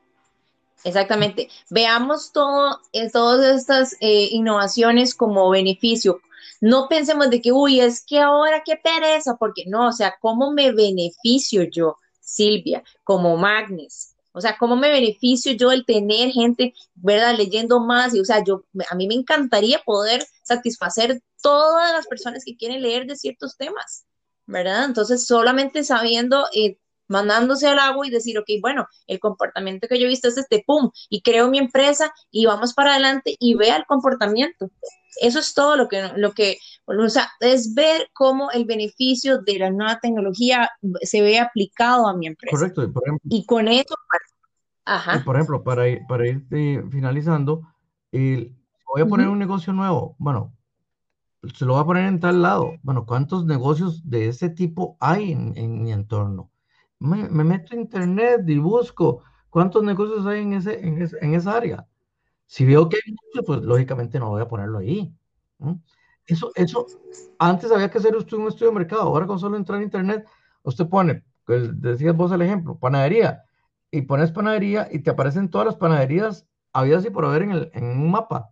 Exactamente. 0.85 1.49
Veamos 1.68 2.33
todo, 2.33 2.81
eh, 2.93 3.11
todas 3.11 3.57
estas 3.57 3.97
eh, 4.01 4.28
innovaciones 4.31 5.14
como 5.14 5.51
beneficio. 5.51 6.20
No 6.61 6.89
pensemos 6.89 7.31
de 7.31 7.41
que, 7.41 7.53
uy, 7.53 7.81
es 7.81 8.05
que 8.05 8.18
ahora 8.18 8.62
qué 8.64 8.76
pereza, 8.76 9.37
porque 9.37 9.64
no, 9.66 9.89
o 9.89 9.93
sea, 9.93 10.14
¿cómo 10.20 10.53
me 10.53 10.72
beneficio 10.72 11.64
yo? 11.64 11.97
Silvia, 12.35 12.83
como 13.05 13.37
Magnes. 13.37 14.14
O 14.33 14.41
sea, 14.41 14.57
¿cómo 14.59 14.76
me 14.76 14.91
beneficio 14.91 15.53
yo 15.53 15.72
el 15.72 15.85
tener 15.85 16.31
gente, 16.31 16.72
verdad, 16.95 17.37
leyendo 17.37 17.81
más? 17.81 18.14
Y, 18.14 18.20
o 18.20 18.24
sea, 18.24 18.45
yo, 18.45 18.64
a 18.89 18.95
mí 18.95 19.09
me 19.09 19.14
encantaría 19.14 19.83
poder 19.85 20.24
satisfacer 20.43 21.20
todas 21.43 21.93
las 21.93 22.07
personas 22.07 22.45
que 22.45 22.57
quieren 22.57 22.83
leer 22.83 23.07
de 23.07 23.16
ciertos 23.16 23.57
temas, 23.57 24.05
¿verdad? 24.47 24.85
Entonces, 24.85 25.26
solamente 25.26 25.83
sabiendo, 25.83 26.47
eh, 26.55 26.78
mandándose 27.11 27.66
al 27.66 27.78
agua 27.78 28.06
y 28.06 28.11
decir, 28.11 28.38
ok, 28.38 28.46
bueno, 28.62 28.86
el 29.06 29.18
comportamiento 29.18 29.88
que 29.88 29.98
yo 29.98 30.06
he 30.06 30.08
visto 30.08 30.28
es 30.28 30.38
este, 30.38 30.64
pum, 30.66 30.90
y 31.11 31.20
creo 31.22 31.50
mi 31.50 31.58
empresa 31.58 32.12
y 32.30 32.46
vamos 32.46 32.72
para 32.72 32.92
adelante 32.92 33.36
y 33.38 33.54
vea 33.54 33.76
el 33.76 33.84
comportamiento. 33.84 34.70
Eso 35.20 35.40
es 35.40 35.52
todo 35.52 35.76
lo 35.76 35.88
que, 35.88 36.08
lo 36.16 36.32
que, 36.32 36.58
o 36.86 37.08
sea, 37.08 37.28
es 37.40 37.74
ver 37.74 38.08
cómo 38.14 38.50
el 38.52 38.64
beneficio 38.64 39.38
de 39.42 39.58
la 39.58 39.70
nueva 39.70 39.98
tecnología 40.00 40.70
se 41.02 41.20
ve 41.20 41.40
aplicado 41.40 42.06
a 42.06 42.16
mi 42.16 42.28
empresa. 42.28 42.56
Correcto, 42.56 42.84
y, 42.84 42.88
por 42.88 43.02
ejemplo, 43.04 43.28
y 43.28 43.44
con 43.44 43.68
eso, 43.68 43.94
ajá. 44.84 45.22
por 45.24 45.34
ejemplo, 45.34 45.64
para 45.64 45.88
ir, 45.88 46.00
para 46.08 46.28
ir 46.28 46.46
eh, 46.52 46.82
finalizando, 46.90 47.62
voy 48.12 49.02
a 49.02 49.06
poner 49.06 49.28
un 49.28 49.38
negocio 49.38 49.72
nuevo, 49.72 50.14
bueno, 50.18 50.56
se 51.54 51.64
lo 51.64 51.72
voy 51.72 51.82
a 51.82 51.86
poner 51.86 52.04
en 52.06 52.20
tal 52.20 52.42
lado. 52.42 52.74
Bueno, 52.82 53.06
¿cuántos 53.06 53.46
negocios 53.46 54.08
de 54.08 54.28
ese 54.28 54.50
tipo 54.50 54.96
hay 55.00 55.32
en, 55.32 55.56
en 55.56 55.82
mi 55.82 55.92
entorno? 55.92 56.50
Me, 57.01 57.28
meto 57.28 57.74
a 57.74 57.80
internet 57.80 58.42
y 58.46 58.59
busco 58.59 59.22
cuántos 59.48 59.82
negocios 59.82 60.26
hay 60.26 60.42
en, 60.42 60.53
ese, 60.53 60.78
en, 60.86 61.34
esa 61.34 61.57
área. 61.57 61.86
Si 62.46 62.64
veo 62.64 62.88
que 62.88 62.96
hay 62.96 63.12
muchos, 63.12 63.44
pues 63.46 63.62
lógicamente 63.62 64.18
no 64.18 64.30
voy 64.30 64.42
a 64.42 64.48
ponerlo 64.48 64.78
ahí. 64.78 65.12
Eso, 66.26 66.53
eso, 66.55 66.86
antes 67.38 67.72
había 67.72 67.90
que 67.90 67.98
hacer 67.98 68.14
un 68.14 68.22
estudio 68.48 68.68
de 68.68 68.78
mercado. 68.78 69.03
Ahora 69.03 69.26
con 69.26 69.38
solo 69.38 69.57
entrar 69.57 69.80
a 69.80 69.82
internet, 69.82 70.26
usted 70.62 70.86
pone, 70.88 71.24
pues, 71.44 71.80
decías 71.80 72.14
vos 72.14 72.30
el 72.32 72.42
ejemplo, 72.42 72.78
panadería, 72.78 73.44
y 73.90 74.03
pones 74.03 74.30
panadería 74.30 74.88
y 74.90 75.01
te 75.01 75.11
aparecen 75.11 75.51
todas 75.51 75.66
las 75.66 75.76
panaderías 75.76 76.46
habidas 76.72 77.05
y 77.05 77.11
por 77.11 77.24
haber 77.24 77.42
en, 77.42 77.51
el, 77.53 77.70
en 77.74 77.84
un 77.84 78.11
mapa. 78.11 78.51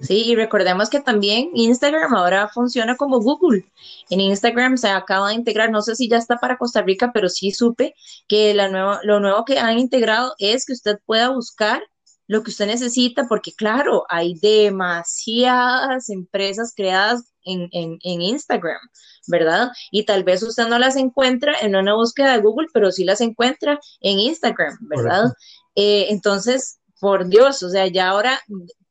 Sí, 0.00 0.24
y 0.24 0.34
recordemos 0.34 0.88
que 0.88 1.00
también 1.00 1.50
Instagram 1.54 2.14
ahora 2.14 2.48
funciona 2.48 2.96
como 2.96 3.20
Google. 3.20 3.66
En 4.08 4.20
Instagram 4.20 4.78
se 4.78 4.88
acaba 4.88 5.28
de 5.28 5.34
integrar, 5.34 5.70
no 5.70 5.82
sé 5.82 5.94
si 5.94 6.08
ya 6.08 6.16
está 6.16 6.38
para 6.38 6.56
Costa 6.56 6.82
Rica, 6.82 7.10
pero 7.12 7.28
sí 7.28 7.50
supe 7.50 7.94
que 8.26 8.54
la 8.54 8.68
nueva, 8.68 9.00
lo 9.02 9.20
nuevo 9.20 9.44
que 9.44 9.58
han 9.58 9.78
integrado 9.78 10.34
es 10.38 10.64
que 10.64 10.72
usted 10.72 10.98
pueda 11.04 11.28
buscar 11.28 11.82
lo 12.30 12.42
que 12.42 12.50
usted 12.50 12.66
necesita, 12.66 13.26
porque 13.28 13.52
claro, 13.52 14.04
hay 14.08 14.38
demasiadas 14.40 16.08
empresas 16.08 16.72
creadas 16.74 17.24
en, 17.44 17.68
en, 17.72 17.98
Instagram, 18.22 18.78
¿verdad? 19.26 19.70
Y 19.90 20.04
tal 20.04 20.22
vez 20.22 20.42
usted 20.42 20.68
no 20.68 20.78
las 20.78 20.94
encuentra 20.94 21.54
en 21.60 21.74
una 21.74 21.94
búsqueda 21.94 22.34
de 22.34 22.42
Google, 22.42 22.68
pero 22.72 22.92
sí 22.92 23.04
las 23.04 23.20
encuentra 23.20 23.80
en 24.00 24.20
Instagram, 24.20 24.78
¿verdad? 24.82 25.32
Eh, 25.74 26.06
entonces, 26.10 26.78
por 27.00 27.26
Dios, 27.28 27.64
o 27.64 27.70
sea, 27.70 27.88
ya 27.88 28.10
ahora 28.10 28.40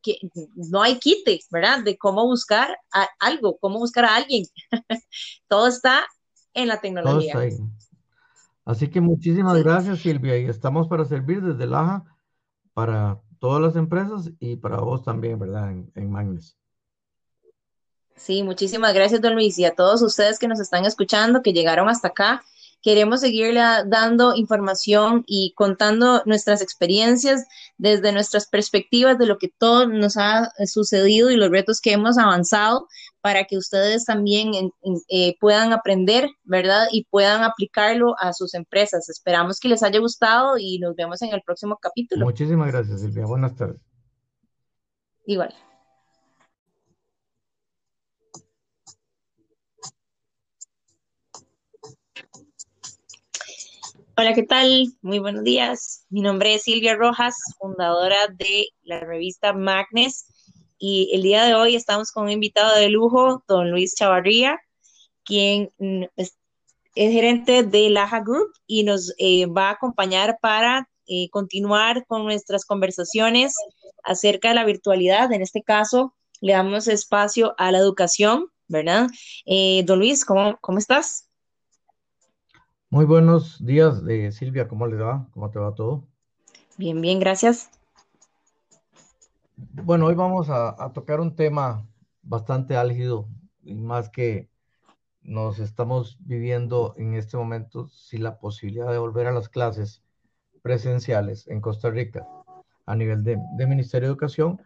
que 0.01 0.17
no 0.55 0.81
hay 0.81 0.99
quite, 0.99 1.39
¿verdad? 1.49 1.83
De 1.83 1.97
cómo 1.97 2.25
buscar 2.25 2.77
algo, 3.19 3.57
cómo 3.59 3.79
buscar 3.79 4.05
a 4.05 4.15
alguien. 4.15 4.45
Todo 5.47 5.67
está 5.67 6.05
en 6.53 6.67
la 6.67 6.79
tecnología. 6.79 7.33
Todo 7.33 7.43
está 7.43 7.63
ahí. 7.63 7.69
Así 8.65 8.89
que 8.89 9.01
muchísimas 9.01 9.57
gracias, 9.63 9.99
Silvia, 9.99 10.37
y 10.37 10.45
estamos 10.45 10.87
para 10.87 11.05
servir 11.05 11.41
desde 11.41 11.65
Laja 11.65 12.05
para 12.73 13.19
todas 13.39 13.61
las 13.61 13.75
empresas 13.75 14.31
y 14.39 14.57
para 14.57 14.77
vos 14.77 15.03
también, 15.03 15.39
¿verdad? 15.39 15.71
En, 15.71 15.91
en 15.95 16.11
Magnes. 16.11 16.55
Sí, 18.15 18.43
muchísimas 18.43 18.93
gracias, 18.93 19.21
don 19.21 19.33
Luis, 19.33 19.57
y 19.57 19.65
a 19.65 19.75
todos 19.75 20.01
ustedes 20.01 20.37
que 20.39 20.47
nos 20.47 20.59
están 20.59 20.85
escuchando, 20.85 21.41
que 21.41 21.53
llegaron 21.53 21.89
hasta 21.89 22.09
acá. 22.09 22.43
Queremos 22.81 23.21
seguirle 23.21 23.61
dando 23.87 24.35
información 24.35 25.23
y 25.27 25.53
contando 25.55 26.21
nuestras 26.25 26.61
experiencias 26.61 27.45
desde 27.77 28.11
nuestras 28.11 28.47
perspectivas 28.47 29.17
de 29.17 29.25
lo 29.25 29.37
que 29.37 29.49
todo 29.49 29.87
nos 29.87 30.17
ha 30.17 30.51
sucedido 30.65 31.29
y 31.29 31.37
los 31.37 31.49
retos 31.49 31.81
que 31.81 31.91
hemos 31.91 32.17
avanzado 32.17 32.87
para 33.21 33.45
que 33.45 33.57
ustedes 33.57 34.05
también 34.05 34.51
eh, 35.09 35.35
puedan 35.39 35.73
aprender, 35.73 36.29
¿verdad? 36.43 36.87
Y 36.91 37.05
puedan 37.05 37.43
aplicarlo 37.43 38.15
a 38.19 38.33
sus 38.33 38.53
empresas. 38.53 39.09
Esperamos 39.09 39.59
que 39.59 39.67
les 39.67 39.83
haya 39.83 39.99
gustado 39.99 40.57
y 40.57 40.79
nos 40.79 40.95
vemos 40.95 41.21
en 41.21 41.33
el 41.33 41.41
próximo 41.41 41.77
capítulo. 41.81 42.25
Muchísimas 42.25 42.71
gracias, 42.71 43.01
Silvia. 43.01 43.25
Buenas 43.25 43.55
tardes. 43.55 43.81
Igual. 45.25 45.53
Hola, 54.21 54.33
¿qué 54.33 54.43
tal? 54.43 54.87
Muy 55.01 55.19
buenos 55.19 55.45
días. 55.45 56.05
Mi 56.09 56.19
nombre 56.19 56.53
es 56.53 56.63
Silvia 56.63 56.93
Rojas, 56.93 57.37
fundadora 57.57 58.27
de 58.37 58.65
la 58.83 58.99
revista 58.99 59.53
Magnes. 59.53 60.25
Y 60.77 61.09
el 61.13 61.21
día 61.21 61.45
de 61.45 61.55
hoy 61.55 61.77
estamos 61.77 62.11
con 62.11 62.25
un 62.25 62.31
invitado 62.31 62.75
de 62.75 62.89
lujo, 62.89 63.45
don 63.47 63.71
Luis 63.71 63.95
Chavarría, 63.95 64.59
quien 65.23 65.71
mm, 65.77 66.03
es, 66.17 66.35
gerente 66.95 67.63
de 67.63 67.89
Laja 67.91 68.19
Group 68.19 68.51
y 68.67 68.83
nos 68.83 69.13
eh, 69.19 69.45
va 69.45 69.69
a 69.69 69.73
acompañar 69.75 70.37
para 70.41 70.89
eh, 71.07 71.29
continuar 71.29 72.05
con 72.05 72.25
nuestras 72.25 72.65
conversaciones 72.65 73.55
acerca 74.03 74.49
de 74.49 74.55
la 74.55 74.65
virtualidad. 74.65 75.31
En 75.31 75.41
este 75.41 75.63
caso, 75.63 76.13
le 76.41 76.51
damos 76.51 76.89
espacio 76.89 77.55
a 77.57 77.71
la 77.71 77.77
educación, 77.77 78.47
¿verdad? 78.67 79.07
Eh, 79.45 79.83
don 79.85 79.99
Luis, 79.99 80.25
¿cómo, 80.25 80.57
cómo 80.59 80.77
estás? 80.77 81.28
Muy 82.91 83.05
buenos 83.05 83.63
días, 83.63 84.01
eh, 84.09 84.31
Silvia, 84.31 84.67
¿cómo 84.67 84.87
le 84.87 84.95
va? 84.95 85.27
¿Cómo 85.31 85.51
te 85.51 85.59
va 85.59 85.75
todo? 85.75 86.07
Bien, 86.75 86.99
bien, 86.99 87.19
gracias. 87.19 87.69
Bueno, 89.55 90.07
hoy 90.07 90.15
vamos 90.15 90.49
a, 90.49 90.91
tocar 90.91 91.19
un 91.19 91.35
tema 91.35 91.87
bastante 92.23 92.75
álgido 92.75 93.27
y 93.61 93.75
más 93.75 94.09
que 94.09 94.49
nos 95.21 95.59
estamos 95.59 96.17
viviendo 96.21 96.95
en 96.97 97.13
este 97.13 97.37
momento 97.37 97.89
sin 97.89 98.23
la 98.23 98.39
posibilidad 98.39 98.91
de 98.91 98.97
volver 98.97 99.27
a 99.27 99.33
las 99.33 99.49
clases 99.49 100.01
presenciales 100.63 101.47
en 101.47 101.61
Costa 101.61 101.91
Rica 101.91 102.27
a 102.87 102.95
nivel 102.95 103.23
de, 103.23 103.37
Ministerio 103.67 104.07
de 104.07 104.13
Educación. 104.13 104.59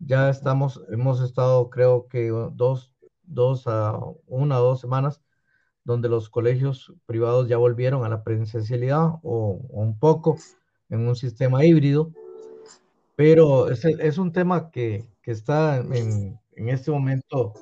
Ya 0.00 0.30
estamos, 0.30 0.80
hemos 0.88 1.20
estado 1.20 1.68
creo 1.68 2.08
que 2.08 2.30
dos, 2.54 2.94
dos 3.22 3.66
a 3.66 4.00
una 4.26 4.60
o 4.60 4.64
dos 4.64 4.80
semanas 4.80 5.20
donde 5.86 6.08
los 6.08 6.28
colegios 6.28 6.92
privados 7.06 7.48
ya 7.48 7.58
volvieron 7.58 8.04
a 8.04 8.08
la 8.08 8.24
presencialidad 8.24 9.20
o, 9.22 9.60
un 9.70 9.96
poco 10.00 10.36
en 10.90 11.06
un 11.06 11.14
sistema 11.14 11.64
híbrido, 11.64 12.10
pero 13.14 13.70
es, 13.70 13.84
es 13.84 14.18
un 14.18 14.32
tema 14.32 14.70
que, 14.70 15.04
que 15.22 15.30
está 15.30 15.76
en, 15.76 16.40
en, 16.56 16.68
este 16.70 16.90
momento 16.90 17.54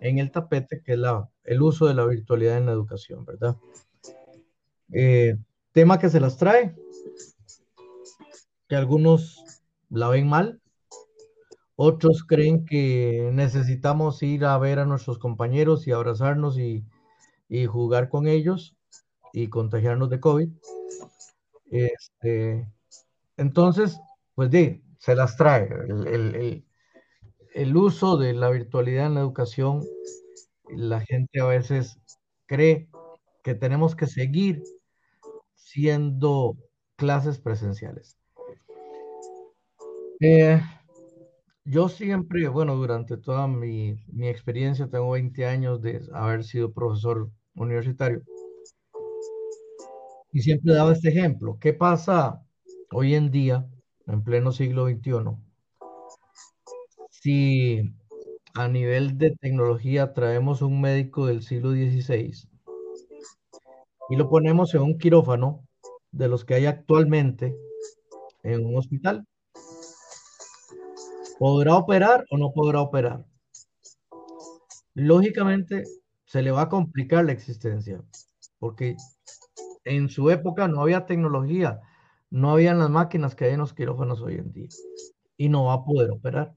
en 0.00 0.18
el 0.18 0.32
tapete, 0.32 0.82
que 0.82 0.94
es 0.94 0.98
la, 0.98 1.30
el 1.44 1.62
uso 1.62 1.86
de 1.86 1.94
la 1.94 2.04
virtualidad 2.04 2.58
en 2.58 2.66
la 2.66 2.72
educación, 2.72 3.24
¿verdad? 3.24 3.56
Eh, 4.92 5.36
tema 5.70 6.00
que 6.00 6.10
se 6.10 6.18
las 6.18 6.36
trae, 6.36 6.74
que 8.68 8.74
algunos 8.74 9.44
la 9.88 10.08
ven 10.08 10.28
mal, 10.28 10.60
otros 11.76 12.24
creen 12.24 12.64
que 12.64 13.30
necesitamos 13.32 14.20
ir 14.24 14.44
a 14.46 14.58
ver 14.58 14.80
a 14.80 14.84
nuestros 14.84 15.20
compañeros 15.20 15.86
y 15.86 15.92
abrazarnos 15.92 16.58
y, 16.58 16.84
y 17.48 17.66
jugar 17.66 18.08
con 18.08 18.26
ellos 18.26 18.76
y 19.32 19.48
contagiarnos 19.48 20.10
de 20.10 20.20
COVID. 20.20 20.48
Este, 21.70 22.70
entonces, 23.36 23.98
pues 24.34 24.50
de, 24.50 24.82
se 24.98 25.14
las 25.14 25.36
trae. 25.36 25.68
El, 25.88 26.64
el, 27.54 27.76
uso 27.76 28.16
de 28.16 28.34
la 28.34 28.50
virtualidad 28.50 29.06
en 29.06 29.14
la 29.14 29.20
educación, 29.20 29.82
la 30.68 31.00
gente 31.00 31.40
a 31.40 31.46
veces 31.46 31.98
cree 32.46 32.88
que 33.42 33.54
tenemos 33.54 33.94
que 33.96 34.06
seguir 34.06 34.62
siendo 35.54 36.56
clases 36.96 37.38
presenciales. 37.38 38.18
Eh, 40.20 40.60
yo 41.64 41.88
siempre, 41.88 42.48
bueno, 42.48 42.74
durante 42.74 43.16
toda 43.16 43.46
mi, 43.46 43.94
mi, 44.08 44.28
experiencia, 44.28 44.88
tengo 44.88 45.10
20 45.10 45.46
años 45.46 45.80
de 45.80 46.00
haber 46.12 46.42
sido 46.42 46.72
profesor 46.72 47.30
universitario. 47.58 48.22
Y 50.32 50.40
siempre 50.42 50.74
daba 50.74 50.92
este 50.92 51.08
ejemplo. 51.08 51.58
¿Qué 51.60 51.72
pasa 51.72 52.42
hoy 52.92 53.14
en 53.14 53.30
día, 53.30 53.66
en 54.06 54.22
pleno 54.22 54.52
siglo 54.52 54.86
XXI, 54.86 55.36
si 57.10 57.94
a 58.54 58.68
nivel 58.68 59.18
de 59.18 59.36
tecnología 59.36 60.12
traemos 60.14 60.62
un 60.62 60.80
médico 60.80 61.26
del 61.26 61.42
siglo 61.42 61.72
XVI 61.72 62.32
y 64.10 64.16
lo 64.16 64.28
ponemos 64.28 64.74
en 64.74 64.82
un 64.82 64.98
quirófano 64.98 65.64
de 66.10 66.28
los 66.28 66.44
que 66.44 66.54
hay 66.54 66.66
actualmente 66.66 67.56
en 68.42 68.64
un 68.64 68.76
hospital? 68.76 69.26
¿Podrá 71.38 71.76
operar 71.76 72.24
o 72.30 72.38
no 72.38 72.52
podrá 72.52 72.80
operar? 72.80 73.24
Lógicamente, 74.94 75.84
se 76.28 76.42
le 76.42 76.50
va 76.50 76.62
a 76.62 76.68
complicar 76.68 77.24
la 77.24 77.32
existencia, 77.32 78.02
porque 78.58 78.96
en 79.84 80.10
su 80.10 80.30
época 80.30 80.68
no 80.68 80.82
había 80.82 81.06
tecnología, 81.06 81.80
no 82.28 82.50
habían 82.50 82.78
las 82.78 82.90
máquinas 82.90 83.34
que 83.34 83.46
hay 83.46 83.52
en 83.54 83.60
los 83.60 83.72
quirófanos 83.72 84.20
hoy 84.20 84.34
en 84.34 84.52
día, 84.52 84.68
y 85.38 85.48
no 85.48 85.64
va 85.64 85.74
a 85.74 85.84
poder 85.84 86.10
operar. 86.10 86.54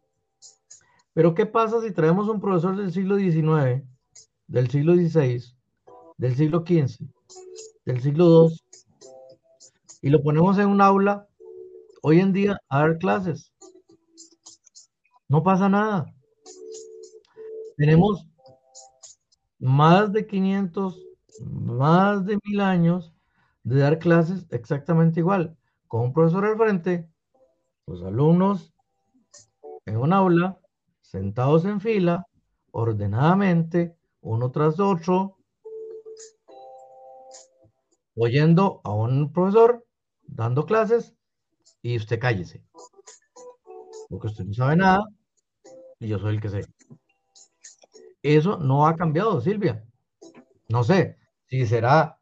Pero 1.14 1.34
¿qué 1.34 1.46
pasa 1.46 1.82
si 1.82 1.92
traemos 1.92 2.28
un 2.28 2.42
profesor 2.42 2.76
del 2.76 2.92
siglo 2.92 3.16
XIX, 3.16 3.88
del 4.48 4.70
siglo 4.70 4.94
XVI, 4.94 5.42
del 6.18 6.36
siglo 6.36 6.66
XV, 6.68 7.08
del 7.86 8.02
siglo 8.02 8.50
II, 8.50 8.58
y 10.02 10.10
lo 10.10 10.22
ponemos 10.22 10.58
en 10.58 10.68
un 10.68 10.82
aula 10.82 11.30
hoy 12.02 12.20
en 12.20 12.34
día 12.34 12.58
a 12.68 12.80
dar 12.80 12.98
clases? 12.98 13.54
No 15.30 15.42
pasa 15.44 15.70
nada. 15.70 16.14
Tenemos 17.78 18.28
más 19.62 20.12
de 20.12 20.26
500, 20.26 21.00
más 21.46 22.26
de 22.26 22.38
mil 22.44 22.60
años 22.60 23.14
de 23.64 23.80
dar 23.80 24.00
clases 24.00 24.48
exactamente 24.50 25.20
igual, 25.20 25.56
con 25.88 26.02
un 26.02 26.14
profesor 26.14 26.46
al 26.46 26.58
frente, 26.58 27.08
los 27.86 28.04
alumnos 28.04 28.74
en 29.86 29.98
un 29.98 30.14
aula, 30.14 30.60
sentados 31.02 31.66
en 31.66 31.80
fila, 31.80 32.26
ordenadamente, 32.72 33.96
uno 34.22 34.52
tras 34.52 34.80
otro, 34.80 35.38
oyendo 38.16 38.82
a 38.84 38.94
un 38.94 39.32
profesor 39.32 39.86
dando 40.24 40.66
clases 40.66 41.16
y 41.84 41.98
usted 41.98 42.20
cállese. 42.20 42.64
Porque 44.10 44.28
usted 44.28 44.44
no 44.46 44.54
sabe 44.54 44.76
nada 44.76 45.04
y 46.00 46.08
yo 46.08 46.18
soy 46.18 46.36
el 46.36 46.42
que 46.42 46.50
sé. 46.50 46.62
Eso 48.24 48.58
no 48.58 48.88
ha 48.88 48.96
cambiado, 48.96 49.42
Silvia. 49.42 49.84
No 50.70 50.84
sé 50.84 51.18
si 51.48 51.66
será 51.66 52.20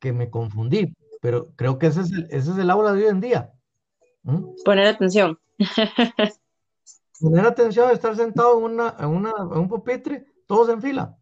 que 0.00 0.12
me 0.12 0.30
confundí, 0.30 0.96
pero 1.20 1.54
creo 1.54 1.78
que 1.78 1.86
ese 1.86 2.00
es 2.00 2.12
el, 2.12 2.24
ese 2.24 2.50
es 2.50 2.58
el 2.58 2.70
aula 2.70 2.92
de 2.92 3.04
hoy 3.04 3.10
en 3.10 3.20
día. 3.20 3.52
¿Mm? 4.22 4.54
Poner 4.64 4.86
atención. 4.86 5.38
Poner 7.20 7.46
atención, 7.46 7.90
estar 7.90 8.16
sentado 8.16 8.58
en, 8.58 8.64
una, 8.64 8.96
en, 8.98 9.06
una, 9.06 9.30
en 9.30 9.58
un 9.58 9.68
pupitre, 9.68 10.26
todos 10.46 10.68
en 10.70 10.82
fila. 10.82 11.16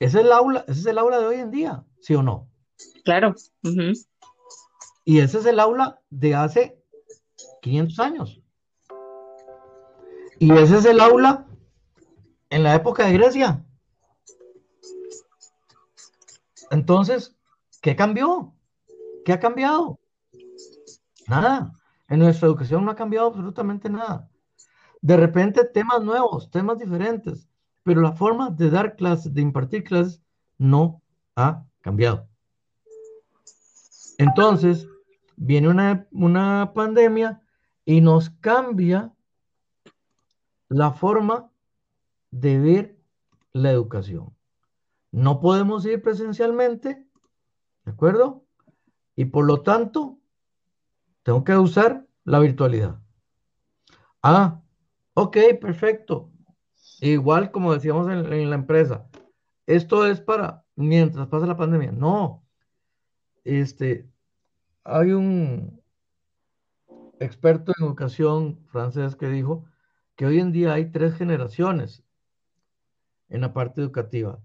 Ese 0.00 0.18
es 0.18 0.24
el 0.24 0.32
aula, 0.32 0.64
ese 0.66 0.80
es 0.80 0.86
el 0.86 0.98
aula 0.98 1.20
de 1.20 1.26
hoy 1.26 1.36
en 1.36 1.50
día, 1.50 1.84
¿sí 2.00 2.14
o 2.14 2.22
no? 2.22 2.48
Claro. 3.04 3.34
Y 5.04 5.20
ese 5.20 5.38
es 5.38 5.46
el 5.46 5.60
aula 5.60 6.00
de 6.10 6.34
hace 6.34 6.82
500 7.62 7.98
años. 7.98 8.40
Y 10.38 10.52
ese 10.52 10.78
es 10.78 10.84
el 10.84 11.00
aula 11.00 11.47
en 12.50 12.62
la 12.62 12.74
época 12.74 13.06
de 13.06 13.12
Grecia. 13.12 13.64
Entonces, 16.70 17.36
¿qué 17.80 17.96
cambió? 17.96 18.54
¿Qué 19.24 19.32
ha 19.32 19.40
cambiado? 19.40 19.98
Nada. 21.26 21.72
En 22.08 22.20
nuestra 22.20 22.48
educación 22.48 22.84
no 22.84 22.90
ha 22.90 22.96
cambiado 22.96 23.28
absolutamente 23.28 23.90
nada. 23.90 24.28
De 25.00 25.16
repente, 25.16 25.64
temas 25.64 26.02
nuevos, 26.02 26.50
temas 26.50 26.78
diferentes, 26.78 27.48
pero 27.82 28.00
la 28.00 28.12
forma 28.12 28.50
de 28.50 28.70
dar 28.70 28.96
clases, 28.96 29.32
de 29.32 29.42
impartir 29.42 29.84
clases, 29.84 30.22
no 30.56 31.02
ha 31.36 31.64
cambiado. 31.80 32.26
Entonces, 34.16 34.88
viene 35.36 35.68
una, 35.68 36.06
una 36.10 36.72
pandemia 36.74 37.40
y 37.84 38.00
nos 38.00 38.30
cambia 38.30 39.12
la 40.68 40.92
forma 40.92 41.50
de 42.30 42.58
ver 42.58 42.98
la 43.52 43.70
educación. 43.70 44.34
No 45.10 45.40
podemos 45.40 45.84
ir 45.86 46.02
presencialmente 46.02 47.08
¿De 47.88 47.94
acuerdo? 47.94 48.44
Y 49.16 49.24
por 49.24 49.46
lo 49.46 49.62
tanto, 49.62 50.18
tengo 51.22 51.42
que 51.42 51.56
usar 51.56 52.06
la 52.24 52.38
virtualidad. 52.38 53.00
Ah, 54.22 54.60
ok, 55.14 55.38
perfecto. 55.58 56.30
Igual 57.00 57.50
como 57.50 57.72
decíamos 57.72 58.10
en, 58.10 58.50
la 58.50 58.56
empresa, 58.56 59.08
esto 59.64 60.06
es 60.06 60.20
para 60.20 60.66
mientras 60.76 61.28
pasa 61.28 61.46
la 61.46 61.56
pandemia. 61.56 61.90
No, 61.90 62.44
este, 63.42 64.06
hay 64.84 65.12
un 65.12 65.82
experto 67.20 67.72
en 67.74 67.86
educación 67.86 68.66
francés 68.66 69.16
que 69.16 69.30
dijo 69.30 69.64
que 70.14 70.26
hoy 70.26 70.40
en 70.40 70.52
día 70.52 70.74
hay 70.74 70.92
tres 70.92 71.14
generaciones 71.14 72.04
en 73.28 73.40
la 73.40 73.52
parte 73.52 73.80
educativa. 73.80 74.40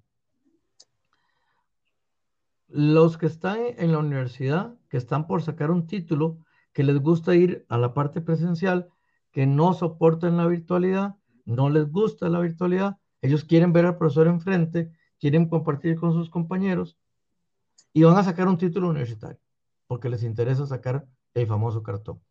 Los 2.67 3.17
que 3.17 3.27
están 3.27 3.59
en 3.77 3.91
la 3.91 3.99
universidad, 3.99 4.75
que 4.89 4.97
están 4.97 5.27
por 5.27 5.41
sacar 5.43 5.71
un 5.71 5.85
título, 5.85 6.39
que 6.73 6.83
les 6.83 6.99
gusta 6.99 7.35
ir 7.35 7.65
a 7.69 7.77
la 7.77 7.93
parte 7.93 8.19
presencial, 8.19 8.89
que 9.31 9.45
no 9.45 9.73
soportan 9.73 10.37
la 10.37 10.47
virtualidad, 10.47 11.15
no 11.45 11.69
les 11.69 11.91
gusta 11.91 12.29
la 12.29 12.39
virtualidad, 12.39 12.97
ellos 13.21 13.43
quieren 13.45 13.73
ver 13.73 13.85
al 13.85 13.97
profesor 13.97 14.27
enfrente, 14.27 14.91
quieren 15.19 15.47
compartir 15.47 15.95
con 15.95 16.13
sus 16.13 16.29
compañeros 16.29 16.97
y 17.93 18.03
van 18.03 18.17
a 18.17 18.23
sacar 18.23 18.47
un 18.47 18.57
título 18.57 18.89
universitario, 18.89 19.39
porque 19.87 20.09
les 20.09 20.23
interesa 20.23 20.65
sacar 20.65 21.05
el 21.33 21.47
famoso 21.47 21.83
cartón. 21.83 22.21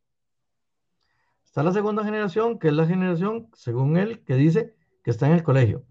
Está 1.44 1.62
la 1.62 1.72
segunda 1.72 2.05
generación, 2.05 2.59
que 2.59 2.68
es 2.68 2.74
la 2.74 2.86
generación, 2.86 3.48
según 3.53 3.96
él, 3.96 4.24
que 4.24 4.34
dice 4.34 4.74
que 5.05 5.11
está 5.11 5.26
en 5.26 5.34
el 5.34 5.42
colegio, 5.42 5.84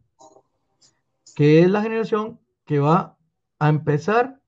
que 1.36 1.62
es 1.62 1.70
la 1.70 1.82
generación 1.82 2.40
que 2.66 2.80
va 2.80 3.18
a 3.60 3.70
empezar 3.70 4.42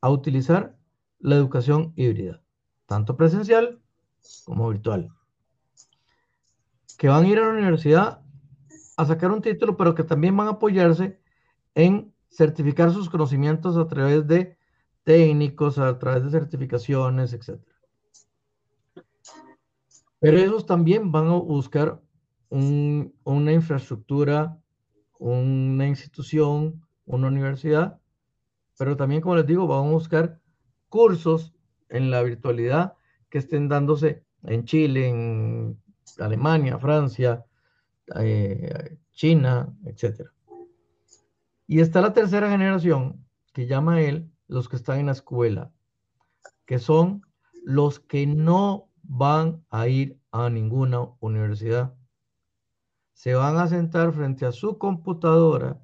a 0.00 0.10
utilizar 0.10 0.76
la 1.18 1.36
educación 1.36 1.92
híbrida, 1.96 2.42
tanto 2.86 3.16
presencial 3.16 3.80
como 4.44 4.68
virtual 4.68 5.10
que 6.98 7.08
van 7.08 7.24
a 7.24 7.28
ir 7.28 7.38
a 7.38 7.46
la 7.46 7.52
universidad 7.52 8.22
a 8.96 9.04
sacar 9.04 9.30
un 9.30 9.42
título, 9.42 9.76
pero 9.76 9.94
que 9.94 10.04
también 10.04 10.36
van 10.36 10.46
a 10.46 10.52
apoyarse 10.52 11.20
en 11.74 12.14
certificar 12.30 12.92
sus 12.92 13.10
conocimientos 13.10 13.76
a 13.76 13.88
través 13.88 14.26
de 14.26 14.56
técnicos, 15.02 15.78
a 15.78 15.98
través 15.98 16.24
de 16.24 16.30
certificaciones, 16.30 17.32
etc. 17.32 17.60
Pero 20.20 20.38
ellos 20.38 20.64
también 20.66 21.10
van 21.10 21.26
a 21.26 21.34
buscar 21.34 22.00
una 22.48 23.52
infraestructura, 23.52 24.58
una 25.18 25.86
institución, 25.86 26.84
una 27.06 27.28
universidad, 27.28 28.00
pero 28.78 28.96
también, 28.96 29.20
como 29.20 29.36
les 29.36 29.46
digo, 29.46 29.66
van 29.66 29.86
a 29.86 29.90
buscar 29.92 30.40
cursos 30.88 31.54
en 31.88 32.10
la 32.10 32.22
virtualidad 32.22 32.94
que 33.28 33.38
estén 33.38 33.68
dándose 33.68 34.24
en 34.42 34.64
Chile, 34.64 35.08
en 35.08 35.80
Alemania, 36.18 36.78
Francia, 36.78 37.44
eh, 38.16 38.98
China, 39.12 39.72
etc. 39.84 40.28
Y 41.66 41.80
está 41.80 42.00
la 42.00 42.12
tercera 42.12 42.50
generación, 42.50 43.24
que 43.52 43.66
llama 43.66 44.02
él 44.02 44.30
los 44.48 44.68
que 44.68 44.76
están 44.76 44.98
en 44.98 45.06
la 45.06 45.12
escuela, 45.12 45.72
que 46.66 46.78
son 46.78 47.22
los 47.64 48.00
que 48.00 48.26
no 48.26 48.90
van 49.02 49.64
a 49.70 49.88
ir 49.88 50.18
a 50.32 50.50
ninguna 50.50 51.08
universidad. 51.20 51.94
Se 53.14 53.34
van 53.34 53.56
a 53.56 53.66
sentar 53.68 54.12
frente 54.12 54.44
a 54.44 54.52
su 54.52 54.76
computadora, 54.76 55.80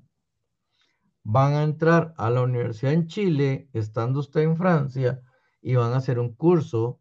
van 1.23 1.55
a 1.55 1.63
entrar 1.63 2.15
a 2.19 2.29
la 2.31 2.43
universidad 2.43 2.93
en 2.93 3.07
Chile, 3.07 3.71
estando 3.73 4.21
usted 4.21 4.43
en 4.43 4.57
Francia, 4.57 5.23
y 5.63 5.75
van 5.75 5.93
a 5.93 5.97
hacer 5.97 6.19
un 6.19 6.35
curso 6.35 7.01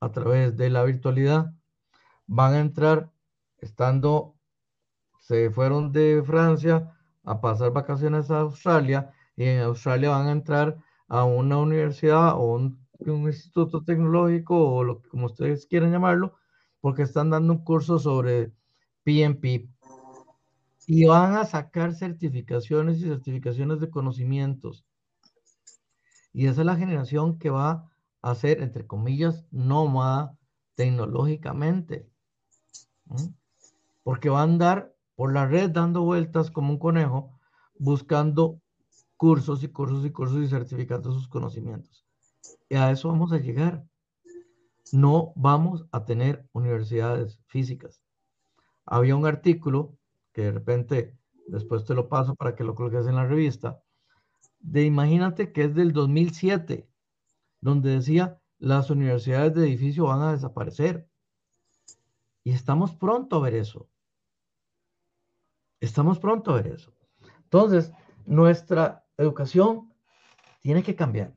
a 0.00 0.12
través 0.12 0.56
de 0.56 0.70
la 0.70 0.84
virtualidad. 0.84 1.52
Van 2.26 2.54
a 2.54 2.60
entrar 2.60 3.10
estando, 3.58 4.36
se 5.18 5.50
fueron 5.50 5.92
de 5.92 6.22
Francia 6.24 6.96
a 7.24 7.40
pasar 7.40 7.72
vacaciones 7.72 8.30
a 8.30 8.40
Australia 8.40 9.12
y 9.36 9.44
en 9.44 9.60
Australia 9.60 10.10
van 10.10 10.26
a 10.26 10.32
entrar 10.32 10.76
a 11.08 11.24
una 11.24 11.58
universidad 11.58 12.34
o 12.34 12.54
un, 12.54 12.78
instituto 13.00 13.82
tecnológico 13.82 14.56
o 14.56 14.84
lo, 14.84 15.02
como 15.02 15.26
ustedes 15.26 15.66
quieran 15.66 15.90
llamarlo, 15.90 16.36
porque 16.80 17.02
están 17.02 17.30
dando 17.30 17.54
un 17.54 17.64
curso 17.64 17.98
sobre 17.98 18.52
Y 20.86 21.04
van 21.04 21.36
a 21.36 21.44
sacar 21.44 21.94
certificaciones 21.94 22.98
y 22.98 23.02
certificaciones 23.02 23.80
de 23.80 23.90
conocimientos. 23.90 24.84
Y 26.32 26.46
esa 26.46 26.62
es 26.62 26.66
la 26.66 26.76
generación 26.76 27.38
que 27.38 27.50
va 27.50 27.90
a 28.22 28.34
ser, 28.34 28.62
entre 28.62 28.86
comillas, 28.86 29.44
nómada 29.50 30.36
tecnológicamente. 30.74 32.08
Porque 34.02 34.28
va 34.28 34.40
a 34.40 34.44
andar 34.44 34.94
por 35.16 35.32
la 35.32 35.46
red 35.46 35.70
dando 35.70 36.02
vueltas 36.02 36.50
como 36.50 36.70
un 36.70 36.78
conejo, 36.78 37.38
buscando 37.78 38.60
cursos 39.16 39.62
y 39.62 39.68
cursos 39.68 40.04
y 40.06 40.10
cursos 40.10 40.42
y 40.42 40.48
certificando 40.48 41.12
sus 41.12 41.28
conocimientos. 41.28 42.06
Y 42.68 42.76
a 42.76 42.90
eso 42.90 43.08
vamos 43.08 43.32
a 43.32 43.38
llegar. 43.38 43.84
No 44.92 45.32
vamos 45.36 45.84
a 45.92 46.04
tener 46.04 46.46
universidades 46.52 47.38
físicas. 47.46 48.00
Había 48.86 49.16
un 49.16 49.26
artículo 49.26 49.96
que 50.32 50.42
de 50.42 50.52
repente 50.52 51.18
después 51.46 51.84
te 51.84 51.94
lo 51.94 52.08
paso 52.08 52.34
para 52.34 52.54
que 52.54 52.64
lo 52.64 52.74
coloques 52.74 53.06
en 53.06 53.16
la 53.16 53.26
revista, 53.26 53.82
de 54.60 54.84
imagínate 54.84 55.52
que 55.52 55.64
es 55.64 55.74
del 55.74 55.92
2007, 55.92 56.88
donde 57.60 57.90
decía 57.90 58.40
las 58.58 58.90
universidades 58.90 59.54
de 59.54 59.66
edificio 59.66 60.04
van 60.04 60.22
a 60.22 60.32
desaparecer. 60.32 61.08
Y 62.44 62.52
estamos 62.52 62.94
pronto 62.94 63.36
a 63.36 63.40
ver 63.40 63.54
eso. 63.54 63.88
Estamos 65.80 66.18
pronto 66.18 66.52
a 66.52 66.56
ver 66.56 66.68
eso. 66.68 66.92
Entonces, 67.44 67.92
nuestra 68.26 69.06
educación 69.16 69.92
tiene 70.60 70.82
que 70.82 70.94
cambiar. 70.94 71.34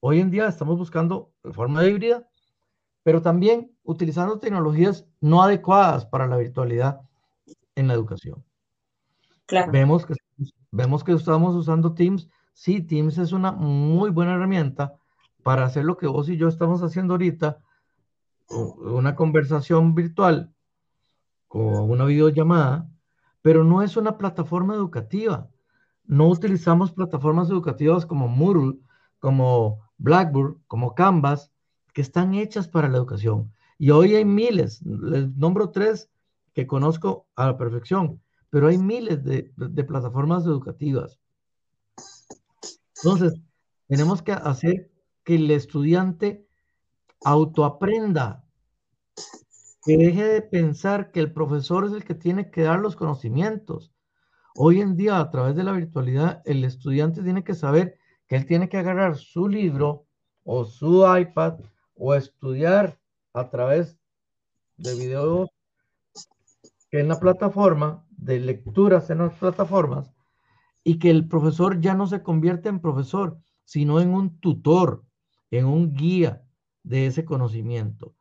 Hoy 0.00 0.20
en 0.20 0.30
día 0.30 0.48
estamos 0.48 0.76
buscando 0.76 1.32
forma 1.52 1.82
de 1.82 1.90
híbrida, 1.90 2.29
pero 3.02 3.22
también 3.22 3.72
utilizando 3.82 4.38
tecnologías 4.38 5.06
no 5.20 5.42
adecuadas 5.42 6.06
para 6.06 6.26
la 6.26 6.36
virtualidad 6.36 7.00
en 7.74 7.88
la 7.88 7.94
educación. 7.94 8.44
Vemos, 9.72 10.06
que, 10.06 10.14
vemos 10.70 11.02
que 11.02 11.12
estamos 11.12 11.56
usando 11.56 11.94
Teams. 11.94 12.28
Sí, 12.52 12.80
Teams 12.82 13.18
es 13.18 13.32
una 13.32 13.52
muy 13.52 14.10
buena 14.10 14.34
herramienta 14.34 14.94
para 15.42 15.64
hacer 15.64 15.84
lo 15.84 15.96
que 15.96 16.06
vos 16.06 16.28
y 16.28 16.36
yo 16.36 16.48
estamos 16.48 16.82
haciendo 16.82 17.14
ahorita, 17.14 17.58
una 18.48 19.14
conversación 19.14 19.94
virtual 19.94 20.52
o 21.48 21.82
una 21.82 22.04
videollamada, 22.04 22.88
pero 23.42 23.64
no 23.64 23.82
es 23.82 23.96
una 23.96 24.18
plataforma 24.18 24.74
educativa. 24.74 25.48
No 26.04 26.28
utilizamos 26.28 26.92
plataformas 26.92 27.48
educativas 27.48 28.04
como 28.04 28.28
Moodle, 28.28 28.78
como 29.18 29.88
Blackboard, 29.98 30.56
como 30.66 30.94
Canvas, 30.94 31.52
que 31.92 32.02
están 32.02 32.34
hechas 32.34 32.68
para 32.68 32.88
la 32.88 32.98
educación. 32.98 33.52
Y 33.78 33.90
hoy 33.90 34.14
hay 34.14 34.24
miles, 34.24 34.82
les 34.82 35.34
nombro 35.36 35.70
tres 35.70 36.10
que 36.52 36.66
conozco 36.66 37.26
a 37.36 37.46
la 37.46 37.56
perfección, 37.56 38.20
pero 38.50 38.68
hay 38.68 38.78
miles 38.78 39.24
de, 39.24 39.52
de 39.56 39.84
plataformas 39.84 40.44
educativas. 40.44 41.18
Entonces, 42.96 43.40
tenemos 43.88 44.22
que 44.22 44.32
hacer 44.32 44.90
que 45.24 45.36
el 45.36 45.50
estudiante 45.50 46.46
autoaprenda, 47.24 48.44
que 49.82 49.96
deje 49.96 50.24
de 50.24 50.42
pensar 50.42 51.10
que 51.10 51.20
el 51.20 51.32
profesor 51.32 51.86
es 51.86 51.92
el 51.92 52.04
que 52.04 52.14
tiene 52.14 52.50
que 52.50 52.62
dar 52.62 52.80
los 52.80 52.96
conocimientos. 52.96 53.92
Hoy 54.54 54.80
en 54.80 54.96
día, 54.96 55.20
a 55.20 55.30
través 55.30 55.56
de 55.56 55.64
la 55.64 55.72
virtualidad, 55.72 56.42
el 56.44 56.64
estudiante 56.64 57.22
tiene 57.22 57.44
que 57.44 57.54
saber 57.54 57.98
que 58.26 58.36
él 58.36 58.46
tiene 58.46 58.68
que 58.68 58.76
agarrar 58.76 59.16
su 59.16 59.48
libro 59.48 60.06
o 60.44 60.64
su 60.64 61.04
iPad 61.16 61.60
o 62.00 62.14
estudiar 62.14 62.98
a 63.34 63.50
través 63.50 63.98
de 64.78 64.94
videos 64.94 65.50
en 66.90 67.08
la 67.08 67.20
plataforma, 67.20 68.06
de 68.10 68.40
lecturas 68.40 69.10
en 69.10 69.18
las 69.18 69.34
plataformas, 69.34 70.10
y 70.82 70.98
que 70.98 71.10
el 71.10 71.28
profesor 71.28 71.80
ya 71.80 71.94
no 71.94 72.06
se 72.06 72.22
convierte 72.22 72.70
en 72.70 72.80
profesor, 72.80 73.38
sino 73.64 74.00
en 74.00 74.14
un 74.14 74.40
tutor, 74.40 75.04
en 75.50 75.66
un 75.66 75.92
guía, 75.92 76.42
de 76.82 77.06
ese 77.06 77.26
conocimiento. 77.26 78.14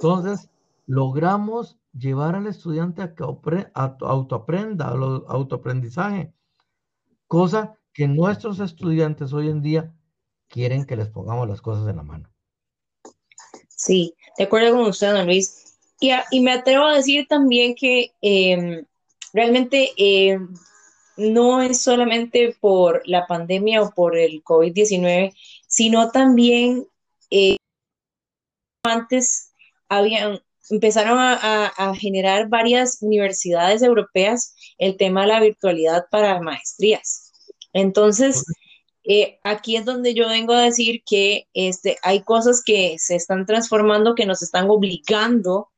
Entonces, 0.00 0.50
logramos 0.84 1.78
llevar 1.92 2.34
al 2.34 2.48
estudiante 2.48 3.02
a 3.02 3.14
que 3.14 3.22
autoaprenda, 3.22 4.88
autoaprendizaje, 5.28 6.34
cosa 7.28 7.78
que 7.92 8.08
nuestros 8.08 8.58
estudiantes 8.58 9.32
hoy 9.32 9.48
en 9.48 9.62
día 9.62 9.94
quieren 10.48 10.84
que 10.84 10.96
les 10.96 11.08
pongamos 11.08 11.48
las 11.48 11.62
cosas 11.62 11.88
en 11.88 11.96
la 11.96 12.02
mano. 12.02 12.33
Sí, 13.84 14.14
de 14.38 14.44
acuerdo 14.44 14.74
con 14.74 14.86
usted, 14.86 15.12
don 15.12 15.26
Luis. 15.26 15.76
Y, 16.00 16.40
me 16.40 16.52
atrevo 16.52 16.86
a 16.86 16.96
decir 16.96 17.26
también 17.28 17.74
que 17.74 18.12
em, 18.22 18.84
realmente 19.34 19.92
em, 19.98 20.54
no 21.18 21.60
es 21.60 21.82
solamente 21.82 22.56
por 22.60 23.02
la 23.04 23.26
pandemia 23.26 23.82
o 23.82 23.90
por 23.90 24.16
el 24.16 24.42
COVID-19, 24.42 25.34
sino 25.68 26.10
también 26.10 26.86
eh, 27.30 27.56
antes 28.84 29.52
habían, 29.88 30.40
empezaron 30.70 31.18
a, 31.18 31.94
generar 31.94 32.48
varias 32.48 33.02
universidades 33.02 33.82
europeas 33.82 34.56
el 34.78 34.96
tema 34.96 35.22
de 35.22 35.28
la 35.28 35.40
virtualidad 35.40 36.06
para 36.10 36.40
maestrías. 36.40 37.32
Entonces, 37.74 38.44
eh, 39.04 39.38
aquí 39.44 39.76
es 39.76 39.84
donde 39.84 40.14
yo 40.14 40.28
vengo 40.28 40.54
a 40.54 40.62
decir 40.62 41.02
que 41.04 41.46
este, 41.52 41.98
hay 42.02 42.22
cosas 42.22 42.62
que 42.64 42.96
se 42.98 43.16
están 43.16 43.46
transformando, 43.46 44.14
que 44.14 44.26
nos 44.26 44.42
están 44.42 44.70
obligando 44.70 45.70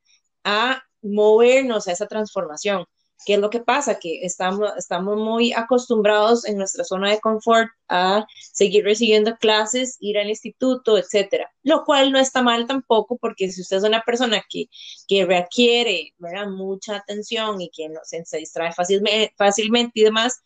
a 0.45 0.83
movernos 1.03 1.89
a 1.89 1.93
esa 1.93 2.07
transformación. 2.07 2.87
¿Qué 3.25 3.35
es 3.35 3.41
lo 3.41 3.51
que 3.51 3.61
pasa? 3.61 3.99
Que 3.99 4.25
estamos, 4.25 4.71
estamos 4.77 5.17
muy 5.17 5.53
acostumbrados 5.53 6.45
en 6.45 6.59
nuestra 6.59 6.85
zona 6.85 7.11
de 7.11 7.19
confort 7.19 7.69
a 7.89 8.25
seguir 8.53 8.85
recibiendo 8.85 9.37
clases, 9.37 9.97
ir 9.99 10.19
al 10.19 10.29
instituto, 10.29 10.97
etcétera. 10.97 11.51
Lo 11.65 11.85
cual 11.85 12.13
no 12.13 12.21
está 12.21 12.43
mal 12.43 12.67
tampoco, 12.69 13.17
porque 13.19 13.51
si 13.51 13.63
usted 13.63 13.79
es 13.79 13.83
una 13.83 14.03
persona 14.03 14.45
que, 14.49 14.67
que 15.09 15.25
requiere 15.25 16.15
mucha 16.49 16.97
atención 16.97 17.61
y 17.61 17.71
que 17.71 17.89
no, 17.89 17.99
se, 18.05 18.25
se 18.25 18.39
distrae 18.39 18.73
fácilmente, 18.73 19.35
fácilmente 19.37 19.93
y 19.95 20.05
demás, 20.05 20.41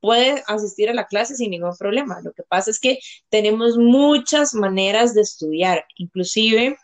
puede 0.00 0.42
asistir 0.46 0.90
a 0.90 0.94
la 0.94 1.06
clase 1.06 1.34
sin 1.36 1.50
ningún 1.50 1.76
problema. 1.76 2.20
Lo 2.22 2.32
que 2.32 2.42
pasa 2.42 2.70
es 2.70 2.80
que 2.80 2.98
tenemos 3.28 3.76
muchas 3.76 4.54
maneras 4.54 5.14
de 5.14 5.22
estudiar, 5.22 5.84
inclusive 5.96 6.76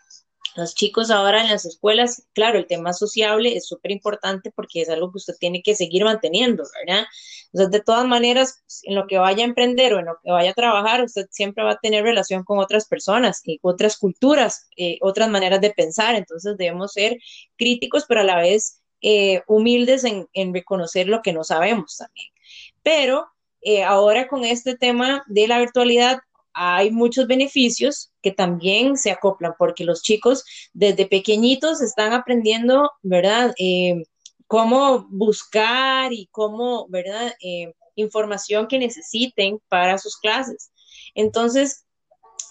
los 0.57 0.73
chicos 0.73 1.11
ahora 1.11 1.41
en 1.41 1.49
las 1.49 1.65
escuelas, 1.65 2.23
claro, 2.33 2.57
el 2.57 2.65
tema 2.65 2.91
sociable 2.91 3.55
es 3.55 3.67
súper 3.67 3.91
importante 3.91 4.51
porque 4.51 4.81
es 4.81 4.89
algo 4.89 5.11
que 5.11 5.17
usted 5.17 5.35
tiene 5.39 5.61
que 5.61 5.75
seguir 5.75 6.03
manteniendo, 6.03 6.63
¿verdad? 6.83 7.05
Entonces, 7.53 7.71
de 7.71 7.83
todas 7.83 8.07
maneras, 8.07 8.63
en 8.81 8.95
lo 8.95 9.05
que 9.05 9.19
vaya 9.19 9.43
a 9.43 9.47
emprender 9.47 9.93
o 9.93 9.99
en 9.99 10.05
lo 10.05 10.17
que 10.23 10.31
vaya 10.31 10.51
a 10.51 10.55
trabajar, 10.55 11.03
usted 11.03 11.27
siempre 11.29 11.63
va 11.63 11.73
a 11.73 11.79
tener 11.79 12.03
relación 12.03 12.43
con 12.43 12.57
otras 12.57 12.87
personas 12.87 13.41
y 13.45 13.59
otras 13.61 13.97
culturas, 13.97 14.67
eh, 14.77 14.97
otras 15.01 15.29
maneras 15.29 15.61
de 15.61 15.69
pensar. 15.69 16.15
Entonces, 16.15 16.57
debemos 16.57 16.91
ser 16.93 17.19
críticos, 17.55 18.05
pero 18.07 18.21
a 18.21 18.23
la 18.23 18.37
vez 18.37 18.81
eh, 19.01 19.43
humildes 19.47 20.05
en, 20.05 20.27
en 20.33 20.55
reconocer 20.55 21.07
lo 21.07 21.21
que 21.21 21.33
no 21.33 21.43
sabemos 21.43 21.97
también. 21.97 22.29
Pero 22.87 23.27
eh, 23.59 23.83
ahora 23.83 24.29
con 24.29 24.45
este 24.45 24.77
tema 24.77 25.21
de 25.27 25.45
la 25.45 25.59
virtualidad 25.59 26.19
hay 26.53 26.89
muchos 26.89 27.27
beneficios 27.27 28.13
que 28.21 28.31
también 28.31 28.95
se 28.95 29.11
acoplan 29.11 29.55
porque 29.59 29.83
los 29.83 30.01
chicos 30.01 30.45
desde 30.71 31.05
pequeñitos 31.05 31.81
están 31.81 32.13
aprendiendo, 32.13 32.89
¿verdad? 33.01 33.53
Eh, 33.59 34.03
cómo 34.47 35.05
buscar 35.09 36.13
y 36.13 36.29
cómo, 36.31 36.87
¿verdad? 36.87 37.33
Eh, 37.41 37.73
información 37.95 38.67
que 38.67 38.79
necesiten 38.79 39.59
para 39.67 39.97
sus 39.97 40.15
clases. 40.15 40.71
Entonces, 41.13 41.83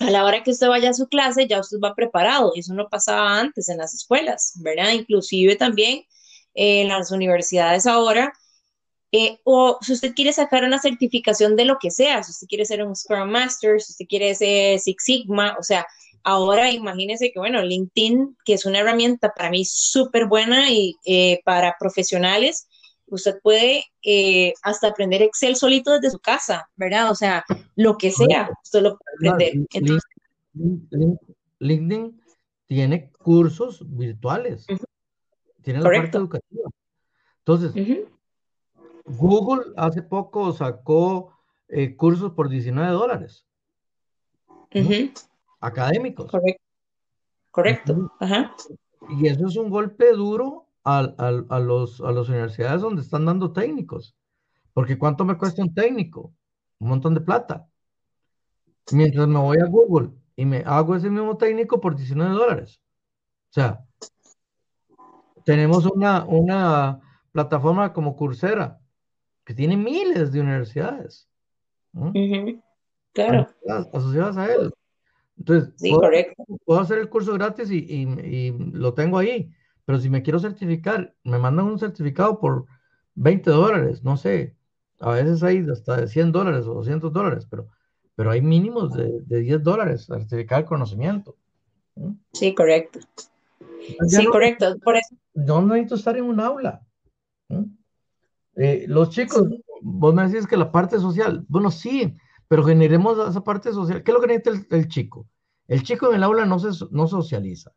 a 0.01 0.11
la 0.11 0.23
hora 0.23 0.43
que 0.43 0.51
usted 0.51 0.69
vaya 0.69 0.91
a 0.91 0.95
su 0.95 1.09
clase, 1.09 1.47
ya 1.47 1.61
usted 1.61 1.79
va 1.83 1.95
preparado. 1.95 2.53
Eso 2.55 2.75
no 2.75 2.91
pasaba 2.91 3.41
antes 3.41 3.71
en 3.71 3.79
las 3.79 3.95
escuelas, 3.95 4.53
¿verdad? 4.57 4.91
Inclusive 4.91 5.57
también 5.57 6.05
en 6.53 6.89
las 6.89 7.11
universidades 7.11 7.87
ahora 7.87 8.35
eh, 9.13 9.39
o 9.45 9.79
si 9.81 9.93
usted 9.93 10.15
quiere 10.15 10.33
sacar 10.33 10.65
una 10.65 10.79
certificación 10.79 11.57
de 11.57 11.65
lo 11.65 11.79
que 11.79 11.91
sea, 11.91 12.23
si 12.23 12.33
usted 12.33 12.47
quiere 12.49 12.65
ser 12.65 12.85
un 12.85 12.97
Scrum 12.97 13.31
Master, 13.31 13.81
si 13.81 13.93
usted 13.93 14.07
quiere 14.09 14.35
ser 14.35 14.79
Six 14.81 15.05
Sigma, 15.05 15.57
o 15.59 15.63
sea, 15.63 15.87
ahora 16.25 16.73
imagínese 16.73 17.31
que, 17.31 17.39
bueno, 17.39 17.63
LinkedIn, 17.63 18.37
que 18.45 18.55
es 18.55 18.67
una 18.67 18.81
herramienta 18.81 19.33
para 19.35 19.51
mí 19.51 19.65
súper 19.65 20.27
buena 20.27 20.73
y 20.73 20.97
eh, 21.05 21.41
para 21.45 21.77
profesionales, 21.79 22.67
usted 23.07 23.39
puede 23.43 23.85
eh, 24.03 24.53
hasta 24.63 24.89
aprender 24.89 25.23
Excel 25.23 25.55
solito 25.55 25.93
desde 25.93 26.11
su 26.11 26.19
casa, 26.19 26.69
¿verdad? 26.75 27.11
O 27.11 27.15
sea, 27.15 27.45
lo 27.77 27.97
que 27.97 28.11
sea, 28.11 28.51
usted 28.65 28.83
lo 28.83 28.99
puede 28.99 29.31
aprender. 29.31 30.01
LinkedIn 31.59 32.21
tiene 32.67 33.11
cursos 33.13 33.85
virtuales, 33.87 34.67
tiene 35.63 35.81
la 35.81 35.91
parte 35.91 36.19
educativa. 36.19 36.69
Entonces, 37.39 37.73
Google 39.07 39.73
hace 39.77 40.03
poco 40.03 40.53
sacó 40.53 41.33
eh, 41.69 41.97
cursos 41.97 42.33
por 42.33 42.49
19 42.49 42.91
dólares. 42.93 43.47
Académicos. 45.61 46.31
Correcto. 47.51 48.13
Y 49.09 49.29
eso 49.29 49.47
es 49.47 49.57
un 49.57 49.71
golpe 49.71 50.13
duro 50.13 50.67
a, 50.85 51.03
los, 51.61 52.01
a 52.01 52.13
las 52.13 52.29
universidades 52.29 52.83
donde 52.83 53.03
están 53.03 53.25
dando 53.25 53.53
técnicos. 53.53 54.15
Porque 54.73 54.99
¿cuánto 54.99 55.25
me 55.25 55.39
cuesta 55.39 55.63
un 55.63 55.75
técnico? 55.75 56.35
Un 56.79 56.89
montón 56.89 57.15
de 57.15 57.21
plata. 57.21 57.67
Mientras 58.93 59.27
me 59.27 59.39
voy 59.39 59.59
a 59.59 59.67
Google 59.67 60.11
y 60.37 60.45
me 60.45 60.59
hago 60.67 60.95
ese 60.95 61.11
mismo 61.11 61.37
técnico 61.37 61.81
por 61.81 61.97
19 61.97 62.35
dólares. 62.35 62.81
O 63.51 63.53
sea, 63.53 63.85
tenemos 65.45 65.87
una, 65.87 66.25
una 66.25 67.01
plataforma 67.33 67.93
como 67.93 68.17
Coursera, 68.17 68.79
que 69.47 69.55
tiene 69.55 69.77
miles 69.77 70.33
de 70.33 70.41
universidades. 70.41 71.29
Claro. 73.15 73.49
Asociadas 73.95 74.37
a 74.37 74.53
él. 74.53 74.75
Entonces, 75.39 75.73
sí, 75.77 75.91
puedo, 75.91 76.01
correcto. 76.01 76.45
puedo, 76.65 76.81
hacer 76.81 76.99
el 76.99 77.09
curso 77.09 77.33
gratis 77.35 77.71
y, 77.71 77.79
y, 77.79 78.03
y, 78.25 78.59
lo 78.73 78.93
tengo 78.93 79.19
ahí. 79.19 79.51
Pero 79.85 80.01
si 80.01 80.11
me 80.11 80.23
quiero 80.23 80.41
certificar, 80.41 81.15
me 81.23 81.39
mandan 81.39 81.67
un 81.67 81.79
certificado 81.79 82.41
por 82.41 82.67
20 83.15 83.49
dólares, 83.51 84.03
no 84.03 84.17
sé. 84.17 84.57
A 84.99 85.13
veces 85.13 85.43
hay 85.43 85.65
hasta 85.71 86.01
de 86.01 86.09
100 86.09 86.33
dólares 86.33 86.67
o 86.67 86.75
200 86.75 87.13
dólares, 87.13 87.47
pero, 87.49 87.69
pero 88.17 88.31
hay 88.33 88.43
mínimos 88.43 88.95
de, 88.95 89.21
de 89.27 89.41
10 89.41 89.63
dólares 89.63 90.07
certificar 90.07 90.61
el 90.61 90.67
conocimiento. 90.67 91.37
Sí, 92.33 92.53
correcto. 92.53 92.99
sí, 94.09 94.27
correcto. 94.27 94.77
Por 94.83 94.97
eso. 94.97 95.15
No 95.35 95.63
necesito 95.63 95.95
estar 95.95 96.17
en 96.17 96.25
un 96.25 96.41
aula. 96.41 96.83
Eh, 98.57 98.87
los 98.89 99.11
chicos, 99.11 99.49
vos 99.83 100.15
me 100.15 100.27
decís 100.27 100.47
que 100.47 100.57
la 100.57 100.73
parte 100.73 100.99
social, 100.99 101.45
bueno, 101.49 101.71
sí, 101.71 102.17
pero 102.49 102.65
generemos 102.65 103.19
esa 103.29 103.43
parte 103.43 103.73
social. 103.73 104.03
¿Qué 104.03 104.11
es 104.11 104.15
lo 104.15 104.21
que 104.21 104.27
necesita 104.29 104.77
el, 104.77 104.89
chico? 104.89 105.29
El 105.69 105.83
chico 105.83 106.09
en 106.09 106.17
el 106.17 106.23
aula 106.23 106.47
no, 106.47 106.59
se, 106.59 106.87
no 106.91 107.07
socializa. 107.07 107.73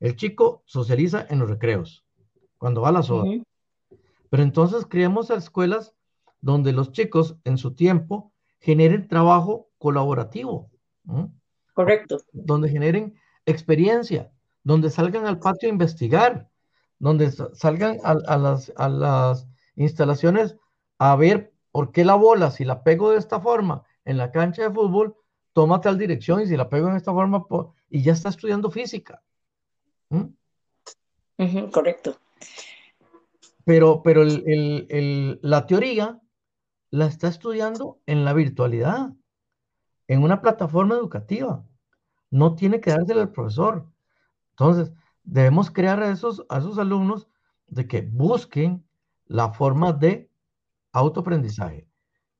El 0.00 0.16
chico 0.16 0.62
socializa 0.66 1.26
en 1.28 1.38
los 1.38 1.48
recreos, 1.48 2.04
cuando 2.58 2.80
va 2.80 2.88
a 2.88 2.92
la 2.92 3.02
soda. 3.02 3.24
Pero 4.30 4.42
entonces 4.42 4.86
creamos 4.88 5.30
escuelas 5.30 5.94
donde 6.40 6.72
los 6.72 6.92
chicos 6.92 7.36
en 7.44 7.58
su 7.58 7.74
tiempo 7.74 8.32
generen 8.60 9.08
trabajo 9.08 9.68
colaborativo. 9.78 10.70
Correcto. 11.74 12.18
Donde 12.32 12.68
generen 12.68 13.14
experiencia, 13.46 14.32
donde 14.62 14.90
salgan 14.90 15.26
al 15.26 15.38
patio 15.38 15.68
a 15.68 15.72
investigar, 15.72 16.48
donde 16.98 17.30
salgan 17.30 17.98
a, 18.04 18.38
las, 18.38 18.72
a 18.76 18.88
las 18.88 19.48
instalaciones 19.76 20.56
a 20.98 21.16
ver 21.16 21.52
por 21.70 21.92
qué 21.92 22.04
la 22.04 22.14
bola, 22.14 22.50
si 22.50 22.64
la 22.64 22.82
pego 22.82 23.10
de 23.10 23.18
esta 23.18 23.40
forma 23.40 23.84
en 24.04 24.18
la 24.18 24.30
cancha 24.30 24.62
de 24.62 24.70
fútbol, 24.70 25.16
toma 25.52 25.80
tal 25.80 25.98
dirección 25.98 26.40
y 26.40 26.46
si 26.46 26.56
la 26.56 26.68
pego 26.68 26.88
en 26.88 26.96
esta 26.96 27.12
forma, 27.12 27.46
y 27.88 28.02
ya 28.02 28.12
está 28.12 28.28
estudiando 28.28 28.70
física. 28.70 29.22
¿Mm? 30.10 31.70
correcto. 31.72 32.16
Pero, 33.64 34.02
pero 34.02 34.22
la 34.24 35.66
teoría 35.66 36.20
la 36.90 37.06
está 37.06 37.28
estudiando 37.28 38.00
en 38.06 38.24
la 38.24 38.32
virtualidad, 38.32 39.12
en 40.08 40.22
una 40.22 40.40
plataforma 40.40 40.94
educativa. 40.94 41.64
No 42.30 42.54
tiene 42.54 42.80
que 42.80 42.90
dársela 42.90 43.22
al 43.22 43.32
profesor. 43.32 43.86
Entonces, 44.50 44.92
debemos 45.22 45.70
crear 45.70 46.02
a 46.02 46.10
esos, 46.10 46.44
a 46.48 46.58
esos 46.58 46.78
alumnos 46.78 47.28
de 47.68 47.86
que 47.86 48.02
busquen 48.02 48.84
la 49.32 49.50
forma 49.50 49.94
de 49.94 50.30
autoaprendizaje, 50.92 51.88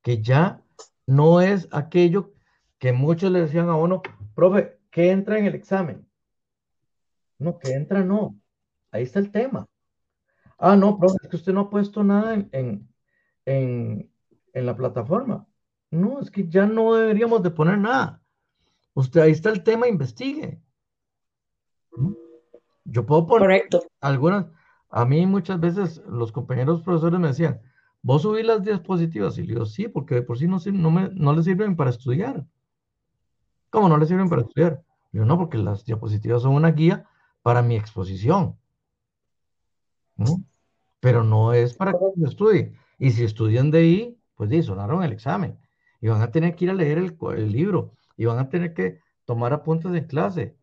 que 0.03 0.23
ya 0.23 0.63
no 1.07 1.41
es 1.41 1.67
aquello 1.73 2.35
que 2.79 2.93
muchos 2.93 3.33
le 3.33 3.41
decían 3.41 3.71
a 3.71 3.77
uno, 3.77 4.03
profe, 4.35 4.79
que 4.91 5.11
entra 5.11 5.39
en 5.39 5.47
el 5.47 5.55
examen. 5.55 6.07
No, 7.39 7.59
que 7.59 7.73
entra 7.73 8.05
no. 8.05 8.39
Ahí 8.91 9.05
está 9.05 9.21
el 9.21 9.31
tema. 9.31 9.67
Ah, 10.59 10.77
no, 10.77 10.99
profe, 10.99 11.17
es 11.23 11.31
que 11.31 11.37
usted 11.37 11.55
no 11.55 11.61
ha 11.61 11.71
puesto 11.71 12.05
nada 12.05 12.35
en, 12.35 12.51
en, 13.47 14.11
en, 14.53 14.67
la 14.67 14.77
plataforma. 14.77 15.49
No, 15.91 16.21
es 16.21 16.31
que 16.31 16.47
ya 16.47 16.67
no 16.67 16.95
deberíamos 16.95 17.43
de 17.43 17.51
poner 17.53 17.79
nada. 17.79 18.21
Usted 18.93 19.23
ahí 19.23 19.33
está 19.33 19.49
el 19.49 19.63
tema, 19.63 19.89
investigue. 19.89 20.61
Yo 22.85 23.07
puedo 23.07 23.27
poner 23.27 23.47
Correcto. 23.47 23.83
algunas, 24.01 24.47
a 24.93 25.07
mí 25.07 25.27
muchas 25.27 25.59
veces 25.59 26.03
los 26.07 26.31
compañeros 26.31 26.83
profesores 26.83 27.19
me 27.19 27.29
decían, 27.29 27.63
¿vos 28.03 28.23
subís 28.23 28.45
las 28.45 28.63
diapositivas? 28.63 29.39
Y 29.39 29.43
le 29.43 29.55
digo, 29.55 29.65
sí, 29.65 29.89
porque 29.89 30.17
de 30.17 30.23
por 30.23 30.39
sí 30.39 30.47
no, 30.47 30.59
no, 30.73 30.91
me, 30.91 31.09
no 31.15 31.33
le 31.33 31.43
sirven 31.43 31.77
para 31.77 31.91
estudiar. 31.91 32.47
¿Cómo 33.71 33.89
no 33.89 33.97
le 33.97 34.05
sirven 34.05 34.29
para 34.29 34.43
estudiar? 34.43 34.85
Yo 35.11 35.25
no, 35.25 35.39
porque 35.39 35.57
las 35.57 35.87
diapositivas 35.87 36.43
son 36.43 36.53
una 36.55 36.73
guía 36.73 37.07
para 37.41 37.63
mi 37.63 37.75
exposición. 37.75 38.59
Pero 41.01 41.25
no 41.25 41.55
es 41.55 41.73
para 41.73 41.93
que 41.93 41.99
se 42.21 42.29
estudie. 42.29 42.77
Y 42.99 43.13
si 43.13 43.25
estudian 43.25 43.71
de 43.71 43.79
ahí, 43.79 44.19
pues 44.37 44.51
sí, 44.51 44.63
sonaron 44.63 45.03
el 45.03 45.13
examen. 45.13 45.59
Y 46.03 46.09
van 46.09 46.21
a 46.21 46.31
tener 46.31 46.55
que 46.55 46.67
ir 46.67 46.71
a 46.71 46.75
leer 46.75 46.99
el, 46.99 47.17
el 47.35 47.51
libro. 47.51 47.93
Y 48.19 48.27
van 48.27 48.39
a 48.39 48.51
tener 48.51 48.75
que 48.75 49.01
tomar 49.25 49.55
apuntes 49.55 49.91
de 49.91 50.07
clase. 50.07 50.55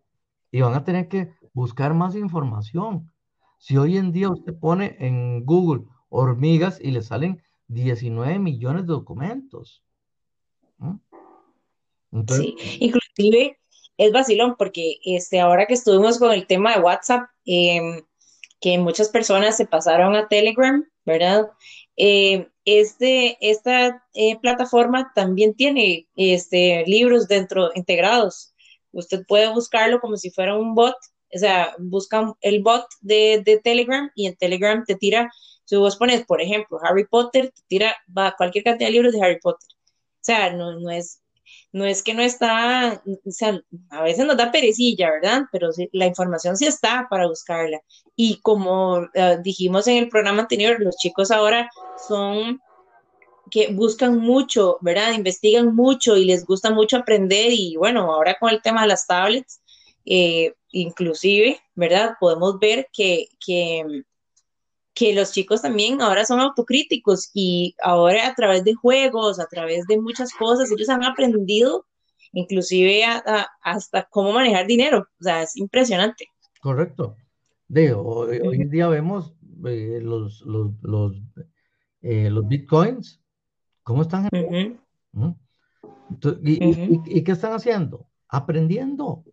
Y 0.52 0.62
van 0.62 0.76
a 0.76 0.84
tener 0.84 1.08
que 1.08 1.34
buscar 1.52 1.96
más 1.96 2.16
información. 2.16 3.12
Si 3.60 3.78
hoy 3.78 3.98
en 3.98 4.12
día 4.12 4.30
usted 4.30 4.58
pone 4.58 4.96
en 5.00 5.46
Google 5.46 5.84
hormigas 6.10 6.80
y 6.82 6.92
le 6.92 7.04
salen 7.04 7.44
19 7.68 8.40
millones 8.40 8.84
de 8.84 8.94
documentos. 8.94 9.84
sí, 12.30 12.56
inclusive 12.80 13.60
es 13.98 14.12
vacilón 14.14 14.56
porque 14.58 14.98
este, 15.04 15.42
ahora 15.42 15.68
que 15.68 15.74
estuvimos 15.74 16.18
con 16.18 16.32
el 16.32 16.48
tema 16.48 16.74
de 16.74 16.82
WhatsApp, 16.82 17.30
em, 17.46 18.02
que 18.62 18.78
muchas 18.78 19.10
personas 19.10 19.58
se 19.58 19.68
pasaron 19.68 20.16
a 20.16 20.30
Telegram, 20.30 20.84
¿verdad? 21.06 21.50
Eh, 21.98 22.48
este, 22.64 23.38
esta 23.42 24.06
eh, 24.14 24.40
plataforma 24.40 25.12
también 25.14 25.54
tiene 25.54 26.08
este, 26.16 26.86
libros 26.88 27.28
dentro 27.28 27.72
integrados. 27.76 28.54
Usted 28.94 29.26
puede 29.28 29.52
buscarlo 29.54 30.00
como 30.00 30.16
si 30.16 30.32
fuera 30.32 30.58
un 30.58 30.76
bot, 30.76 30.96
o 31.34 31.38
sea, 31.38 31.76
busca 31.80 32.34
el 32.42 32.62
bot 32.62 32.86
de, 33.02 33.42
de 33.46 33.60
Telegram 33.60 34.10
y 34.16 34.28
en 34.28 34.36
Telegram 34.36 34.84
te 34.86 34.96
tira, 34.96 35.32
si 35.66 35.76
vos 35.76 35.98
pones, 35.98 36.26
por 36.26 36.42
ejemplo, 36.42 36.80
Harry 36.84 37.06
Potter, 37.08 37.52
te 37.52 37.62
tira 37.68 37.96
va, 38.16 38.36
cualquier 38.38 38.64
cantidad 38.64 38.88
de 38.88 38.94
libros 38.94 39.14
de 39.14 39.22
Harry 39.22 39.40
Potter. 39.40 39.70
O 39.70 40.22
sea, 40.22 40.52
no, 40.54 40.80
no 40.80 40.90
es, 40.92 41.22
no 41.72 41.86
es 41.86 42.04
que 42.04 42.14
no 42.14 42.22
está, 42.22 43.02
o 43.06 43.32
sea, 43.32 43.62
a 43.90 44.04
veces 44.04 44.26
nos 44.26 44.38
da 44.38 44.52
perecilla, 44.52 45.12
¿verdad? 45.12 45.44
Pero 45.52 45.70
la 45.94 46.08
información 46.08 46.58
sí 46.58 46.66
está 46.66 47.08
para 47.10 47.28
buscarla. 47.28 47.80
Y 48.16 48.40
como 48.42 49.08
eh, 49.14 49.38
dijimos 49.44 49.88
en 49.88 49.98
el 49.98 50.10
programa 50.10 50.42
anterior, 50.42 50.80
los 50.80 50.98
chicos 50.98 51.32
ahora 51.32 51.70
son 52.08 52.60
que 53.50 53.72
buscan 53.74 54.18
mucho, 54.18 54.78
¿verdad? 54.82 55.14
Investigan 55.14 55.76
mucho 55.76 56.18
y 56.18 56.26
les 56.26 56.46
gusta 56.46 56.70
mucho 56.72 56.98
aprender 56.98 57.52
y 57.52 57.76
bueno, 57.78 58.12
ahora 58.14 58.38
con 58.40 58.50
el 58.52 58.62
tema 58.62 58.84
de 58.84 58.88
las 58.88 59.08
tablets, 59.08 59.62
eh, 60.06 60.54
inclusive, 60.72 61.60
¿verdad? 61.76 62.16
Podemos 62.20 62.60
ver 62.60 62.88
que, 62.94 63.28
que 63.46 64.04
que 65.00 65.14
los 65.14 65.32
chicos 65.32 65.62
también 65.62 66.02
ahora 66.02 66.26
son 66.26 66.42
autocríticos 66.42 67.32
y 67.34 67.74
ahora 67.82 68.28
a 68.28 68.36
través 68.36 68.66
de 68.66 68.74
juegos, 68.74 69.40
a 69.40 69.46
través 69.46 69.88
de 69.88 69.98
muchas 69.98 70.34
cosas, 70.34 70.70
ellos 70.72 70.90
han 70.90 71.06
aprendido 71.06 71.86
inclusive 72.34 73.04
hasta 73.62 74.08
cómo 74.10 74.34
manejar 74.34 74.68
dinero. 74.68 75.08
O 75.20 75.24
sea, 75.24 75.44
es 75.44 75.56
impresionante. 75.56 76.26
Correcto. 76.62 77.16
De, 77.68 77.94
hoy, 77.94 78.40
en 78.42 78.70
día 78.70 78.88
vemos 78.88 79.34
eh, 79.66 80.00
los, 80.02 80.42
los, 80.42 80.72
los, 80.82 81.16
eh, 82.02 82.30
los, 82.30 82.48
bitcoins, 82.48 83.22
¿cómo 83.84 84.02
están? 84.02 84.28
¿Mm? 85.12 85.32
y, 86.44 87.24
qué 87.24 87.32
están 87.32 87.54
haciendo? 87.54 88.08
Aprendiendo. 88.28 89.24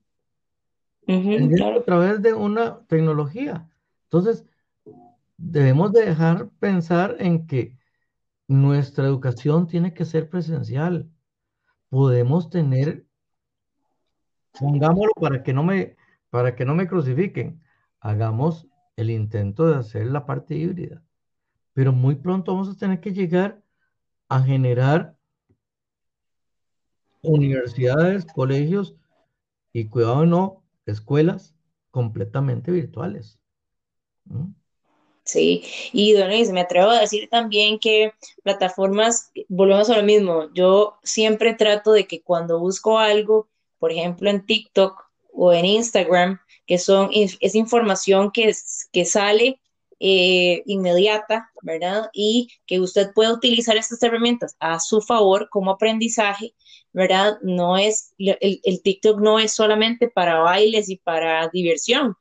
Aprendiendo 1.07 1.79
a 1.79 1.85
través 1.85 2.21
de 2.21 2.35
una 2.35 2.81
tecnología. 2.87 3.69
Entonces, 4.05 4.45
debemos 5.37 5.93
dejar 5.93 6.49
pensar 6.59 7.17
en 7.21 7.47
que 7.47 7.79
nuestra 8.49 9.05
educación 9.05 9.67
tiene 9.69 9.95
que 9.95 10.05
ser 10.05 10.29
presencial. 10.29 11.09
Podemos 11.91 12.51
tener, 12.51 13.07
pongámoslo 14.59 15.13
para 15.21 15.43
que 15.43 15.53
no 15.53 15.63
me, 15.63 15.97
para 16.31 16.57
que 16.57 16.65
no 16.65 16.75
me 16.75 16.89
crucifiquen, 16.89 17.63
hagamos 18.01 18.67
el 18.97 19.11
intento 19.11 19.69
de 19.69 19.77
hacer 19.77 20.07
la 20.07 20.27
parte 20.27 20.57
híbrida. 20.57 21.03
Pero 21.73 21.93
muy 21.93 22.17
pronto 22.17 22.53
vamos 22.53 22.69
a 22.69 22.77
tener 22.77 23.01
que 23.01 23.13
llegar 23.13 23.63
a 24.29 24.43
generar 24.43 25.17
universidades, 27.23 28.25
colegios 28.25 28.97
y 29.73 29.89
cuidado 29.89 30.27
no, 30.27 30.66
escuelas 30.87 31.55
completamente 31.91 32.71
virtuales. 32.71 33.39
Sí, 35.25 35.65
y 35.93 36.13
Donis, 36.13 36.51
me 36.51 36.61
atrevo 36.61 36.91
a 36.91 37.01
decir 37.01 37.29
también 37.29 37.79
que 37.79 38.13
plataformas, 38.43 39.33
volvemos 39.49 39.91
a 39.91 39.97
lo 39.97 40.03
mismo, 40.05 40.53
yo 40.55 40.99
siempre 41.03 41.55
trato 41.55 41.93
de 41.93 42.07
que 42.07 42.23
cuando 42.23 42.61
busco 42.61 42.99
algo, 42.99 43.49
por 43.79 43.91
ejemplo 43.91 44.31
en 44.31 44.47
TikTok 44.47 45.05
o 45.33 45.53
en 45.53 45.65
Instagram, 45.65 46.41
que 46.67 46.79
son, 46.79 47.11
es 47.13 47.55
información 47.55 48.31
que, 48.31 48.55
que 48.93 49.05
sale 49.05 49.61
eh, 50.01 50.63
inmediata, 50.67 51.51
¿verdad? 51.63 52.09
Y 52.13 52.49
que 52.67 52.81
usted 52.81 53.13
puede 53.15 53.33
utilizar 53.33 53.77
estas 53.77 54.03
herramientas 54.03 54.57
a 54.61 54.81
su 54.81 55.01
favor 55.01 55.49
como 55.51 55.71
aprendizaje, 55.71 56.55
¿verdad? 56.93 57.39
No 57.43 57.77
es, 57.77 58.15
el, 58.19 58.61
el 58.63 58.83
TikTok 58.83 59.21
no 59.21 59.39
es 59.39 59.53
solamente 59.53 60.09
para 60.09 60.39
bailes 60.41 60.89
y 60.89 60.97
para 60.97 61.49
diversión, 61.49 62.17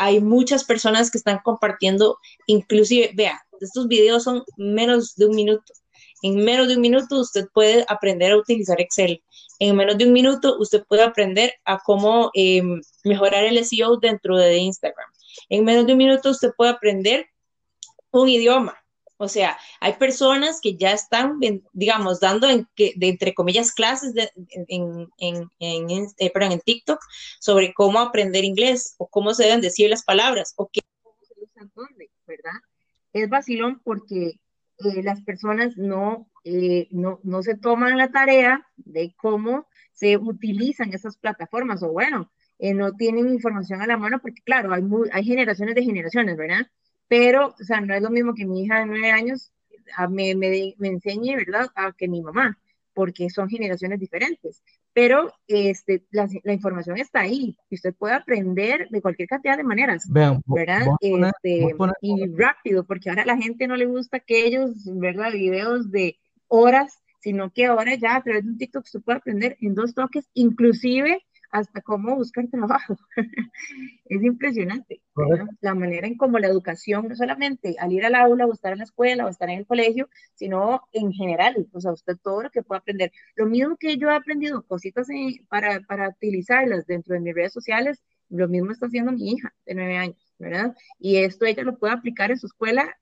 hay 0.00 0.20
muchas 0.20 0.64
personas 0.64 1.10
que 1.10 1.18
están 1.18 1.40
compartiendo, 1.44 2.16
inclusive, 2.46 3.10
vea, 3.14 3.42
estos 3.60 3.86
videos 3.86 4.24
son 4.24 4.42
menos 4.56 5.14
de 5.16 5.26
un 5.26 5.36
minuto. 5.36 5.74
En 6.22 6.36
menos 6.36 6.68
de 6.68 6.76
un 6.76 6.80
minuto 6.80 7.20
usted 7.20 7.46
puede 7.52 7.84
aprender 7.86 8.32
a 8.32 8.38
utilizar 8.38 8.80
Excel. 8.80 9.22
En 9.58 9.76
menos 9.76 9.98
de 9.98 10.06
un 10.06 10.12
minuto 10.12 10.56
usted 10.58 10.84
puede 10.88 11.02
aprender 11.02 11.52
a 11.66 11.78
cómo 11.78 12.30
em, 12.32 12.80
mejorar 13.04 13.44
el 13.44 13.62
SEO 13.64 13.98
dentro 13.98 14.38
de 14.38 14.56
Instagram. 14.56 15.06
En 15.48 15.64
menos 15.64 15.86
de 15.86 15.92
un 15.92 15.98
minuto 15.98 16.30
usted 16.30 16.52
puede 16.56 16.70
aprender 16.70 17.26
un 18.10 18.28
idioma. 18.28 18.76
O 19.22 19.28
sea, 19.28 19.58
hay 19.80 19.92
personas 19.94 20.60
que 20.62 20.78
ya 20.78 20.92
están, 20.92 21.38
digamos, 21.74 22.20
dando, 22.20 22.48
en, 22.48 22.66
que, 22.74 22.94
de, 22.96 23.08
entre 23.10 23.34
comillas, 23.34 23.72
clases 23.72 24.14
en, 24.16 24.66
en, 25.18 25.50
en, 25.58 26.06
eh, 26.18 26.32
en 26.34 26.60
TikTok 26.60 26.98
sobre 27.38 27.74
cómo 27.74 27.98
aprender 28.00 28.44
inglés 28.44 28.94
o 28.96 29.06
cómo 29.06 29.34
se 29.34 29.44
deben 29.44 29.60
decir 29.60 29.90
las 29.90 30.04
palabras 30.04 30.54
o 30.56 30.70
qué 30.72 30.80
se 31.20 31.34
usan 31.38 31.70
dónde, 31.74 32.10
¿verdad? 32.26 32.58
Es 33.12 33.28
vacilón 33.28 33.82
porque 33.84 34.40
eh, 34.78 35.02
las 35.02 35.22
personas 35.22 35.76
no, 35.76 36.26
eh, 36.44 36.88
no, 36.90 37.20
no 37.22 37.42
se 37.42 37.58
toman 37.58 37.98
la 37.98 38.10
tarea 38.10 38.66
de 38.76 39.14
cómo 39.18 39.68
se 39.92 40.16
utilizan 40.16 40.94
esas 40.94 41.18
plataformas 41.18 41.82
o 41.82 41.92
bueno, 41.92 42.32
no 42.74 42.92
tienen 42.92 43.28
información 43.28 43.80
a 43.80 43.86
la 43.86 43.96
mano 43.96 44.18
porque 44.20 44.42
claro, 44.42 44.72
hay, 44.72 44.82
hay 45.12 45.24
generaciones 45.24 45.74
de 45.74 45.84
generaciones, 45.84 46.36
¿verdad? 46.36 46.66
pero, 47.10 47.56
o 47.60 47.64
sea, 47.64 47.80
no 47.80 47.92
es 47.92 48.00
lo 48.00 48.08
mismo 48.08 48.34
que 48.34 48.46
mi 48.46 48.62
hija 48.62 48.78
de 48.78 48.86
nueve 48.86 49.10
años 49.10 49.52
me, 50.10 50.36
me, 50.36 50.76
me, 50.78 50.88
enseñe, 50.88 51.34
¿verdad?, 51.34 51.66
a 51.74 51.90
que 51.90 52.06
mi 52.06 52.22
mamá, 52.22 52.56
porque 52.94 53.28
son 53.30 53.48
generaciones 53.48 53.98
diferentes. 53.98 54.62
Pero 54.92 55.32
este, 55.48 56.04
la, 56.12 56.28
la, 56.44 56.52
información 56.52 56.98
está 56.98 57.22
ahí 57.22 57.56
y 57.68 57.74
usted 57.74 57.94
puede 57.94 58.14
aprender 58.14 58.86
de 58.90 59.02
cualquier 59.02 59.26
cantidad 59.26 59.56
de 59.56 59.64
maneras, 59.64 60.04
¿verdad? 60.08 60.86
este, 61.00 61.74
y 62.00 62.26
rápido, 62.36 62.86
porque 62.86 63.10
ahora 63.10 63.22
a 63.22 63.26
la 63.26 63.36
gente 63.36 63.66
no 63.66 63.74
le 63.74 63.86
gusta 63.86 64.18
aquellos, 64.18 64.70
¿verdad?, 64.84 65.32
videos 65.32 65.90
de 65.90 66.16
horas, 66.46 67.02
sino 67.18 67.50
que 67.50 67.66
ahora 67.66 67.96
ya 67.96 68.14
a 68.14 68.22
través 68.22 68.44
de 68.44 68.50
un 68.50 68.58
TikTok 68.58 68.84
usted 68.84 69.00
puede 69.00 69.18
aprender 69.18 69.56
en 69.60 69.74
dos 69.74 69.94
toques, 69.94 70.28
inclusive 70.32 71.24
hasta 71.50 71.80
cómo 71.82 72.16
buscar 72.16 72.48
trabajo. 72.48 72.96
es 74.04 74.22
impresionante 74.22 75.02
la 75.60 75.74
manera 75.74 76.06
en 76.06 76.16
cómo 76.16 76.38
la 76.38 76.46
educación, 76.48 77.08
no 77.08 77.16
solamente 77.16 77.76
al 77.78 77.92
ir 77.92 78.04
al 78.04 78.14
aula 78.14 78.46
o 78.46 78.52
estar 78.52 78.72
en 78.72 78.78
la 78.78 78.84
escuela 78.84 79.26
o 79.26 79.28
estar 79.28 79.50
en 79.50 79.58
el 79.58 79.66
colegio, 79.66 80.08
sino 80.34 80.82
en 80.92 81.12
general, 81.12 81.68
o 81.72 81.80
sea, 81.80 81.92
usted 81.92 82.16
todo 82.22 82.44
lo 82.44 82.50
que 82.50 82.62
puede 82.62 82.80
aprender. 82.80 83.12
Lo 83.36 83.46
mismo 83.46 83.76
que 83.76 83.96
yo 83.98 84.10
he 84.10 84.14
aprendido, 84.14 84.62
cositas 84.66 85.08
para, 85.48 85.80
para 85.80 86.08
utilizarlas 86.08 86.86
dentro 86.86 87.14
de 87.14 87.20
mis 87.20 87.34
redes 87.34 87.52
sociales, 87.52 88.02
lo 88.28 88.48
mismo 88.48 88.70
está 88.72 88.86
haciendo 88.86 89.12
mi 89.12 89.32
hija 89.32 89.52
de 89.66 89.74
nueve 89.74 89.96
años, 89.96 90.34
¿verdad? 90.38 90.74
Y 90.98 91.16
esto 91.16 91.44
ella 91.46 91.64
lo 91.64 91.78
puede 91.78 91.92
aplicar 91.94 92.30
en 92.30 92.38
su 92.38 92.46
escuela 92.46 92.96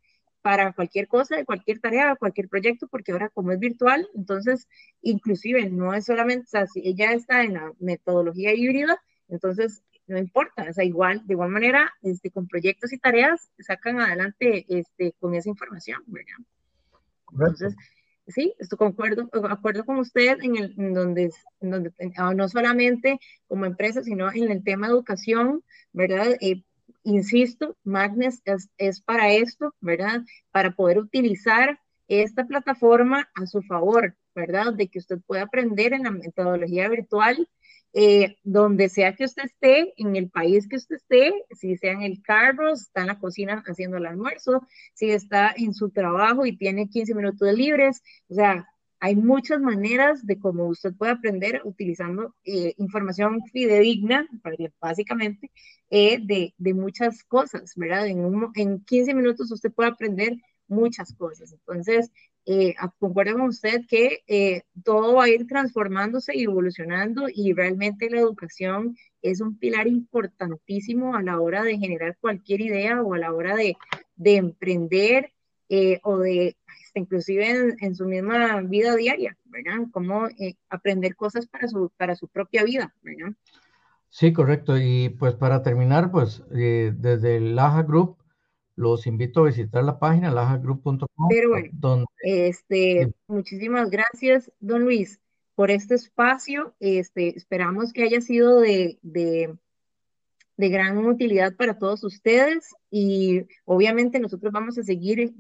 para 0.49 0.73
cualquier 0.73 1.09
cosa, 1.09 1.37
de 1.37 1.45
cualquier 1.45 1.79
tarea, 1.79 2.17
cualquier 2.17 2.49
proyecto, 2.49 2.89
porque 2.89 3.13
ahora 3.13 3.29
como 3.29 3.53
es 3.53 3.59
virtual, 3.59 4.09
entonces 4.15 4.67
inclusive 5.03 5.69
no 5.69 5.93
es 5.93 6.07
solamente, 6.07 6.47
o 6.47 6.49
sea, 6.49 6.67
si 6.67 6.81
ella 6.89 7.13
está 7.13 7.43
en 7.43 7.53
la 7.53 7.71
metodología 7.79 8.55
híbrida, 8.55 8.99
entonces 9.29 9.83
no 10.07 10.17
importa, 10.17 10.65
o 10.71 10.73
sea, 10.73 10.85
igual, 10.85 11.21
de 11.27 11.35
igual 11.35 11.51
manera, 11.51 11.93
este, 12.01 12.31
con 12.31 12.49
proyectos 12.49 12.95
y 12.95 12.99
tareas, 12.99 13.51
sacan 13.59 14.01
adelante 14.01 14.65
este, 14.71 15.13
con 15.21 15.35
esa 15.35 15.51
información, 15.51 16.03
¿verdad? 16.07 16.39
Entonces, 17.31 17.77
sí, 18.27 18.55
estoy 18.59 18.79
concuerdo, 18.79 19.29
acuerdo 19.51 19.85
con 19.85 19.99
usted 19.99 20.39
en, 20.41 20.57
el, 20.57 20.75
en 20.79 20.95
donde, 20.95 21.31
en 21.61 21.71
donde 21.71 21.93
ah, 22.17 22.33
no 22.33 22.49
solamente 22.49 23.21
como 23.49 23.67
empresa, 23.67 24.03
sino 24.03 24.33
en 24.33 24.51
el 24.51 24.65
tema 24.65 24.87
de 24.87 24.95
educación, 24.95 25.63
¿verdad? 25.93 26.39
Eh, 26.41 26.63
insisto, 27.09 27.77
Magnes 27.85 28.43
es, 28.77 29.01
para 29.03 29.33
esto, 29.33 29.75
¿verdad? 29.81 30.23
Para 30.51 30.73
poder 30.73 30.99
utilizar 30.99 31.81
esta 32.09 32.47
plataforma 32.47 33.29
a 33.35 33.47
su 33.47 33.63
favor, 33.63 34.17
¿verdad? 34.35 34.75
De 34.75 34.89
que 34.89 34.99
usted 34.99 35.19
pueda 35.27 35.43
aprender 35.43 35.93
en 35.93 36.05
la 36.05 36.11
metodología 36.11 36.89
virtual 36.89 37.49
eh, 37.95 38.37
donde 38.43 38.89
sea 38.89 39.15
que 39.15 39.25
usted 39.25 39.45
esté, 39.45 39.95
en 39.97 40.15
el 40.15 40.31
país 40.31 40.69
que 40.69 40.77
usted 40.77 40.97
esté, 40.97 41.33
si 41.59 41.77
sea 41.79 41.93
en 41.93 42.03
el 42.03 42.23
carro, 42.23 42.73
está 42.73 43.01
en 43.01 43.07
la 43.09 43.19
cocina 43.19 43.63
haciendo 43.67 43.97
el 43.97 44.07
almuerzo, 44.07 44.67
si 44.95 45.11
está 45.11 45.55
en 45.57 45.73
su 45.75 45.91
trabajo 45.91 46.45
y 46.47 46.57
tiene 46.57 46.89
15 46.89 47.15
minutos 47.15 47.53
libres, 47.55 48.03
o 48.29 48.35
sea, 48.35 48.69
hay 49.01 49.17
muchas 49.17 49.61
maneras 49.61 50.27
de 50.27 50.39
cómo 50.39 50.67
usted 50.67 50.95
puede 50.95 51.13
aprender 51.13 51.63
utilizando 51.65 52.35
eh, 52.45 52.75
información 52.79 53.43
fidedigna, 53.53 54.29
básicamente, 54.81 55.51
eh, 55.91 56.19
de, 56.23 56.55
de, 56.59 56.75
muchas 56.75 57.25
cosas, 57.25 57.73
¿verdad? 57.77 58.07
En, 58.07 58.51
en 58.55 58.85
15 58.85 59.15
minutos 59.15 59.51
usted 59.53 59.73
puede 59.73 59.91
aprender 59.91 60.37
muchas 60.69 61.15
cosas. 61.15 61.53
Entonces, 61.53 62.11
eh, 62.51 62.75
concuerdo 62.99 63.35
con 63.35 63.49
usted 63.49 63.85
que 63.87 64.23
eh, 64.27 64.63
todo 64.83 65.17
va 65.17 65.25
a 65.25 65.29
ir 65.29 65.47
transformándose 65.47 66.35
y 66.35 66.45
evolucionando 66.45 67.27
y 67.29 67.53
realmente 67.53 68.09
la 68.09 68.21
educación 68.21 68.97
es 69.21 69.43
un 69.43 69.59
pilar 69.59 69.87
importantísimo 69.87 71.15
a 71.15 71.23
la 71.23 71.41
hora 71.41 71.63
de 71.63 71.77
generar 71.77 72.17
cualquier 72.19 72.63
idea 72.63 73.03
o 73.03 73.13
a 73.13 73.19
la 73.19 73.35
hora 73.35 73.55
de, 73.55 73.77
de 74.17 74.37
emprender 74.37 75.33
eh, 75.69 76.01
o 76.03 76.17
de, 76.19 76.57
inclusive 76.95 77.77
en, 77.81 77.95
su 77.95 78.07
misma 78.07 78.61
vida 78.63 78.97
diaria, 78.97 79.37
¿verdad? 79.45 79.87
Cómo 79.93 80.27
eh, 80.29 80.57
aprender 80.69 81.17
cosas 81.17 81.47
para 81.47 81.69
su, 81.69 81.91
para 81.97 82.15
su 82.15 82.29
propia 82.29 82.65
vida, 82.65 82.95
¿verdad? 83.03 83.33
Sí, 84.09 84.33
correcto. 84.33 84.79
Y 84.79 85.11
pues 85.11 85.35
para 85.35 85.63
terminar, 85.63 86.11
pues 86.11 86.43
eh, 86.55 86.93
desde 86.97 87.37
el 87.37 87.55
Laja 87.55 87.83
Group, 87.83 88.17
los 88.75 89.07
invito 89.07 89.41
a 89.41 89.47
visitar 89.47 89.83
la 89.83 89.99
página 89.99 90.31
lajagroup.com. 90.31 91.29
Pero 91.29 91.51
bueno, 91.51 91.69
donde, 91.73 92.07
este, 92.23 93.13
muchísimas 93.27 93.91
gracias, 93.91 94.53
don 94.61 94.85
Luis, 94.85 95.21
por 95.57 95.71
este 95.71 95.97
espacio. 95.97 96.75
Este, 96.79 97.37
esperamos 97.37 97.93
que 97.93 98.05
haya 98.05 98.21
sido 98.21 98.61
de, 98.61 98.99
de, 99.03 99.57
de 100.59 100.69
gran 100.69 100.99
utilidad 100.99 101.55
para 101.55 101.79
todos 101.79 102.03
ustedes 102.03 102.75
y 102.91 103.45
obviamente 103.65 104.19
nosotros 104.19 104.53
vamos 104.53 104.77
a 104.77 104.83
seguir 104.83 105.33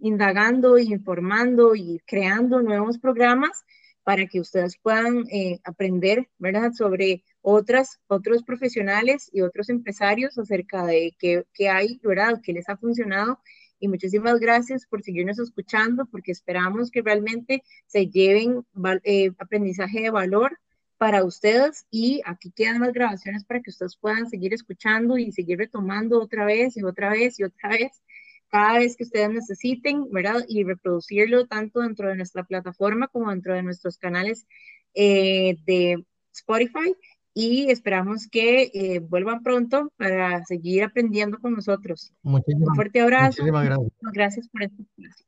indagando, 0.00 0.78
informando 0.78 1.74
y 1.74 2.00
creando 2.06 2.62
nuevos 2.62 2.98
programas 2.98 3.64
para 4.04 4.26
que 4.26 4.38
ustedes 4.38 4.78
puedan 4.80 5.24
eh, 5.30 5.58
aprender, 5.64 6.28
¿verdad?, 6.38 6.72
sobre 6.72 7.24
otras, 7.40 8.00
otros 8.06 8.44
profesionales 8.44 9.28
y 9.32 9.40
otros 9.40 9.70
empresarios 9.70 10.38
acerca 10.38 10.86
de 10.86 11.16
qué, 11.18 11.44
qué 11.52 11.68
hay, 11.68 12.00
¿verdad?, 12.04 12.40
qué 12.42 12.52
les 12.52 12.68
ha 12.68 12.76
funcionado. 12.76 13.40
Y 13.80 13.88
muchísimas 13.88 14.38
gracias 14.38 14.86
por 14.86 15.02
seguirnos 15.02 15.40
escuchando, 15.40 16.06
porque 16.06 16.30
esperamos 16.30 16.92
que 16.92 17.02
realmente 17.02 17.64
se 17.86 18.06
lleven 18.06 18.64
eh, 19.02 19.32
aprendizaje 19.38 20.02
de 20.02 20.10
valor 20.10 20.60
para 21.04 21.22
ustedes 21.22 21.86
y 21.90 22.22
aquí 22.24 22.50
quedan 22.50 22.80
las 22.80 22.94
grabaciones 22.94 23.44
para 23.44 23.60
que 23.60 23.68
ustedes 23.68 23.94
puedan 23.94 24.26
seguir 24.26 24.54
escuchando 24.54 25.18
y 25.18 25.32
seguir 25.32 25.58
retomando 25.58 26.18
otra 26.18 26.46
vez 26.46 26.78
y 26.78 26.82
otra 26.82 27.10
vez 27.10 27.38
y 27.38 27.44
otra 27.44 27.68
vez 27.68 28.02
cada 28.48 28.78
vez 28.78 28.96
que 28.96 29.04
ustedes 29.04 29.28
necesiten, 29.28 30.10
¿verdad? 30.10 30.46
Y 30.48 30.64
reproducirlo 30.64 31.46
tanto 31.46 31.80
dentro 31.80 32.08
de 32.08 32.16
nuestra 32.16 32.44
plataforma 32.44 33.08
como 33.08 33.28
dentro 33.28 33.52
de 33.52 33.62
nuestros 33.62 33.98
canales 33.98 34.46
eh, 34.94 35.58
de 35.66 36.02
Spotify. 36.32 36.96
Y 37.34 37.70
esperamos 37.70 38.26
que 38.26 38.70
eh, 38.72 39.00
vuelvan 39.00 39.42
pronto 39.42 39.92
para 39.98 40.42
seguir 40.46 40.84
aprendiendo 40.84 41.38
con 41.38 41.52
nosotros. 41.52 42.14
Muchísimas, 42.22 42.68
Un 42.68 42.74
fuerte 42.76 43.02
abrazo. 43.02 43.42
Muchísimas 43.42 43.64
gracias. 43.66 43.92
Gracias 44.00 44.48
por 44.48 44.62
este 44.62 44.82
espacio. 44.82 45.26